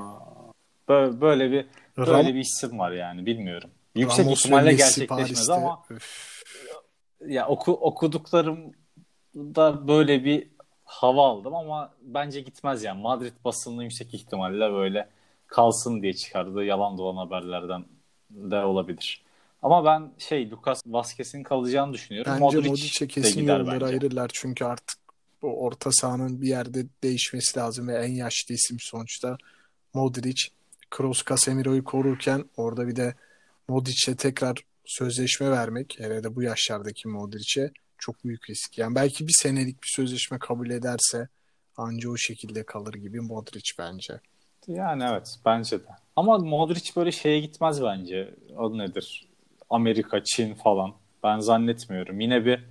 Böyle, 0.89 1.21
böyle 1.21 1.51
bir 1.51 1.67
böyle 1.97 2.11
Ram- 2.11 2.35
bir 2.35 2.41
isim 2.41 2.79
var 2.79 2.93
yani 2.93 3.27
bilmiyorum. 3.27 3.71
Yüksek 3.95 4.27
Ramos 4.27 4.39
ve 4.39 4.41
ihtimalle 4.41 4.65
Messi 4.71 4.77
gerçekleşmez 4.79 5.29
Paris'te. 5.49 5.53
ama 5.53 5.85
ya 7.27 7.49
oku, 7.49 7.73
okuduklarımda 7.73 9.89
böyle 9.89 10.25
bir 10.25 10.49
hava 10.85 11.29
aldım 11.29 11.55
ama 11.55 11.93
bence 12.03 12.41
gitmez 12.41 12.85
yani. 12.85 13.03
Madrid 13.03 13.33
basını 13.45 13.83
yüksek 13.85 14.15
ihtimalle 14.15 14.73
böyle 14.73 15.09
kalsın 15.47 16.03
diye 16.03 16.15
çıkardığı 16.15 16.65
yalan 16.65 16.99
dolan 16.99 17.17
haberlerden 17.17 17.85
de 18.37 18.65
olabilir. 18.65 19.23
Ama 19.63 19.85
ben 19.85 20.11
şey 20.19 20.51
Lucas 20.51 20.83
Vazquez'in 20.87 21.43
kalacağını 21.43 21.93
düşünüyorum. 21.93 22.33
Bence 22.33 22.45
Modric, 22.45 22.69
Modric'e 22.69 23.09
kesin 23.09 23.45
yolları 23.45 23.85
ayırırlar 23.85 24.31
çünkü 24.35 24.65
artık 24.65 24.99
o 25.43 25.49
orta 25.49 25.91
sahanın 25.93 26.43
bir 26.43 26.49
yerde 26.49 26.87
değişmesi 27.03 27.59
lazım 27.59 27.89
ve 27.89 27.95
en 27.95 28.13
yaşlı 28.13 28.55
isim 28.55 28.77
sonuçta 28.81 29.37
Modric. 29.95 30.49
Kroos 30.91 31.25
Casemiro'yu 31.25 31.85
korurken 31.85 32.45
orada 32.57 32.89
bir 32.89 32.97
de 32.97 33.15
Modric'e 33.69 34.17
tekrar 34.17 34.59
sözleşme 34.85 35.51
vermek 35.51 35.97
hele 35.99 36.25
de 36.25 36.37
bu 36.37 36.43
yaşlardaki 36.43 37.09
Modric'e 37.09 37.71
çok 37.99 38.25
büyük 38.25 38.51
risk. 38.51 38.79
Yani 38.79 38.95
belki 38.95 39.29
bir 39.29 39.35
senelik 39.37 39.83
bir 39.83 39.89
sözleşme 39.97 40.39
kabul 40.39 40.71
ederse 40.71 41.29
anca 41.77 42.11
o 42.11 42.17
şekilde 42.17 42.63
kalır 42.63 42.95
gibi 42.95 43.21
Modric 43.21 43.73
bence. 43.79 44.21
Yani 44.69 45.05
evet 45.11 45.39
bence 45.45 45.79
de. 45.81 46.06
Ama 46.17 46.39
Modric 46.39 46.93
böyle 46.97 47.13
şeye 47.13 47.41
gitmez 47.41 47.83
bence. 47.83 48.35
O 48.57 48.79
nedir? 48.79 49.29
Amerika, 49.71 50.25
Çin 50.25 50.55
falan. 50.55 50.93
Ben 51.23 51.39
zannetmiyorum. 51.39 52.21
Yine 52.21 52.45
bir 52.45 52.65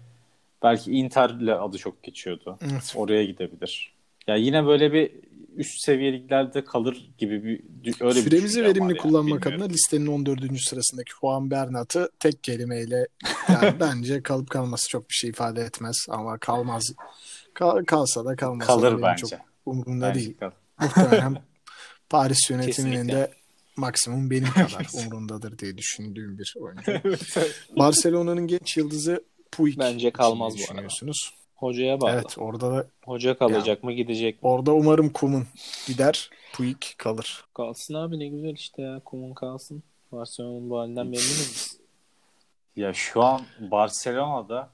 belki 0.63 0.91
Inter'le 0.91 1.61
adı 1.61 1.77
çok 1.77 2.03
geçiyordu. 2.03 2.57
Evet. 2.61 2.93
Oraya 2.95 3.25
gidebilir. 3.25 3.93
Ya 4.27 4.35
yine 4.35 4.65
böyle 4.65 4.93
bir 4.93 5.11
üst 5.55 5.81
seviyeliklerde 5.85 6.63
kalır 6.63 7.09
gibi 7.17 7.43
bir 7.43 7.95
öyle 8.01 8.15
bir 8.15 8.21
Süremizi 8.21 8.45
düşüncem 8.45 8.65
verimli 8.65 8.81
yani, 8.81 8.97
kullanmak 8.97 9.41
bilmiyorum. 9.41 9.61
adına 9.63 9.73
listenin 9.73 10.07
14. 10.07 10.39
sırasındaki 10.61 11.11
Juan 11.21 11.51
Bernat'ı 11.51 12.09
tek 12.19 12.43
kelimeyle 12.43 13.07
yani 13.49 13.73
bence 13.79 14.23
kalıp 14.23 14.49
kalması 14.49 14.89
çok 14.89 15.09
bir 15.09 15.13
şey 15.13 15.29
ifade 15.29 15.61
etmez 15.61 16.05
ama 16.09 16.37
kalmaz. 16.37 16.83
Kal- 17.53 17.85
kalsa 17.85 18.25
da 18.25 18.35
kalmasa 18.35 18.67
kalır 18.67 19.01
bence. 19.01 19.27
çok 19.27 19.39
umurumda 19.65 20.07
Bence 20.09 20.19
değil. 20.19 20.37
kalır. 20.37 20.53
Muhtemelen 20.81 21.37
Paris 22.09 22.49
yönetiminin 22.49 22.91
Kesinlikle. 22.95 23.13
de 23.17 23.31
maksimum 23.75 24.29
benim 24.29 24.49
kadar 24.51 24.87
umurundadır 24.93 25.57
diye 25.59 25.77
düşündüğüm 25.77 26.37
bir 26.37 26.53
oyuncu. 26.59 26.91
Barcelona'nın 27.77 28.47
genç 28.47 28.77
yıldızı 28.77 29.23
Puig. 29.51 29.77
Bence 29.79 30.11
kalmaz 30.11 30.53
bu 30.53 30.57
arada. 30.57 30.63
düşünüyorsunuz? 30.63 31.33
Hocaya 31.55 32.01
bağlı. 32.01 32.11
Evet 32.11 32.35
orada 32.37 32.71
da 32.71 32.87
Hoca 33.05 33.37
kalacak 33.37 33.83
mı 33.83 33.93
gidecek 33.93 34.43
mi? 34.43 34.49
orada 34.49 34.73
umarım 34.73 35.09
Kumun 35.09 35.47
gider, 35.87 36.29
Puig 36.53 36.77
kalır. 36.97 37.45
Kalsın 37.53 37.93
abi 37.93 38.19
ne 38.19 38.27
güzel 38.27 38.53
işte 38.53 38.81
ya. 38.81 39.01
Kumun 39.05 39.33
kalsın. 39.33 39.83
Barcelona'nın 40.11 40.69
bu 40.69 40.79
halinden 40.79 41.05
memnunuz. 41.05 41.77
Ya 42.75 42.93
şu 42.93 43.23
an 43.23 43.41
Barcelona'da 43.59 44.69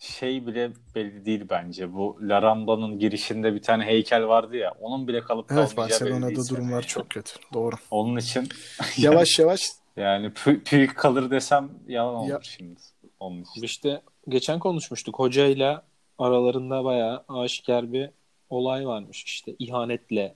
şey 0.00 0.46
bile 0.46 0.70
belli 0.94 1.24
değil 1.24 1.44
bence. 1.50 1.92
Bu 1.92 2.18
La 2.22 2.42
Ramba'nın 2.42 2.98
girişinde 2.98 3.54
bir 3.54 3.62
tane 3.62 3.84
heykel 3.84 4.26
vardı 4.28 4.56
ya. 4.56 4.74
Onun 4.80 5.08
bile 5.08 5.20
kalıp 5.20 5.52
Evet 5.52 5.68
kalmayacağı 5.68 6.00
belli 6.00 6.10
Barcelona'da 6.10 6.36
değil 6.36 6.48
durumlar 6.48 6.82
çok 6.82 7.10
kötü. 7.10 7.32
Doğru. 7.54 7.76
Onun 7.90 8.16
için 8.16 8.48
Yavaş 8.98 9.38
yavaş 9.38 9.60
yani 9.96 10.26
pü- 10.26 10.72
büyük 10.72 10.96
kalır 10.96 11.30
desem 11.30 11.70
yalan 11.88 12.14
olur 12.14 12.28
Ya- 12.30 12.40
şimdi. 12.42 12.80
Onun 13.20 13.42
için. 13.42 13.62
İşte 13.62 14.02
geçen 14.28 14.58
konuşmuştuk. 14.58 15.18
Hocayla 15.18 15.82
aralarında 16.18 16.84
bayağı 16.84 17.24
aşikar 17.28 17.92
bir 17.92 18.10
olay 18.50 18.86
varmış. 18.86 19.24
İşte 19.24 19.52
ihanetle, 19.58 20.34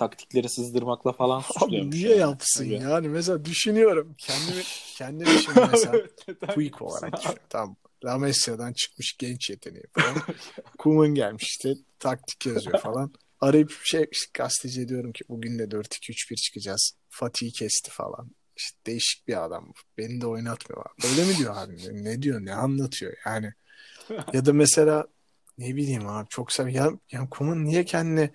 taktikleri 0.00 0.48
sızdırmakla 0.48 1.12
falan 1.12 1.38
Abi 1.38 1.44
suçluyormuş. 1.44 1.94
niye 1.94 2.08
yani. 2.10 2.20
yapsın 2.20 2.64
Hoca. 2.64 2.88
yani 2.90 3.08
mesela 3.08 3.44
düşünüyorum 3.44 4.14
kendimi 4.18 4.62
kendimi 4.96 5.28
şimdi 5.30 5.60
mesela 5.72 5.92
Puig 6.54 6.82
olarak. 6.82 7.14
Tamam 7.48 7.76
La 8.04 8.18
Masia'dan 8.18 8.72
çıkmış 8.72 9.16
genç 9.18 9.50
yeteneği 9.50 9.84
falan. 9.98 10.16
Koeman 10.78 11.08
gelmiş 11.14 11.44
işte 11.44 11.74
taktik 11.98 12.46
yazıyor 12.46 12.78
falan. 12.80 13.12
Arayıp 13.40 13.72
şey 13.84 14.06
işte 14.12 14.30
gazeteciye 14.34 14.88
diyorum 14.88 15.12
ki 15.12 15.24
bugün 15.28 15.58
de 15.58 15.62
4-2-3-1 15.62 16.34
çıkacağız. 16.36 16.92
Fatih'i 17.08 17.52
kesti 17.52 17.90
falan. 17.90 18.30
İşte 18.56 18.78
değişik 18.86 19.28
bir 19.28 19.44
adam. 19.44 19.72
Beni 19.98 20.20
de 20.20 20.26
oynatmıyor. 20.26 20.84
Öyle 21.10 21.24
mi 21.24 21.36
diyor 21.38 21.56
abi? 21.56 22.04
Ne 22.04 22.22
diyor? 22.22 22.40
Ne 22.40 22.54
anlatıyor? 22.54 23.12
Yani 23.26 23.52
ya 24.32 24.46
da 24.46 24.52
mesela 24.52 25.06
ne 25.58 25.76
bileyim 25.76 26.06
abi 26.06 26.28
çok 26.28 26.52
sev 26.52 26.68
ya, 26.68 26.90
ya 27.12 27.28
Koeman 27.30 27.64
niye 27.64 27.84
kendine 27.84 28.30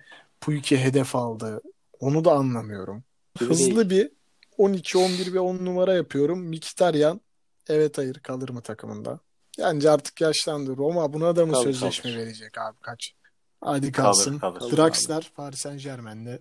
Puig'i 0.46 0.78
hedef 0.84 1.16
aldı? 1.16 1.60
Onu 2.00 2.24
da 2.24 2.32
anlamıyorum. 2.32 3.04
Hızlı 3.38 3.90
bir 3.90 4.10
12, 4.58 4.98
11 4.98 5.32
ve 5.32 5.40
10 5.40 5.56
numara 5.64 5.94
yapıyorum. 5.94 6.48
Mkhitaryan 6.48 7.20
evet 7.68 7.98
hayır 7.98 8.14
kalır 8.14 8.48
mı 8.48 8.60
takımında? 8.60 9.18
Bence 9.58 9.90
artık 9.90 10.20
yaşlandı. 10.20 10.76
Roma 10.76 11.12
buna 11.12 11.36
da 11.36 11.46
mı 11.46 11.52
Kalır, 11.52 11.64
sözleşme 11.64 12.10
kalır. 12.10 12.22
verecek 12.22 12.58
abi 12.58 12.76
kaç? 12.80 13.12
Hadi 13.60 13.92
Kalır, 13.92 14.06
kalsın. 14.06 14.38
kalır. 14.38 14.76
Draxler 14.76 15.30
Paris 15.36 15.58
Saint 15.60 15.82
Germain'de 15.82 16.38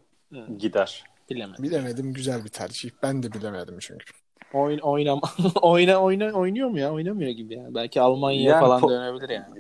Gider. 0.58 1.04
Bilemedim. 1.30 1.64
bilemedim 1.64 2.14
güzel 2.14 2.44
bir 2.44 2.50
tercih. 2.50 2.90
Ben 3.04 3.24
de 3.24 3.32
bilemedim 3.32 3.78
çünkü. 3.80 4.06
Oyun, 4.54 4.80
oynam 4.80 5.22
oyna, 5.62 5.98
oyna, 5.98 6.32
oynuyor 6.32 6.70
mu 6.70 6.80
ya? 6.80 6.94
Oynamıyor 6.94 7.32
gibi 7.32 7.54
ya. 7.54 7.68
Belki 7.76 8.02
Almanya 8.02 8.42
Yani 8.42 8.60
falan 8.60 8.82
po- 8.82 8.90
dönebilir 8.90 9.30
yani. 9.30 9.60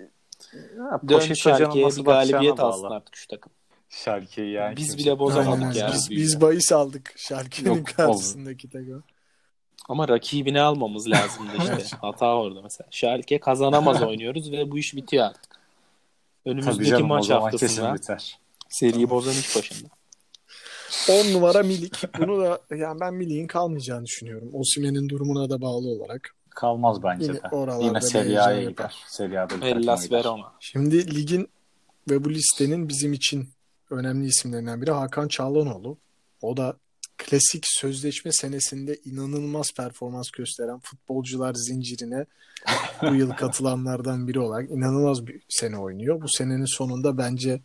Ya, 0.77 1.01
Dön 1.09 1.83
nasıl 1.83 2.01
bir 2.01 2.05
galibiyet 2.05 2.59
alsın 2.59 2.83
bağlı. 2.83 2.95
artık 2.95 3.15
şu 3.15 3.27
takım. 3.27 3.51
Schalke'yi 3.95 4.51
yani 4.51 4.77
Biz 4.77 4.87
kimse- 4.87 4.97
bile 4.97 5.19
bozamadık 5.19 5.63
Aynen 5.63 5.73
ya. 5.73 5.91
Biz, 5.93 6.09
biz 6.09 6.41
bahis 6.41 6.71
aldık 6.71 7.15
Yok, 7.63 7.87
karşısındaki 7.87 8.69
takım. 8.69 9.03
Ama 9.89 10.07
rakibini 10.07 10.61
almamız 10.61 11.09
lazımdı 11.09 11.51
işte. 11.57 11.97
Hata 12.01 12.35
orada 12.35 12.61
mesela. 12.61 12.87
Schalke 12.91 13.39
kazanamaz 13.39 14.01
oynuyoruz 14.01 14.51
ve 14.51 14.71
bu 14.71 14.77
iş 14.77 14.95
bitiyor 14.95 15.25
artık. 15.25 15.51
Tabii 16.43 16.53
Önümüzdeki 16.53 16.89
canım, 16.89 17.03
o 17.03 17.07
maç 17.07 17.29
haftasında 17.29 18.17
seriyi 18.69 19.09
bozan 19.09 19.31
iş 19.31 19.55
başında. 19.55 19.89
10 21.09 21.33
numara 21.33 21.63
Milik. 21.63 22.03
Bunu 22.19 22.41
da 22.41 22.61
yani 22.75 22.99
ben 22.99 23.13
Milik'in 23.13 23.47
kalmayacağını 23.47 24.05
düşünüyorum. 24.05 24.49
Osimhen'in 24.53 25.09
durumuna 25.09 25.49
da 25.49 25.61
bağlı 25.61 25.87
olarak. 25.87 26.35
Kalmaz 26.49 27.03
bence 27.03 27.25
Yine 27.25 27.35
de. 27.35 27.83
Yine 27.85 28.01
Serie 28.01 28.39
A'ya 28.39 28.69
gider. 28.69 28.95
Serie 29.07 29.39
A'da 29.39 29.65
Hellas 29.65 30.03
gider. 30.03 30.19
Verona. 30.19 30.53
Şimdi 30.59 31.15
ligin 31.15 31.49
ve 32.09 32.23
bu 32.23 32.29
listenin 32.29 32.89
bizim 32.89 33.13
için 33.13 33.54
önemli 33.89 34.27
isimlerinden 34.27 34.81
biri 34.81 34.91
Hakan 34.91 35.27
Çağlanoğlu. 35.27 35.97
O 36.41 36.57
da 36.57 36.77
klasik 37.17 37.63
sözleşme 37.67 38.31
senesinde 38.31 38.95
inanılmaz 39.05 39.73
performans 39.77 40.31
gösteren 40.31 40.79
futbolcular 40.79 41.53
zincirine 41.53 42.25
bu 43.01 43.15
yıl 43.15 43.31
katılanlardan 43.37 44.27
biri 44.27 44.39
olarak 44.39 44.71
inanılmaz 44.71 45.27
bir 45.27 45.41
sene 45.49 45.77
oynuyor. 45.77 46.21
Bu 46.21 46.27
senenin 46.27 46.77
sonunda 46.77 47.17
bence 47.17 47.61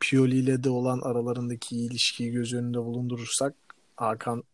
Pioli 0.00 0.36
ile 0.36 0.64
de 0.64 0.70
olan 0.70 1.00
aralarındaki 1.00 1.76
iyi 1.76 1.90
ilişkiyi 1.90 2.32
göz 2.32 2.54
önünde 2.54 2.78
bulundurursak 2.78 3.54
Hakan 3.96 4.44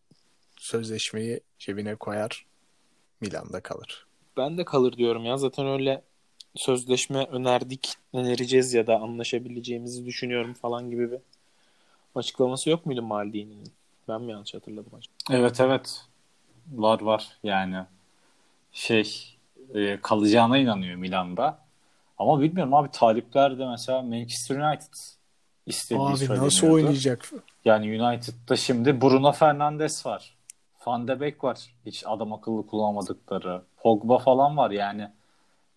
sözleşmeyi 0.57 1.41
cebine 1.59 1.95
koyar. 1.95 2.47
Milan'da 3.21 3.61
kalır. 3.61 4.07
Ben 4.37 4.59
de 4.59 4.65
kalır 4.65 4.97
diyorum 4.97 5.25
ya. 5.25 5.37
Zaten 5.37 5.67
öyle 5.67 6.03
sözleşme 6.57 7.25
önerdik, 7.25 7.95
önereceğiz 8.13 8.75
ya 8.75 8.87
da 8.87 8.97
anlaşabileceğimizi 8.97 10.07
düşünüyorum 10.07 10.55
falan 10.55 10.91
gibi 10.91 11.11
bir 11.11 11.19
açıklaması 12.15 12.71
yok 12.71 12.87
muydu 12.87 13.03
Maldini'nin? 13.03 13.73
Ben 14.09 14.23
mi 14.23 14.33
yanlış 14.33 14.55
hatırladım 14.55 14.93
acaba? 14.99 15.39
Evet 15.39 15.61
evet. 15.61 16.07
Var 16.73 17.01
var 17.01 17.29
yani. 17.43 17.77
Şey 18.73 19.37
e, 19.75 19.99
kalacağına 20.03 20.59
inanıyor 20.59 20.97
Milan'da. 20.97 21.59
Ama 22.19 22.41
bilmiyorum 22.41 22.75
abi 22.75 22.91
talipler 22.91 23.59
de 23.59 23.67
mesela 23.67 24.03
Manchester 24.03 24.57
United 24.57 24.95
istediği 25.67 26.03
Abi 26.03 26.17
söyleniyordu. 26.17 26.47
nasıl 26.47 26.67
oynayacak? 26.67 27.33
Yani 27.65 28.03
United'da 28.03 28.57
şimdi 28.57 29.01
Bruno 29.01 29.33
Fernandes 29.33 30.07
var. 30.07 30.35
Van 30.87 31.09
de 31.09 31.21
Beek 31.21 31.45
var. 31.45 31.75
Hiç 31.87 32.05
adam 32.07 32.33
akıllı 32.33 32.67
kullanmadıkları. 32.67 33.63
Pogba 33.77 34.19
falan 34.19 34.57
var 34.57 34.71
yani. 34.71 35.11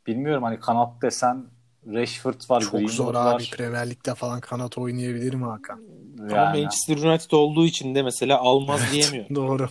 Bilmiyorum 0.08 0.44
hani 0.44 0.60
kanat 0.60 1.02
desen 1.02 1.46
Rashford 1.88 2.42
var. 2.50 2.62
Çok 2.62 2.72
Greenwood 2.72 2.96
zor 2.96 3.14
var. 3.14 3.36
abi. 3.36 3.50
Premier 3.50 3.90
Lig'de 3.90 4.16
falan 4.16 4.42
kanat 4.42 4.78
oynayabilir 4.78 5.34
mi 5.34 5.46
Hakan? 5.46 5.82
Ama 6.20 6.36
Yani. 6.38 6.62
Manchester 6.64 6.98
United 7.10 7.32
olduğu 7.32 7.66
için 7.66 7.96
de 7.96 8.02
mesela 8.04 8.38
almaz 8.40 8.82
diyemiyor. 8.92 9.26
Doğru. 9.36 9.70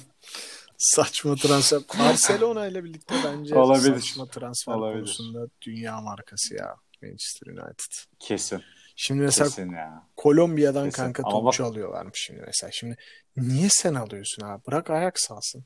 Saçma 0.79 1.35
transfer. 1.37 1.81
Barcelona 1.99 2.67
ile 2.67 2.85
birlikte 2.85 3.15
bence 3.25 3.55
Olabilir. 3.55 3.95
saçma 4.01 4.27
transfer 4.27 4.73
Olabilir. 4.75 4.99
konusunda 5.01 5.47
dünya 5.63 6.01
markası 6.01 6.55
ya 6.55 6.77
Manchester 7.03 7.47
United. 7.53 7.93
Kesin. 8.19 8.63
Şimdi 8.97 9.21
mesela 9.23 9.49
Kesin 9.49 9.73
ya. 9.73 10.03
Kolombiya'dan 10.17 10.85
Kesin. 10.85 11.03
kanka 11.03 11.23
Ama 11.27 11.33
topçu 11.33 11.65
bak- 11.65 11.71
alıyorlarmış 11.71 12.19
şimdi 12.27 12.43
mesela. 12.47 12.71
Şimdi 12.73 12.97
niye 13.37 13.69
sen 13.71 13.95
alıyorsun 13.95 14.43
abi? 14.47 14.63
Bırak 14.67 14.91
Ajax 14.91 15.31
alsın. 15.31 15.65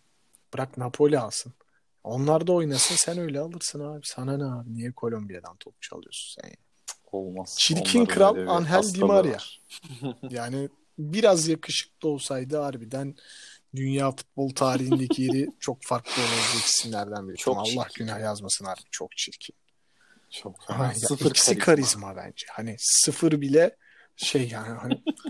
Bırak 0.54 0.76
Napoli 0.78 1.18
alsın. 1.18 1.52
Onlar 2.04 2.46
da 2.46 2.52
oynasın 2.52 2.96
sen 2.96 3.18
öyle 3.18 3.40
alırsın 3.40 3.80
abi. 3.80 4.00
Sana 4.04 4.36
ne 4.36 4.44
abi? 4.60 4.74
Niye 4.74 4.92
Kolombiya'dan 4.92 5.56
topçu 5.56 5.96
alıyorsun 5.96 6.40
sen 6.42 6.48
ya? 6.48 6.56
Olmaz. 7.12 7.56
Çirkin 7.58 8.04
kral 8.06 8.48
Angel 8.48 8.94
Di 8.94 9.04
Maria. 9.04 9.38
Yani 10.30 10.68
biraz 10.98 11.48
yakışıklı 11.48 12.08
olsaydı 12.08 12.58
harbiden 12.58 13.14
dünya 13.76 14.10
futbol 14.10 14.50
tarihindeki 14.50 15.22
yeri 15.22 15.48
çok 15.60 15.82
farklı 15.82 16.22
olacak 16.22 16.64
isimlerden 16.66 17.28
biri. 17.28 17.36
Çok 17.36 17.56
Allah 17.58 17.64
çirkin. 17.88 18.04
günah 18.06 18.20
yazmasın 18.20 18.64
harbi 18.64 18.80
çok 18.90 19.16
çirkin. 19.16 19.56
Çok 20.30 20.60
Ha, 20.60 20.92
sıfır 20.94 21.30
eksi 21.30 21.58
karizma. 21.58 21.64
karizma. 21.64 22.16
bence. 22.16 22.46
Hani 22.50 22.76
sıfır 22.78 23.40
bile 23.40 23.76
şey 24.16 24.48
yani 24.48 24.68
hani 24.78 25.02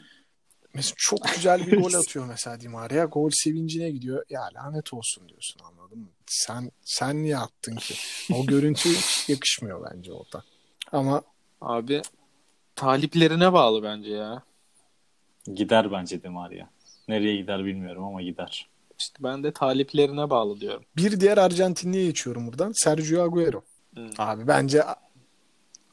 mesela 0.74 0.94
çok 0.96 1.18
güzel 1.34 1.66
bir 1.66 1.80
gol 1.82 1.92
atıyor 2.00 2.26
mesela 2.26 2.60
Di 2.60 2.68
Maria. 2.68 3.04
Gol 3.04 3.30
sevincine 3.32 3.90
gidiyor. 3.90 4.24
Ya 4.30 4.48
lanet 4.54 4.94
olsun 4.94 5.28
diyorsun 5.28 5.60
anladın 5.64 5.98
mı? 5.98 6.08
Sen 6.26 6.70
sen 6.84 7.22
niye 7.22 7.38
attın 7.38 7.76
ki? 7.76 7.94
O 8.34 8.46
görüntü 8.46 8.88
hiç 8.88 9.28
yakışmıyor 9.28 9.90
bence 9.92 10.12
orada. 10.12 10.44
Ama 10.92 11.22
Abi 11.60 12.02
taliplerine 12.76 13.52
bağlı 13.52 13.82
bence 13.82 14.10
ya. 14.10 14.42
Gider 15.54 15.92
bence 15.92 16.22
Di 16.22 16.28
Maria. 16.28 16.66
Nereye 17.08 17.36
gider 17.36 17.64
bilmiyorum 17.64 18.04
ama 18.04 18.22
gider. 18.22 18.68
İşte 18.98 19.16
ben 19.20 19.42
de 19.44 19.52
taliplerine 19.52 20.30
bağlı 20.30 20.60
diyorum. 20.60 20.84
bir 20.96 21.20
diğer 21.20 21.38
Arjantinli'ye 21.38 22.04
geçiyorum 22.06 22.46
buradan. 22.46 22.72
Sergio 22.74 23.22
Agüero. 23.22 23.62
Hmm. 23.94 24.10
Abi 24.18 24.46
bence 24.48 24.82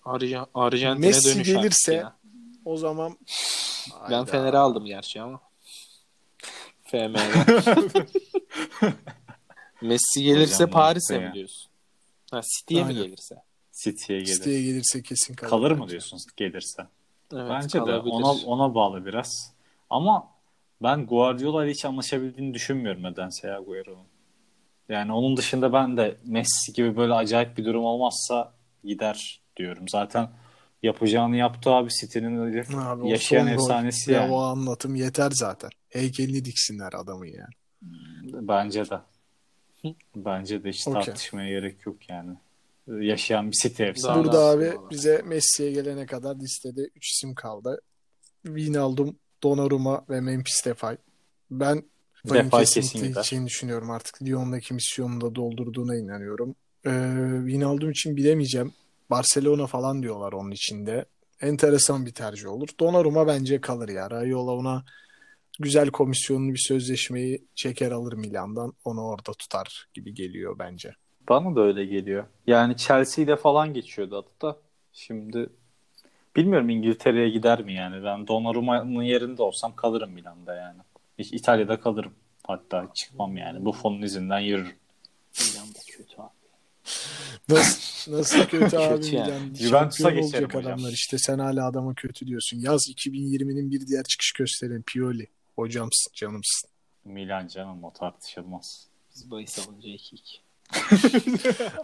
Arja- 0.05 0.47
Arjantin'e 0.53 1.07
Messi 1.07 1.36
dönüş 1.36 1.47
gelirse- 1.47 1.91
artık 2.01 2.03
ya. 2.03 2.15
o 2.65 2.78
zaman 2.78 3.17
Ben 3.94 4.16
Hayda. 4.16 4.26
Fener'i 4.26 4.58
aldım 4.58 4.86
gerçi 4.86 5.22
ama. 5.22 5.42
FM'de. 6.84 7.20
Messi 9.82 10.24
gelirse 10.24 10.70
Paris'e 10.70 11.20
mi 11.20 11.34
diyorsun? 11.34 11.72
Ha, 12.32 12.42
City'ye 12.42 12.84
mi 12.84 12.94
gelirse? 12.94 13.36
City'ye 13.72 14.20
gelir. 14.20 14.34
City'ye 14.34 14.64
gelirse 14.64 15.02
kesin 15.02 15.34
kalır. 15.34 15.50
Kalır 15.50 15.72
mı 15.72 15.82
bence. 15.82 15.92
diyorsun 15.92 16.20
gelirse? 16.38 16.88
Evet, 17.34 17.50
Bence 17.50 17.80
de 17.80 17.84
kalabilir. 17.84 18.14
ona 18.14 18.32
ona 18.32 18.76
bağlı 18.76 19.06
biraz. 19.06 19.54
Ama 19.90 20.28
ben 20.84 21.06
Guardiola 21.06 21.66
ile 21.66 21.72
hiç 21.72 21.86
anlaşabildiğini 21.86 22.54
düşünmüyorum 22.54 23.04
nedense 23.04 23.48
ya 23.48 23.58
Agüero'nun. 23.58 24.08
Yani 24.90 25.14
onun 25.14 25.38
dışında 25.38 25.74
ben 25.74 25.98
de 25.98 26.18
Messi 26.26 26.74
gibi 26.74 26.98
böyle 26.98 27.14
acayip 27.14 27.58
bir 27.58 27.66
durum 27.66 27.84
olmazsa 27.86 28.54
gider 28.84 29.42
diyorum. 29.58 29.88
Zaten 29.90 30.30
yapacağını 30.84 31.38
yaptı 31.38 31.69
abi 31.69 31.89
City'nin 31.89 32.39
öyle 32.39 32.65
Abi, 32.78 33.09
yaşayan 33.09 33.47
efsanesi 33.47 34.11
ve 34.11 34.15
yani. 34.15 34.34
o 34.34 34.39
anlatım 34.39 34.95
yeter 34.95 35.32
zaten. 35.34 35.69
Heykelini 35.89 36.45
diksinler 36.45 36.93
adamın 36.93 37.25
yani. 37.25 37.53
Bence 38.47 38.89
de. 38.89 38.99
Bence 40.15 40.63
de 40.63 40.69
hiç 40.69 40.88
Okey. 40.88 41.03
tartışmaya 41.03 41.49
gerek 41.49 41.86
yok 41.86 42.09
yani. 42.09 42.38
Yaşayan 42.88 43.51
bir 43.51 43.57
City 43.61 43.84
efsanesi. 43.84 44.23
Burada 44.23 44.38
da 44.38 44.45
abi 44.45 44.69
aslında. 44.69 44.89
bize 44.89 45.21
Messi'ye 45.25 45.71
gelene 45.71 46.05
kadar 46.05 46.36
listede 46.36 46.82
3 46.95 47.11
isim 47.11 47.36
kaldı. 47.36 47.82
Wijnaldum, 48.45 49.15
Donnarumma 49.43 50.05
ve 50.09 50.21
Memphis 50.21 50.65
Depay. 50.65 50.97
Ben 51.51 51.84
Depay 52.25 52.63
kesinlikle 52.63 52.82
kesin 52.82 52.99
gider. 52.99 53.09
gideceğini 53.09 53.47
düşünüyorum 53.47 53.89
artık. 53.91 54.21
Lyon'daki 54.21 54.73
misyonunu 54.73 55.21
da 55.21 55.36
doldurduğuna 55.36 55.95
inanıyorum. 55.95 56.55
Ee, 56.86 56.89
Wijnaldum 57.45 57.91
için 57.91 58.15
bilemeyeceğim. 58.17 58.73
Barcelona 59.10 59.68
falan 59.68 60.03
diyorlar 60.03 60.34
onun 60.34 60.51
içinde. 60.51 61.05
Enteresan 61.41 62.05
bir 62.05 62.14
tercih 62.14 62.47
olur. 62.47 62.68
Donnarumma 62.80 63.28
bence 63.28 63.62
kalır 63.62 63.89
ya. 63.89 64.12
Raiola 64.12 64.51
ona 64.51 64.84
güzel 65.60 65.89
komisyonlu 65.89 66.53
bir 66.53 66.64
sözleşmeyi 66.68 67.45
çeker 67.55 67.91
alır 67.91 68.14
Milan'dan. 68.14 68.74
Onu 68.86 69.01
orada 69.01 69.34
tutar 69.34 69.88
gibi 69.93 70.14
geliyor 70.14 70.60
bence. 70.60 70.93
Bana 71.30 71.55
da 71.55 71.62
öyle 71.62 71.86
geliyor. 71.86 72.26
Yani 72.47 72.78
Chelsea'de 72.78 73.36
falan 73.36 73.74
geçiyordu 73.74 74.26
da. 74.41 74.58
Şimdi 74.93 75.49
bilmiyorum 76.36 76.70
İngiltere'ye 76.70 77.30
gider 77.30 77.64
mi 77.64 77.74
yani. 77.74 78.03
Ben 78.03 78.28
Donnarumma'nın 78.28 79.01
yerinde 79.01 79.43
olsam 79.43 79.76
kalırım 79.76 80.12
Milan'da 80.12 80.55
yani. 80.55 80.80
İtalya'da 81.18 81.80
kalırım. 81.80 82.14
Hatta 82.47 82.88
çıkmam 82.95 83.38
yani. 83.38 83.66
Bu 83.66 83.72
fonun 83.72 84.01
izinden 84.01 84.39
yürürüm. 84.39 84.76
Milan'da 85.39 85.80
kötü 85.88 86.22
abi. 86.22 86.30
Nasıl, 87.50 88.12
nasıl 88.18 88.45
kötü 88.50 88.78
abi 88.78 88.95
Kötü 89.02 89.16
yani. 89.16 89.32
Milan? 89.32 89.54
Juventus'a 89.56 90.08
olacak 90.10 90.54
hocam. 90.56 90.62
adamlar. 90.74 90.91
İşte 90.91 91.18
sen 91.18 91.39
hala 91.39 91.68
adama 91.68 91.93
kötü 91.93 92.28
diyorsun. 92.28 92.58
Yaz 92.60 92.82
2020'nin 92.89 93.72
bir 93.72 93.88
diğer 93.88 94.04
çıkış 94.04 94.32
gösterin. 94.32 94.82
Pioli. 94.88 95.28
Hocamsın, 95.56 96.12
canımsın. 96.16 96.70
Milan 97.06 97.48
canım 97.48 97.84
o 97.84 97.93
tartışılmaz. 97.93 98.88
Biz 99.16 99.32
bahis 99.32 99.60
alınca 99.60 99.89
2-2. 99.89 100.18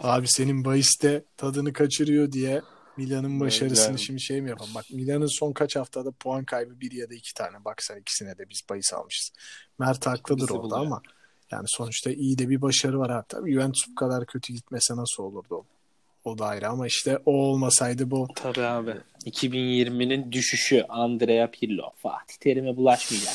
Abi 0.00 0.28
senin 0.28 0.64
bahiste 0.64 1.24
tadını 1.36 1.72
kaçırıyor 1.72 2.32
diye 2.32 2.62
Milan'ın 2.96 3.40
başarısını 3.40 3.98
şimdi 3.98 4.20
şey 4.20 4.42
mi 4.42 4.50
yapalım? 4.50 4.70
Bak 4.74 4.84
Milan'ın 4.90 5.38
son 5.38 5.52
kaç 5.52 5.76
haftada 5.76 6.10
puan 6.10 6.44
kaybı 6.44 6.80
bir 6.80 6.92
ya 6.92 7.10
da 7.10 7.14
iki 7.14 7.34
tane. 7.34 7.64
Bak 7.64 7.82
sen 7.82 8.00
ikisine 8.00 8.38
de 8.38 8.48
biz 8.50 8.60
bahis 8.70 8.92
almışız. 8.94 9.30
Mert 9.78 10.06
haklıdır 10.06 10.42
Bizi 10.42 10.52
orada 10.52 10.62
buluyor. 10.64 10.80
ama 10.86 11.02
yani 11.54 11.66
sonuçta 11.68 12.10
iyi 12.10 12.38
de 12.38 12.48
bir 12.48 12.62
başarı 12.62 12.98
var 12.98 13.10
abi. 13.10 13.24
Tabii 13.28 13.52
Juventus 13.52 13.88
bu 13.90 13.94
kadar 13.94 14.26
kötü 14.26 14.52
gitmese 14.52 14.96
nasıl 14.96 15.22
olurdu 15.22 15.54
o? 15.54 15.64
O 16.24 16.38
da 16.38 16.46
ayrı 16.46 16.68
ama 16.68 16.86
işte 16.86 17.18
o 17.26 17.32
olmasaydı 17.32 18.10
bu 18.10 18.28
Tabii 18.34 18.62
abi. 18.62 18.94
2020'nin 19.26 20.32
düşüşü 20.32 20.84
Andrea 20.88 21.50
Pirlo. 21.50 21.90
Fatih 21.96 22.34
Terim'e 22.40 22.76
bulaşmayacak. 22.76 23.34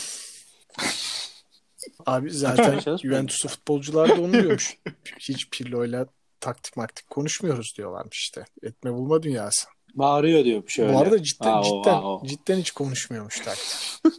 Abi 2.06 2.32
zaten 2.32 2.98
Juventus'u 3.04 3.48
futbolcular 3.48 4.10
da 4.10 4.22
onu 4.22 4.34
diyormuş. 4.34 4.78
Hiç 5.20 5.50
Pirlo'yla 5.50 6.08
taktik 6.40 6.78
maktik 6.78 7.10
konuşmuyoruz 7.10 7.74
diyorlarmış 7.78 8.18
işte. 8.18 8.46
Etme 8.64 8.94
bulma 8.94 9.24
dünyası. 9.24 9.68
Bağırıyor 9.94 10.46
diyor 10.46 10.64
şöyle. 10.68 10.94
Bu 10.94 11.00
arada 11.00 11.24
cidden 11.24 11.58
Aa, 11.58 11.64
cidden 11.64 12.02
aa, 12.04 12.28
cidden 12.28 12.58
hiç 12.58 12.72
konuşmuyormuş 12.72 13.40
taktik. 13.40 14.14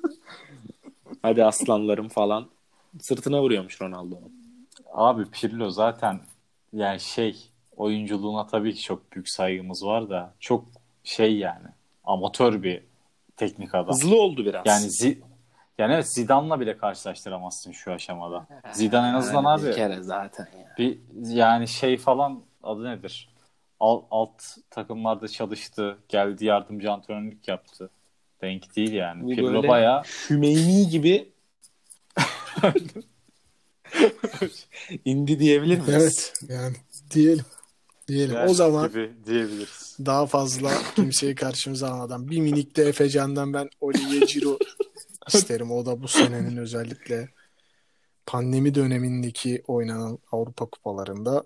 Hadi 1.23 1.45
aslanlarım 1.45 2.09
falan. 2.09 2.49
Sırtına 3.01 3.43
vuruyormuş 3.43 3.81
Ronaldo'nun. 3.81 4.33
Abi 4.93 5.25
Pirlo 5.31 5.71
zaten 5.71 6.21
yani 6.73 7.01
şey 7.01 7.37
oyunculuğuna 7.77 8.47
tabii 8.47 8.75
ki 8.75 8.83
çok 8.83 9.13
büyük 9.13 9.29
saygımız 9.29 9.87
var 9.87 10.11
da 10.11 10.35
çok 10.41 10.65
şey 11.05 11.37
yani 11.39 11.67
amatör 12.05 12.63
bir 12.63 12.83
teknik 13.37 13.75
adam. 13.75 13.89
Hızlı 13.89 14.21
oldu 14.21 14.45
biraz. 14.45 14.67
Yani 14.67 14.91
zi 14.91 15.23
yani 15.79 15.95
evet 15.95 16.15
Zidane'la 16.15 16.61
bile 16.61 16.77
karşılaştıramazsın 16.77 17.73
şu 17.73 17.93
aşamada. 17.93 18.47
Zidane 18.73 19.09
en 19.09 19.15
azından 19.15 19.43
Yani 19.45 19.61
abi 19.61 19.67
Bir 19.67 19.73
kere 19.75 20.03
zaten 20.03 20.49
ya. 20.59 20.75
bir 20.79 20.99
yani 21.25 21.69
şey 21.69 21.97
falan 21.97 22.41
adı 22.63 22.85
nedir? 22.85 23.29
Alt, 23.81 24.05
alt 24.11 24.43
takımlarda 24.71 25.29
çalıştı. 25.29 25.99
Geldi 26.09 26.45
yardımcı 26.45 26.93
antrenörlük 26.93 27.49
yaptı. 27.49 27.91
Denk 28.43 28.77
değil 28.77 28.93
yani. 28.93 29.23
Bu 29.25 29.29
Pirlo 29.29 29.53
böyle- 29.53 29.69
bayağı 29.69 30.03
Hümeyni 30.31 30.89
gibi 30.89 31.29
indi 35.05 35.39
diyebilir 35.41 35.79
miyiz? 35.79 35.89
Evet 35.91 36.33
yani 36.49 36.77
diyelim. 37.11 37.45
Diyelim. 38.09 38.35
O 38.37 38.39
Gerçek 38.39 38.57
zaman 38.57 38.89
gibi 38.89 39.13
diyebiliriz. 39.27 39.97
daha 40.07 40.27
fazla 40.27 40.73
kimseyi 40.97 41.35
karşımıza 41.35 41.89
almadan 41.91 42.31
bir 42.31 42.41
minik 42.41 42.77
de 42.77 42.85
Efecan'dan 42.85 43.53
ben 43.53 43.71
Olivier 43.81 44.23
Giroud 44.29 44.61
isterim. 45.35 45.71
O 45.71 45.87
da 45.87 46.03
bu 46.03 46.09
senenin 46.09 46.57
özellikle 46.57 47.29
pandemi 48.27 48.75
dönemindeki 48.75 49.63
oynanan 49.67 50.19
Avrupa 50.33 50.67
kupalarında 50.67 51.45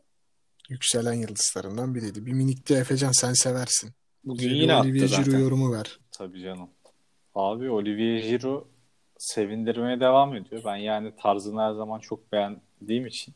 yükselen 0.69 1.13
yıldızlarından 1.13 1.95
biriydi. 1.95 2.27
Bir 2.27 2.33
minik 2.33 2.69
de 2.69 2.75
Efecan 2.77 3.13
sen 3.13 3.33
seversin. 3.33 3.91
Bugün 4.25 4.55
yine 4.55 4.75
attı 4.75 4.89
Olivier 4.89 5.09
Giroud 5.09 5.25
zaten. 5.25 5.39
yorumu 5.39 5.73
ver. 5.73 5.99
Tabii 6.13 6.43
canım. 6.43 6.69
Abi 7.35 7.71
Olivier 7.71 8.29
Giroud 8.31 8.65
sevindirmeye 9.19 10.01
devam 10.01 10.37
ediyor. 10.37 10.63
Ben 10.65 10.77
yani 10.77 11.13
tarzını 11.23 11.61
her 11.61 11.73
zaman 11.73 11.99
çok 12.01 12.33
beğendiğim 12.33 13.07
için 13.07 13.35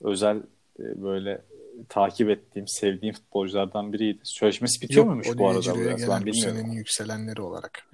özel 0.00 0.36
e, 0.78 1.02
böyle 1.02 1.42
takip 1.88 2.30
ettiğim, 2.30 2.68
sevdiğim 2.68 3.14
futbolculardan 3.14 3.92
biriydi. 3.92 4.20
Sözleşmesi 4.22 4.82
bitiyor 4.82 5.04
muymuş 5.04 5.26
bu 5.38 5.48
arada 5.48 5.74
bu 5.74 5.78
gelen 5.78 5.98
Ben 6.08 6.22
bu 6.22 6.26
bilmiyorum. 6.26 6.32
senenin 6.56 6.72
yükselenleri 6.72 7.42
olarak. 7.42 7.86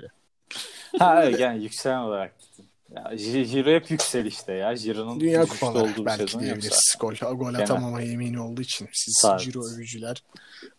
ha 0.99 1.25
evet 1.25 1.41
yani 1.41 1.63
yükselen 1.63 1.99
olarak 1.99 2.41
gittim. 2.41 2.65
Ya, 2.97 3.17
Jiro 3.19 3.71
hep 3.71 3.91
yükselişte 3.91 4.53
ya. 4.53 4.77
Jiro'nun 4.77 5.21
Dünya 5.21 5.45
kupaları 5.47 6.07
belki 6.07 6.39
diyebiliriz. 6.41 6.97
Gol, 7.01 7.15
gol 7.15 7.55
atamama 7.55 8.01
yemini 8.01 8.41
olduğu 8.41 8.63
için 8.63 8.89
siz 8.93 9.19
Tabii. 9.23 9.43
Ciro 9.43 9.61
övücüler 9.75 10.25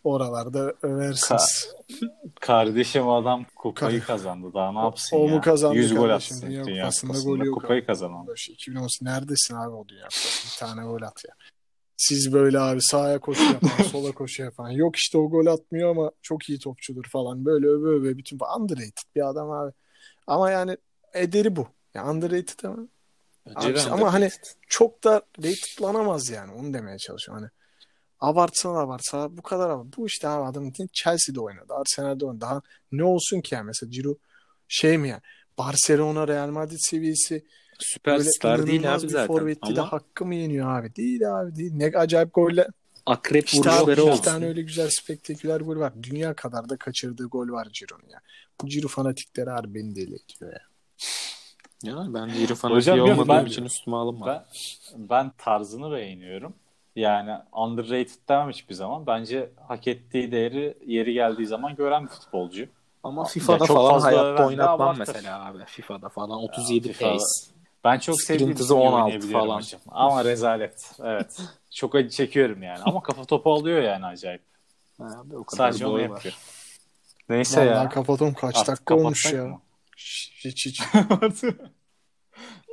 oralarda 0.04 0.74
översiniz. 0.82 1.74
Kardeşim 2.40 3.08
adam 3.08 3.46
kupayı 3.56 4.00
Ka- 4.00 4.04
kazandı. 4.04 4.46
Daha 4.54 4.72
ne 4.72 4.78
yapsın 4.78 5.16
o 5.16 5.26
ya? 5.28 5.34
mu 5.34 5.40
kazandı 5.40 5.76
100 5.76 5.94
gol 5.94 6.10
atsın. 6.10 6.46
Dünya 6.46 6.64
Dünya, 6.64 6.82
Kupası'nda 6.82 7.12
Kupası'nda 7.12 7.30
golü 7.30 7.46
yok 7.46 7.60
kupayı 7.62 7.80
abi. 7.80 7.86
kazanan. 7.86 8.26
Şey, 8.36 8.54
2018 8.54 9.02
neredesin 9.02 9.54
abi 9.54 9.74
o 9.74 9.88
Dünya 9.88 10.04
Kupası? 10.04 10.46
Bir 10.46 10.58
tane 10.66 10.82
gol 10.88 11.02
at 11.02 11.24
ya. 11.28 11.34
Siz 11.96 12.32
böyle 12.32 12.58
abi 12.58 12.82
sağa 12.82 13.18
koşu 13.18 13.44
yapan, 13.44 13.68
sola 13.92 14.12
koşu 14.12 14.42
yapan. 14.42 14.70
Yok 14.70 14.96
işte 14.96 15.18
o 15.18 15.30
gol 15.30 15.46
atmıyor 15.46 15.90
ama 15.90 16.10
çok 16.22 16.48
iyi 16.48 16.58
topçudur 16.58 17.04
falan. 17.12 17.44
Böyle 17.44 17.66
öve 17.66 17.88
öve 17.88 18.16
bütün 18.18 18.38
underrated 18.58 19.14
bir 19.16 19.28
adam 19.28 19.50
abi. 19.50 19.72
Ama 20.26 20.50
yani 20.50 20.76
ederi 21.14 21.56
bu. 21.56 21.68
Ya 21.94 22.10
underrated 22.10 22.64
ama 22.64 22.86
Abi 23.54 23.74
de 23.74 23.82
ama 23.82 24.12
hani 24.12 24.30
çok 24.68 25.04
da 25.04 25.22
ratedlanamaz 25.38 26.30
yani. 26.30 26.52
Onu 26.52 26.74
demeye 26.74 26.98
çalışıyorum. 26.98 27.42
Hani 27.42 27.50
abartsan 28.20 28.74
abartsa 28.74 29.36
bu 29.36 29.42
kadar 29.42 29.70
ama 29.70 29.84
bu 29.96 30.06
işte 30.06 30.28
abi 30.28 30.44
adam 30.44 30.72
Chelsea'de 30.92 31.40
oynadı. 31.40 31.74
Arsenal'de 31.74 32.26
oynadı. 32.26 32.40
Daha 32.40 32.62
ne 32.92 33.04
olsun 33.04 33.40
ki 33.40 33.54
yani 33.54 33.66
mesela 33.66 33.90
Ciro 33.90 34.16
şey 34.68 34.98
mi 34.98 35.08
yani 35.08 35.22
Barcelona, 35.58 36.28
Real 36.28 36.48
Madrid 36.48 36.78
seviyesi 36.80 37.44
Süperstar 37.78 38.66
değil 38.66 38.94
abi 38.94 39.02
bir 39.02 39.08
zaten. 39.08 39.26
forvetti 39.26 39.76
de 39.76 39.80
Ama 39.80 39.92
hakkı 39.92 40.24
mı 40.26 40.34
yeniyor 40.34 40.78
abi? 40.78 40.96
Değil 40.96 41.40
abi 41.40 41.56
değil. 41.56 41.72
Ne 41.74 41.86
acayip 41.86 42.34
goller. 42.34 42.66
akrep 43.06 43.46
İşte 43.48 43.58
vuruşları 43.58 44.04
olsun. 44.04 44.22
tane 44.22 44.46
öyle 44.46 44.62
güzel 44.62 44.88
spektaküler 45.00 45.60
gol 45.60 45.76
var. 45.76 45.92
Dünya 46.02 46.34
kadar 46.34 46.68
da 46.68 46.76
kaçırdığı 46.76 47.26
gol 47.26 47.48
var 47.48 47.68
Ciro'nun 47.72 48.08
ya. 48.08 48.20
Bu 48.60 48.68
Ciro 48.68 48.88
fanatikleri 48.88 49.50
abi 49.50 49.74
beni 49.74 49.96
deli 49.96 50.14
ediyor 50.14 50.52
ya. 50.52 50.62
Ya 51.84 51.96
ben 52.14 52.28
Hocam 52.28 52.56
fanatiği 52.56 53.02
olmadığım 53.02 53.28
ben- 53.28 53.44
için 53.46 53.64
üstüme 53.64 53.96
alınma. 53.96 54.26
Ben, 54.26 54.44
ben 55.08 55.32
tarzını 55.38 55.92
beğeniyorum. 55.92 56.54
Yani 56.96 57.30
underrated 57.52 58.28
demem 58.28 58.50
hiçbir 58.50 58.74
zaman. 58.74 59.06
Bence 59.06 59.50
hak 59.68 59.86
ettiği 59.88 60.32
değeri 60.32 60.78
yeri 60.86 61.12
geldiği 61.12 61.46
zaman 61.46 61.76
gören 61.76 62.02
bir 62.04 62.08
futbolcu. 62.10 62.66
Ama 63.02 63.20
Ya 63.22 63.26
FIFA'da 63.26 63.66
çok 63.66 63.76
falan 63.76 64.00
hayatta 64.00 64.46
oynatmam 64.46 64.80
abartır. 64.80 64.98
mesela 64.98 65.44
abi. 65.44 65.64
FIFA'da 65.66 66.08
falan 66.08 66.30
37 66.30 66.92
FIFA'da 66.92 67.12
pace. 67.12 67.24
Ben 67.84 67.98
çok 67.98 68.20
sevdiğim 68.22 68.50
için 68.52 68.60
hızı 68.62 68.74
iyi 68.74 68.76
16 68.76 68.94
oynayabiliyorum 68.96 69.46
falan. 69.46 69.56
hocam. 69.60 69.80
Ama 69.88 70.24
rezalet. 70.24 70.92
Evet. 71.02 71.40
Çok 71.74 71.94
acı 71.94 72.08
çekiyorum 72.08 72.62
yani. 72.62 72.82
Ama 72.84 73.02
kafa 73.02 73.24
topu 73.24 73.52
alıyor 73.52 73.82
yani 73.82 74.06
acayip. 74.06 74.42
Abi, 75.00 75.36
o 75.36 75.44
kadar 75.44 75.56
Sadece 75.56 75.86
onu 75.86 76.00
yapıyor. 76.00 76.34
Neyse 77.28 77.60
Vallahi 77.60 77.84
ya. 77.84 77.88
kapatalım 77.88 78.34
kaç 78.34 78.56
Artık 78.56 78.68
dakika 78.68 78.94
olmuş 78.94 79.32
ya. 79.32 79.44
mı? 79.44 79.60
Hiç 79.96 80.42
hiç. 80.66 80.80
yok, 80.94 81.54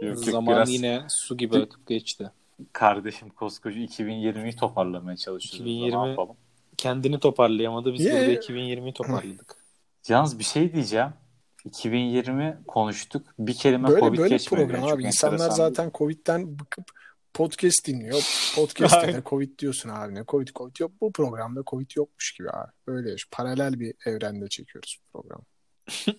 yok, 0.02 0.18
Zaman 0.18 0.56
biraz 0.56 0.70
yine 0.70 1.06
su 1.10 1.38
gibi 1.38 1.58
akıp 1.58 1.88
geçti. 1.88 2.32
kardeşim 2.74 3.30
koskoca 3.30 3.80
2020'yi 3.80 4.56
toparlamaya 4.56 5.18
çalışıyoruz. 5.18 5.72
2020 5.72 6.04
Ne 6.06 6.10
yapalım? 6.10 6.38
Kendini 6.78 7.20
toparlayamadı. 7.20 7.94
Biz 7.94 8.06
Yeah. 8.06 8.18
burada 8.20 8.34
2020'yi 8.34 8.94
toparladık. 8.94 9.56
Yalnız 10.08 10.40
bir 10.40 10.44
şey 10.44 10.74
diyeceğim. 10.74 11.14
2020 11.66 12.58
konuştuk. 12.68 13.28
Bir 13.40 13.54
kelime 13.54 13.88
Böyle 13.88 14.00
Covid 14.00 14.18
böyle 14.20 14.30
geçmedi. 14.36 14.68
program 14.68 14.84
abi. 14.84 15.04
İnsanlar 15.04 15.50
zaten 15.50 15.92
Covid'den 15.94 16.60
bıkıp 16.60 16.84
podcast 17.34 17.88
dinliyor. 17.88 18.52
Podcast'te 18.56 19.14
de 19.14 19.22
Covid 19.26 19.60
diyorsun 19.60 19.90
abi. 19.90 20.16
Ne 20.16 20.24
Covid 20.28 20.48
Covid 20.56 20.76
yok. 20.80 20.92
Bu 21.02 21.12
programda 21.12 21.64
Covid 21.68 21.92
yokmuş 21.96 22.34
gibi 22.34 22.50
abi. 22.50 22.72
Böyle 22.88 23.16
paralel 23.32 23.80
bir 23.80 23.94
evrende 24.06 24.48
çekiyoruz 24.50 24.98
bu 25.02 25.20
programı. 25.20 25.44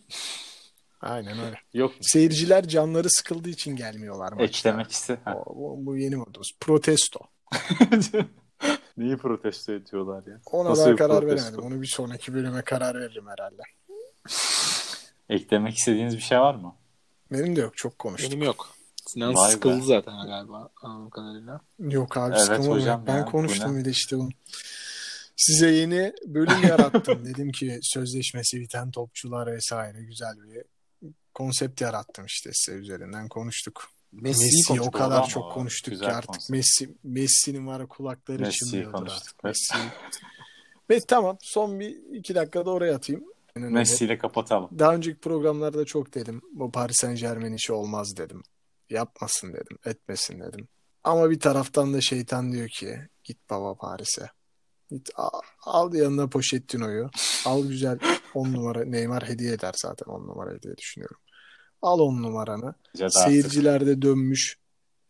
Aynen 1.02 1.38
öyle. 1.38 1.58
Yok 1.74 1.92
Seyirciler 2.00 2.68
canları 2.68 3.10
sıkıldığı 3.10 3.48
için 3.48 3.76
gelmiyorlar 3.76 4.40
eklemek. 4.40 4.86
O, 5.26 5.54
bu, 5.56 5.86
bu 5.86 5.96
yeni 5.96 6.16
modumuz. 6.16 6.52
Protesto. 6.60 7.20
Neyi 8.96 9.16
protesto 9.16 9.72
ediyorlar 9.72 10.26
ya? 10.26 10.40
Ona 10.46 10.70
Nasıl 10.70 10.82
daha 10.82 10.92
bir 10.92 10.96
karar 10.96 11.20
protesto? 11.20 11.46
veremedim. 11.46 11.64
Onu 11.72 11.82
bir 11.82 11.86
sonraki 11.86 12.34
bölüme 12.34 12.62
karar 12.62 13.00
veririm 13.00 13.24
herhalde. 13.28 13.62
Eklemek 15.28 15.78
istediğiniz 15.78 16.16
bir 16.16 16.22
şey 16.22 16.38
var 16.40 16.54
mı? 16.54 16.76
Benim 17.32 17.56
de 17.56 17.60
yok. 17.60 17.76
Çok 17.76 17.98
konuştuk. 17.98 18.32
Benim 18.32 18.42
yok. 18.44 18.68
Sinan 19.06 19.34
Vay 19.34 19.48
be. 19.48 19.52
sıkıldı 19.52 19.82
zaten 19.84 20.26
galiba 20.26 20.68
anladığım 20.82 21.10
kadarıyla. 21.10 21.60
Yok 21.78 22.16
abi 22.16 22.34
Evet 22.34 22.44
sıkılmam 22.44 22.76
hocam. 22.78 23.06
Ben 23.06 23.18
ya, 23.18 23.24
konuştum 23.24 23.78
bir 23.78 23.84
de 23.84 23.90
işte 23.90 24.18
bunu. 24.18 24.28
Size 25.36 25.70
yeni 25.70 26.12
bölüm 26.26 26.62
yarattım. 26.68 27.24
Dedim 27.24 27.52
ki 27.52 27.78
sözleşmesi 27.82 28.60
biten 28.60 28.90
topçular 28.90 29.52
vesaire 29.52 30.02
güzel 30.02 30.36
bir 30.42 30.62
konsept 31.34 31.80
yarattım 31.80 32.26
işte 32.26 32.50
size 32.52 32.78
üzerinden 32.78 33.28
konuştuk. 33.28 33.90
Messi'yi 34.12 34.46
Messi 34.46 34.72
o 34.72 34.76
konuştuk. 34.76 34.94
kadar 34.94 35.16
ama 35.16 35.26
çok 35.26 35.44
o 35.44 35.48
konuştuk 35.54 35.90
güzel 35.90 36.08
ki 36.08 36.14
artık 36.14 36.28
konsept. 36.28 36.50
Messi 36.50 36.94
Messi'nin 37.04 37.66
var 37.66 37.88
kulakları 37.88 38.42
Messi'yi 38.42 38.70
çınlıyordur 38.70 38.92
konuştuk, 38.92 39.22
artık. 39.22 39.44
Messi. 39.44 39.74
Ve 40.90 41.00
tamam 41.00 41.36
son 41.40 41.80
bir 41.80 41.96
iki 42.12 42.34
dakikada 42.34 42.70
oraya 42.70 42.94
atayım. 42.94 43.24
Messi 43.56 44.04
ile 44.04 44.18
kapatalım. 44.18 44.68
Daha 44.78 44.94
önceki 44.94 45.20
programlarda 45.20 45.84
çok 45.84 46.14
dedim. 46.14 46.42
Bu 46.52 46.70
Paris 46.70 46.96
Saint 47.00 47.20
Germain 47.20 47.52
işi 47.52 47.72
olmaz 47.72 48.16
dedim. 48.16 48.42
Yapmasın 48.90 49.52
dedim. 49.52 49.78
Etmesin 49.86 50.40
dedim. 50.40 50.68
Ama 51.04 51.30
bir 51.30 51.40
taraftan 51.40 51.94
da 51.94 52.00
şeytan 52.00 52.52
diyor 52.52 52.68
ki 52.68 52.98
git 53.24 53.38
baba 53.50 53.74
Paris'e. 53.74 54.30
Git 54.92 55.10
al, 55.16 55.40
al 55.62 55.94
yanına 55.94 56.28
Pochettino'yu. 56.28 57.10
Al 57.46 57.66
güzel 57.66 57.98
10 58.34 58.52
numara 58.52 58.84
Neymar 58.84 59.28
hediye 59.28 59.52
eder 59.52 59.74
zaten 59.76 60.06
10 60.12 60.20
numara 60.26 60.62
diye 60.62 60.76
düşünüyorum. 60.76 61.16
Al 61.82 61.98
10 61.98 62.22
numaranı. 62.22 62.74
Bence 62.94 63.00
de 63.00 63.04
artık 63.04 63.20
Seyirciler 63.22 63.86
de 63.86 64.02
dönmüş. 64.02 64.58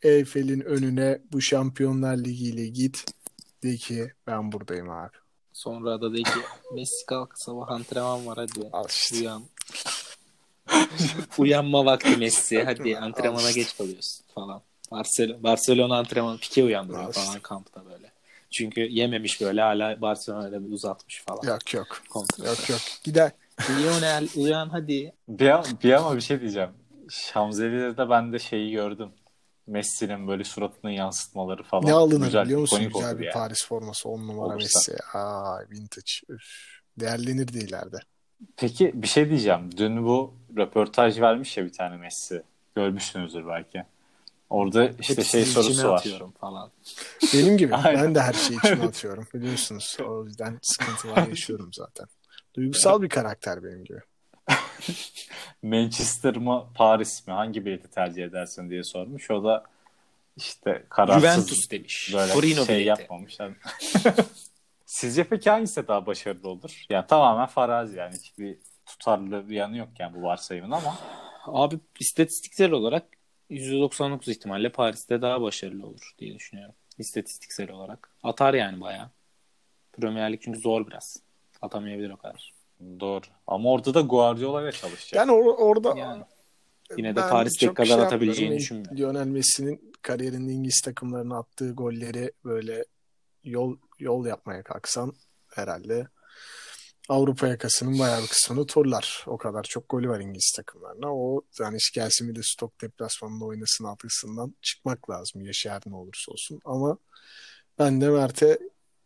Eyfel'in 0.02 0.60
önüne 0.60 1.22
bu 1.32 1.40
Şampiyonlar 1.40 2.16
Ligi 2.16 2.44
ile 2.48 2.66
git. 2.66 3.04
De 3.62 3.76
ki 3.76 4.12
ben 4.26 4.52
buradayım 4.52 4.90
abi. 4.90 5.16
Sonra 5.52 6.00
da 6.00 6.12
dedi 6.12 6.22
ki 6.22 6.30
Messi 6.74 7.06
kalk 7.06 7.32
sabah 7.34 7.70
antrenman 7.70 8.26
var 8.26 8.36
hadi. 8.38 8.68
Al 8.72 8.84
işte. 8.88 9.16
Uyan. 9.16 9.42
Uyanma 11.38 11.84
vakti 11.84 12.16
Messi. 12.16 12.62
Hadi 12.64 12.98
Al 12.98 13.02
antrenmana 13.02 13.48
işte. 13.48 13.60
geç 13.60 13.76
kalıyorsun 13.76 14.24
falan. 14.34 14.62
Barcelona, 14.90 15.42
Barcelona 15.42 15.98
antrenmanı 15.98 16.38
Pique 16.38 16.66
uyandırıyor 16.66 17.04
Al 17.04 17.12
falan 17.12 17.26
işte. 17.26 17.40
kampta 17.42 17.84
böyle. 17.86 18.11
Çünkü 18.52 18.80
yememiş 18.80 19.40
böyle 19.40 19.60
hala 19.60 20.00
Barcelona'da 20.00 20.66
bir 20.66 20.72
uzatmış 20.72 21.22
falan. 21.26 21.52
Yok 21.52 21.74
yok. 21.74 22.02
Kontrol. 22.10 22.44
Yok 22.44 22.70
yok. 22.70 22.80
Gider. 23.04 23.30
Lionel 23.70 24.28
uyan 24.36 24.68
hadi. 24.68 25.12
Bir, 25.28 25.52
bir 25.82 25.92
ama 25.92 26.16
bir 26.16 26.20
şey 26.20 26.40
diyeceğim. 26.40 26.70
Şamzelize'de 27.08 28.10
ben 28.10 28.32
de 28.32 28.38
şeyi 28.38 28.72
gördüm. 28.72 29.12
Messi'nin 29.66 30.28
böyle 30.28 30.44
suratını 30.44 30.92
yansıtmaları 30.92 31.62
falan. 31.62 31.86
Ne 31.86 31.92
alınır 31.92 32.26
Güzel, 32.26 32.44
biliyor 32.44 32.60
musun? 32.60 32.90
Güzel 32.94 33.18
bir 33.18 33.24
yani. 33.24 33.32
Paris 33.32 33.66
forması 33.66 34.08
10 34.08 34.28
numara 34.28 34.54
Olursa. 34.54 34.78
Messi. 34.78 34.96
Aa 35.14 35.60
vintage. 35.70 36.12
Üf. 36.28 36.42
Değerlenir 37.00 37.52
de 37.52 37.58
ileride. 37.58 37.96
Peki 38.56 38.92
bir 38.94 39.06
şey 39.06 39.28
diyeceğim. 39.30 39.70
Dün 39.76 40.04
bu 40.04 40.34
röportaj 40.56 41.20
vermiş 41.20 41.56
ya 41.56 41.64
bir 41.64 41.72
tane 41.72 41.96
Messi. 41.96 42.42
Görmüşsünüzdür 42.76 43.46
belki. 43.48 43.84
Orada 44.52 44.88
işte 45.00 45.16
Hepsini 45.16 45.24
şey 45.24 45.44
sorusu 45.44 45.88
var. 45.88 45.96
atıyorum 45.98 46.30
falan. 46.30 46.70
Benim 47.34 47.56
gibi. 47.56 47.72
Ben 47.84 48.14
de 48.14 48.20
her 48.20 48.32
şeyi 48.32 48.58
içime 48.58 48.84
atıyorum. 48.84 49.26
Biliyorsunuz. 49.34 49.96
O 50.08 50.24
yüzden 50.24 50.58
sıkıntılar 50.62 51.28
yaşıyorum 51.28 51.70
zaten. 51.72 52.06
Duygusal 52.54 53.02
bir 53.02 53.08
karakter 53.08 53.64
benim 53.64 53.84
gibi. 53.84 54.00
Manchester 55.62 56.36
mı 56.36 56.66
Paris 56.74 57.26
mi 57.26 57.34
hangi 57.34 57.66
bileti 57.66 57.90
tercih 57.90 58.24
edersin 58.24 58.70
diye 58.70 58.84
sormuş. 58.84 59.30
O 59.30 59.44
da 59.44 59.64
işte 60.36 60.86
kararsız 60.88 61.22
Juventus 61.22 61.70
demiş. 61.70 62.10
böyle 62.14 62.32
Torino 62.32 62.64
şey 62.66 62.76
bileti. 62.76 62.88
yapmamış. 62.88 63.38
Sizce 64.86 65.24
peki 65.24 65.50
hangisi 65.50 65.88
daha 65.88 66.06
başarılı 66.06 66.48
olur? 66.48 66.84
Yani 66.90 67.06
tamamen 67.06 67.46
farazi 67.46 67.96
yani 67.98 68.14
hiçbir 68.16 68.58
tutarlı 68.86 69.48
bir 69.48 69.54
yanı 69.56 69.76
yok 69.76 69.88
yani 69.98 70.14
bu 70.16 70.22
varsayımın 70.22 70.70
ama 70.70 70.98
Abi 71.46 71.78
istatistiksel 72.00 72.70
olarak 72.70 73.04
%99 73.52 74.30
ihtimalle 74.30 74.72
Paris'te 74.72 75.22
daha 75.22 75.42
başarılı 75.42 75.86
olur 75.86 76.14
diye 76.18 76.34
düşünüyorum. 76.34 76.74
İstatistiksel 76.98 77.70
olarak. 77.70 78.10
Atar 78.22 78.54
yani 78.54 78.80
bayağı. 78.80 79.10
Premier 79.92 80.32
Lig 80.32 80.40
çünkü 80.42 80.60
zor 80.60 80.86
biraz. 80.86 81.16
Atamayabilir 81.62 82.10
o 82.10 82.16
kadar. 82.16 82.52
doğru. 82.80 83.24
Ama 83.46 83.70
orada 83.70 83.94
da 83.94 84.00
Guardiola 84.00 84.62
ile 84.62 84.72
çalışacak. 84.72 85.12
Yani 85.12 85.30
or- 85.32 85.56
orada 85.56 85.94
Yani. 85.98 86.22
Yine 86.96 87.16
de 87.16 87.20
Paris'teki 87.20 87.74
kadar 87.74 87.86
şey 87.86 88.00
atabileceğini 88.00 88.56
düşünmüyorum. 88.58 88.96
Lionel 88.98 89.26
Messi'nin 89.26 89.92
kariyerinde 90.02 90.52
İngiliz 90.52 90.80
takımlarına 90.80 91.38
attığı 91.38 91.72
golleri 91.72 92.32
böyle 92.44 92.84
yol 93.44 93.76
yol 93.98 94.26
yapmaya 94.26 94.62
kalksan 94.62 95.12
herhalde 95.54 96.08
Avrupa 97.12 97.48
yakasının 97.48 97.98
bayağı 97.98 98.22
bir 98.22 98.26
kısmını 98.26 98.66
turlar. 98.66 99.24
O 99.26 99.38
kadar 99.38 99.62
çok 99.62 99.88
golü 99.88 100.08
var 100.08 100.20
İngiliz 100.20 100.52
takımlarına. 100.56 101.14
O 101.14 101.42
yani 101.60 101.78
gelsin 101.94 102.28
bir 102.28 102.34
de 102.34 102.40
stok 102.42 102.80
deplasmanında 102.80 103.44
oynasın 103.44 103.84
algısından 103.84 104.54
çıkmak 104.62 105.10
lazım. 105.10 105.44
Yaşı 105.44 105.70
her 105.70 105.82
ne 105.86 105.96
olursa 105.96 106.32
olsun. 106.32 106.60
Ama 106.64 106.98
ben 107.78 108.00
de 108.00 108.10
Mert'e 108.10 108.58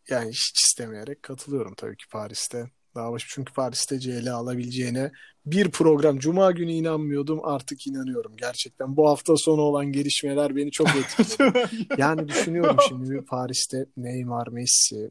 yani 0.09 0.29
hiç 0.29 0.53
istemeyerek 0.67 1.23
katılıyorum 1.23 1.73
tabii 1.75 1.97
ki 1.97 2.05
Paris'te 2.11 2.65
Daha 2.95 3.11
başı 3.11 3.27
çünkü 3.29 3.53
Paris'te 3.53 3.99
CL 3.99 4.33
alabileceğine 4.33 5.11
bir 5.45 5.71
program 5.71 6.19
Cuma 6.19 6.51
günü 6.51 6.71
inanmıyordum 6.71 7.39
artık 7.45 7.87
inanıyorum 7.87 8.35
gerçekten. 8.37 8.97
Bu 8.97 9.09
hafta 9.09 9.37
sonu 9.37 9.61
olan 9.61 9.85
gelişmeler 9.85 10.55
beni 10.55 10.71
çok 10.71 10.87
etkiledi. 10.95 11.67
yani 11.97 12.27
düşünüyorum 12.27 12.77
şimdi 12.87 13.25
Paris'te 13.25 13.85
Neymar, 13.97 14.47
Messi 14.47 15.09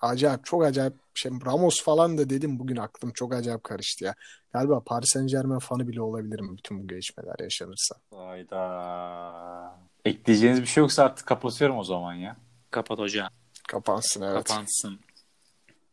acayip 0.00 0.44
çok 0.44 0.64
acayip 0.64 0.94
şey 1.14 1.32
Ramos 1.46 1.82
falan 1.84 2.18
da 2.18 2.30
dedim 2.30 2.58
bugün 2.58 2.76
aklım 2.76 3.12
çok 3.12 3.34
acayip 3.34 3.64
karıştı 3.64 4.04
ya. 4.04 4.14
Galiba 4.52 4.80
Paris 4.80 5.08
Saint-Germain 5.12 5.58
fanı 5.58 5.88
bile 5.88 6.02
olabilirim 6.02 6.56
bütün 6.56 6.82
bu 6.82 6.88
gelişmeler 6.88 7.34
yaşanırsa. 7.40 7.94
Hayda. 8.14 9.78
Ekleyeceğiniz 10.04 10.60
bir 10.62 10.66
şey 10.66 10.80
yoksa 10.80 11.04
artık 11.04 11.26
kapatıyorum 11.26 11.78
o 11.78 11.84
zaman 11.84 12.14
ya. 12.14 12.36
Kapat 12.70 12.98
hoca. 12.98 13.28
Kapansın 13.68 14.22
evet. 14.22 14.48
Kapansın. 14.48 15.00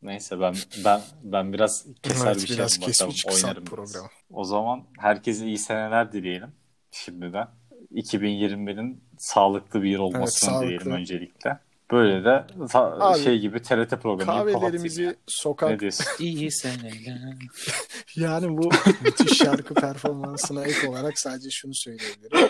Neyse 0.02 0.40
ben 0.40 0.56
ben 0.86 1.02
ben 1.24 1.54
biraz 1.54 1.86
keser 2.04 2.26
Evet, 2.28 2.36
bir 2.42 2.48
şey 2.48 2.58
biraz 2.58 2.78
bakalım 2.82 2.94
kesmiş 2.94 3.24
kısa 3.24 3.48
oynarım. 3.48 3.64
biraz. 3.66 3.76
programı. 3.76 4.10
O 4.32 4.44
zaman 4.44 4.84
herkese 4.98 5.46
iyi 5.46 5.58
seneler 5.58 6.12
dileyelim 6.12 6.52
şimdiden. 6.92 7.48
2021'in 7.92 9.04
sağlıklı 9.18 9.84
bir 9.84 9.90
yıl 9.90 10.00
olmasını 10.02 10.50
sağlıklı. 10.50 10.66
dileyelim 10.68 10.92
öncelikle. 10.92 11.60
Böyle 11.92 12.26
de 12.26 12.46
ta- 12.70 12.98
Abi, 13.00 13.24
şey 13.24 13.40
gibi 13.40 13.62
TRT 13.62 13.90
programı 13.90 14.44
gibi 14.44 14.54
Kahvelerimizi. 14.54 15.04
Ne 15.04 15.16
sokak 15.28 15.80
diyorsun? 15.80 16.06
İyi 16.20 16.52
seneler. 16.52 17.34
yani 18.16 18.58
bu 18.58 18.70
müthiş 19.02 19.38
şarkı 19.38 19.74
performansına 19.74 20.64
ek 20.66 20.88
olarak 20.88 21.20
sadece 21.20 21.50
şunu 21.50 21.72
söyleyebilirim. 21.76 22.50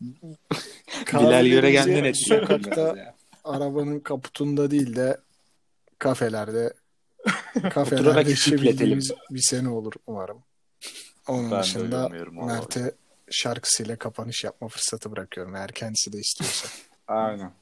Bilal 0.00 0.32
Kahvelerimizi 1.06 1.90
etkilendim 1.90 2.14
Sokakta 2.14 3.14
arabanın 3.44 4.00
kaputunda 4.00 4.70
değil 4.70 4.96
de 4.96 5.20
kafelerde 5.98 6.72
kafelerde 7.70 8.30
içebildiğimiz 8.30 9.12
bir 9.30 9.42
sene 9.42 9.68
olur 9.68 9.92
umarım. 10.06 10.42
Onun 11.28 11.50
Ben 11.50 11.62
dışında. 11.62 12.08
Mert'e 12.30 12.94
şarkısıyla 13.30 13.96
kapanış 13.96 14.44
yapma 14.44 14.68
fırsatı 14.68 15.12
bırakıyorum 15.12 15.56
eğer 15.56 15.72
kendisi 15.72 16.12
de 16.12 16.18
istiyorsa. 16.18 16.68
Aynen. 17.08 17.52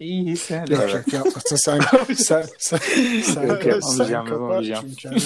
İyi 0.00 0.36
seneler. 0.36 0.88
Yok 0.88 0.94
yok 0.94 1.12
yapmasın 1.12 1.56
sen 1.56 1.80
sen 2.14 2.46
sen 2.58 2.78
sen, 3.22 3.42
Yok, 3.46 3.62
sen 3.62 3.70
yapamayacağım, 3.70 4.26
yapamayacağım. 4.26 4.86
çünkü 4.88 5.08
hani 5.08 5.22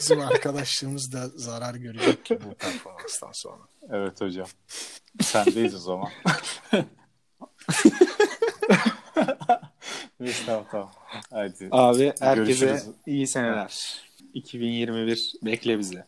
bizim 0.00 0.20
arkadaşlığımız 0.20 1.12
da 1.12 1.28
zarar 1.36 1.74
görecek 1.74 2.24
ki 2.24 2.38
bu 2.50 2.54
performanstan 2.54 3.32
sonra. 3.32 3.62
Evet 3.90 4.20
hocam. 4.20 4.46
Sendeyiz 5.22 5.74
o 5.74 5.78
zaman. 5.78 6.08
Neyse 10.20 10.42
tamam 10.46 10.64
tamam. 10.70 10.90
Hadi. 11.30 11.68
Abi 11.70 12.12
herkese 12.20 12.66
Görüşürüz. 12.66 12.94
iyi 13.06 13.26
seneler. 13.26 14.00
2021 14.34 15.32
bekle 15.42 15.78
bizi. 15.78 16.04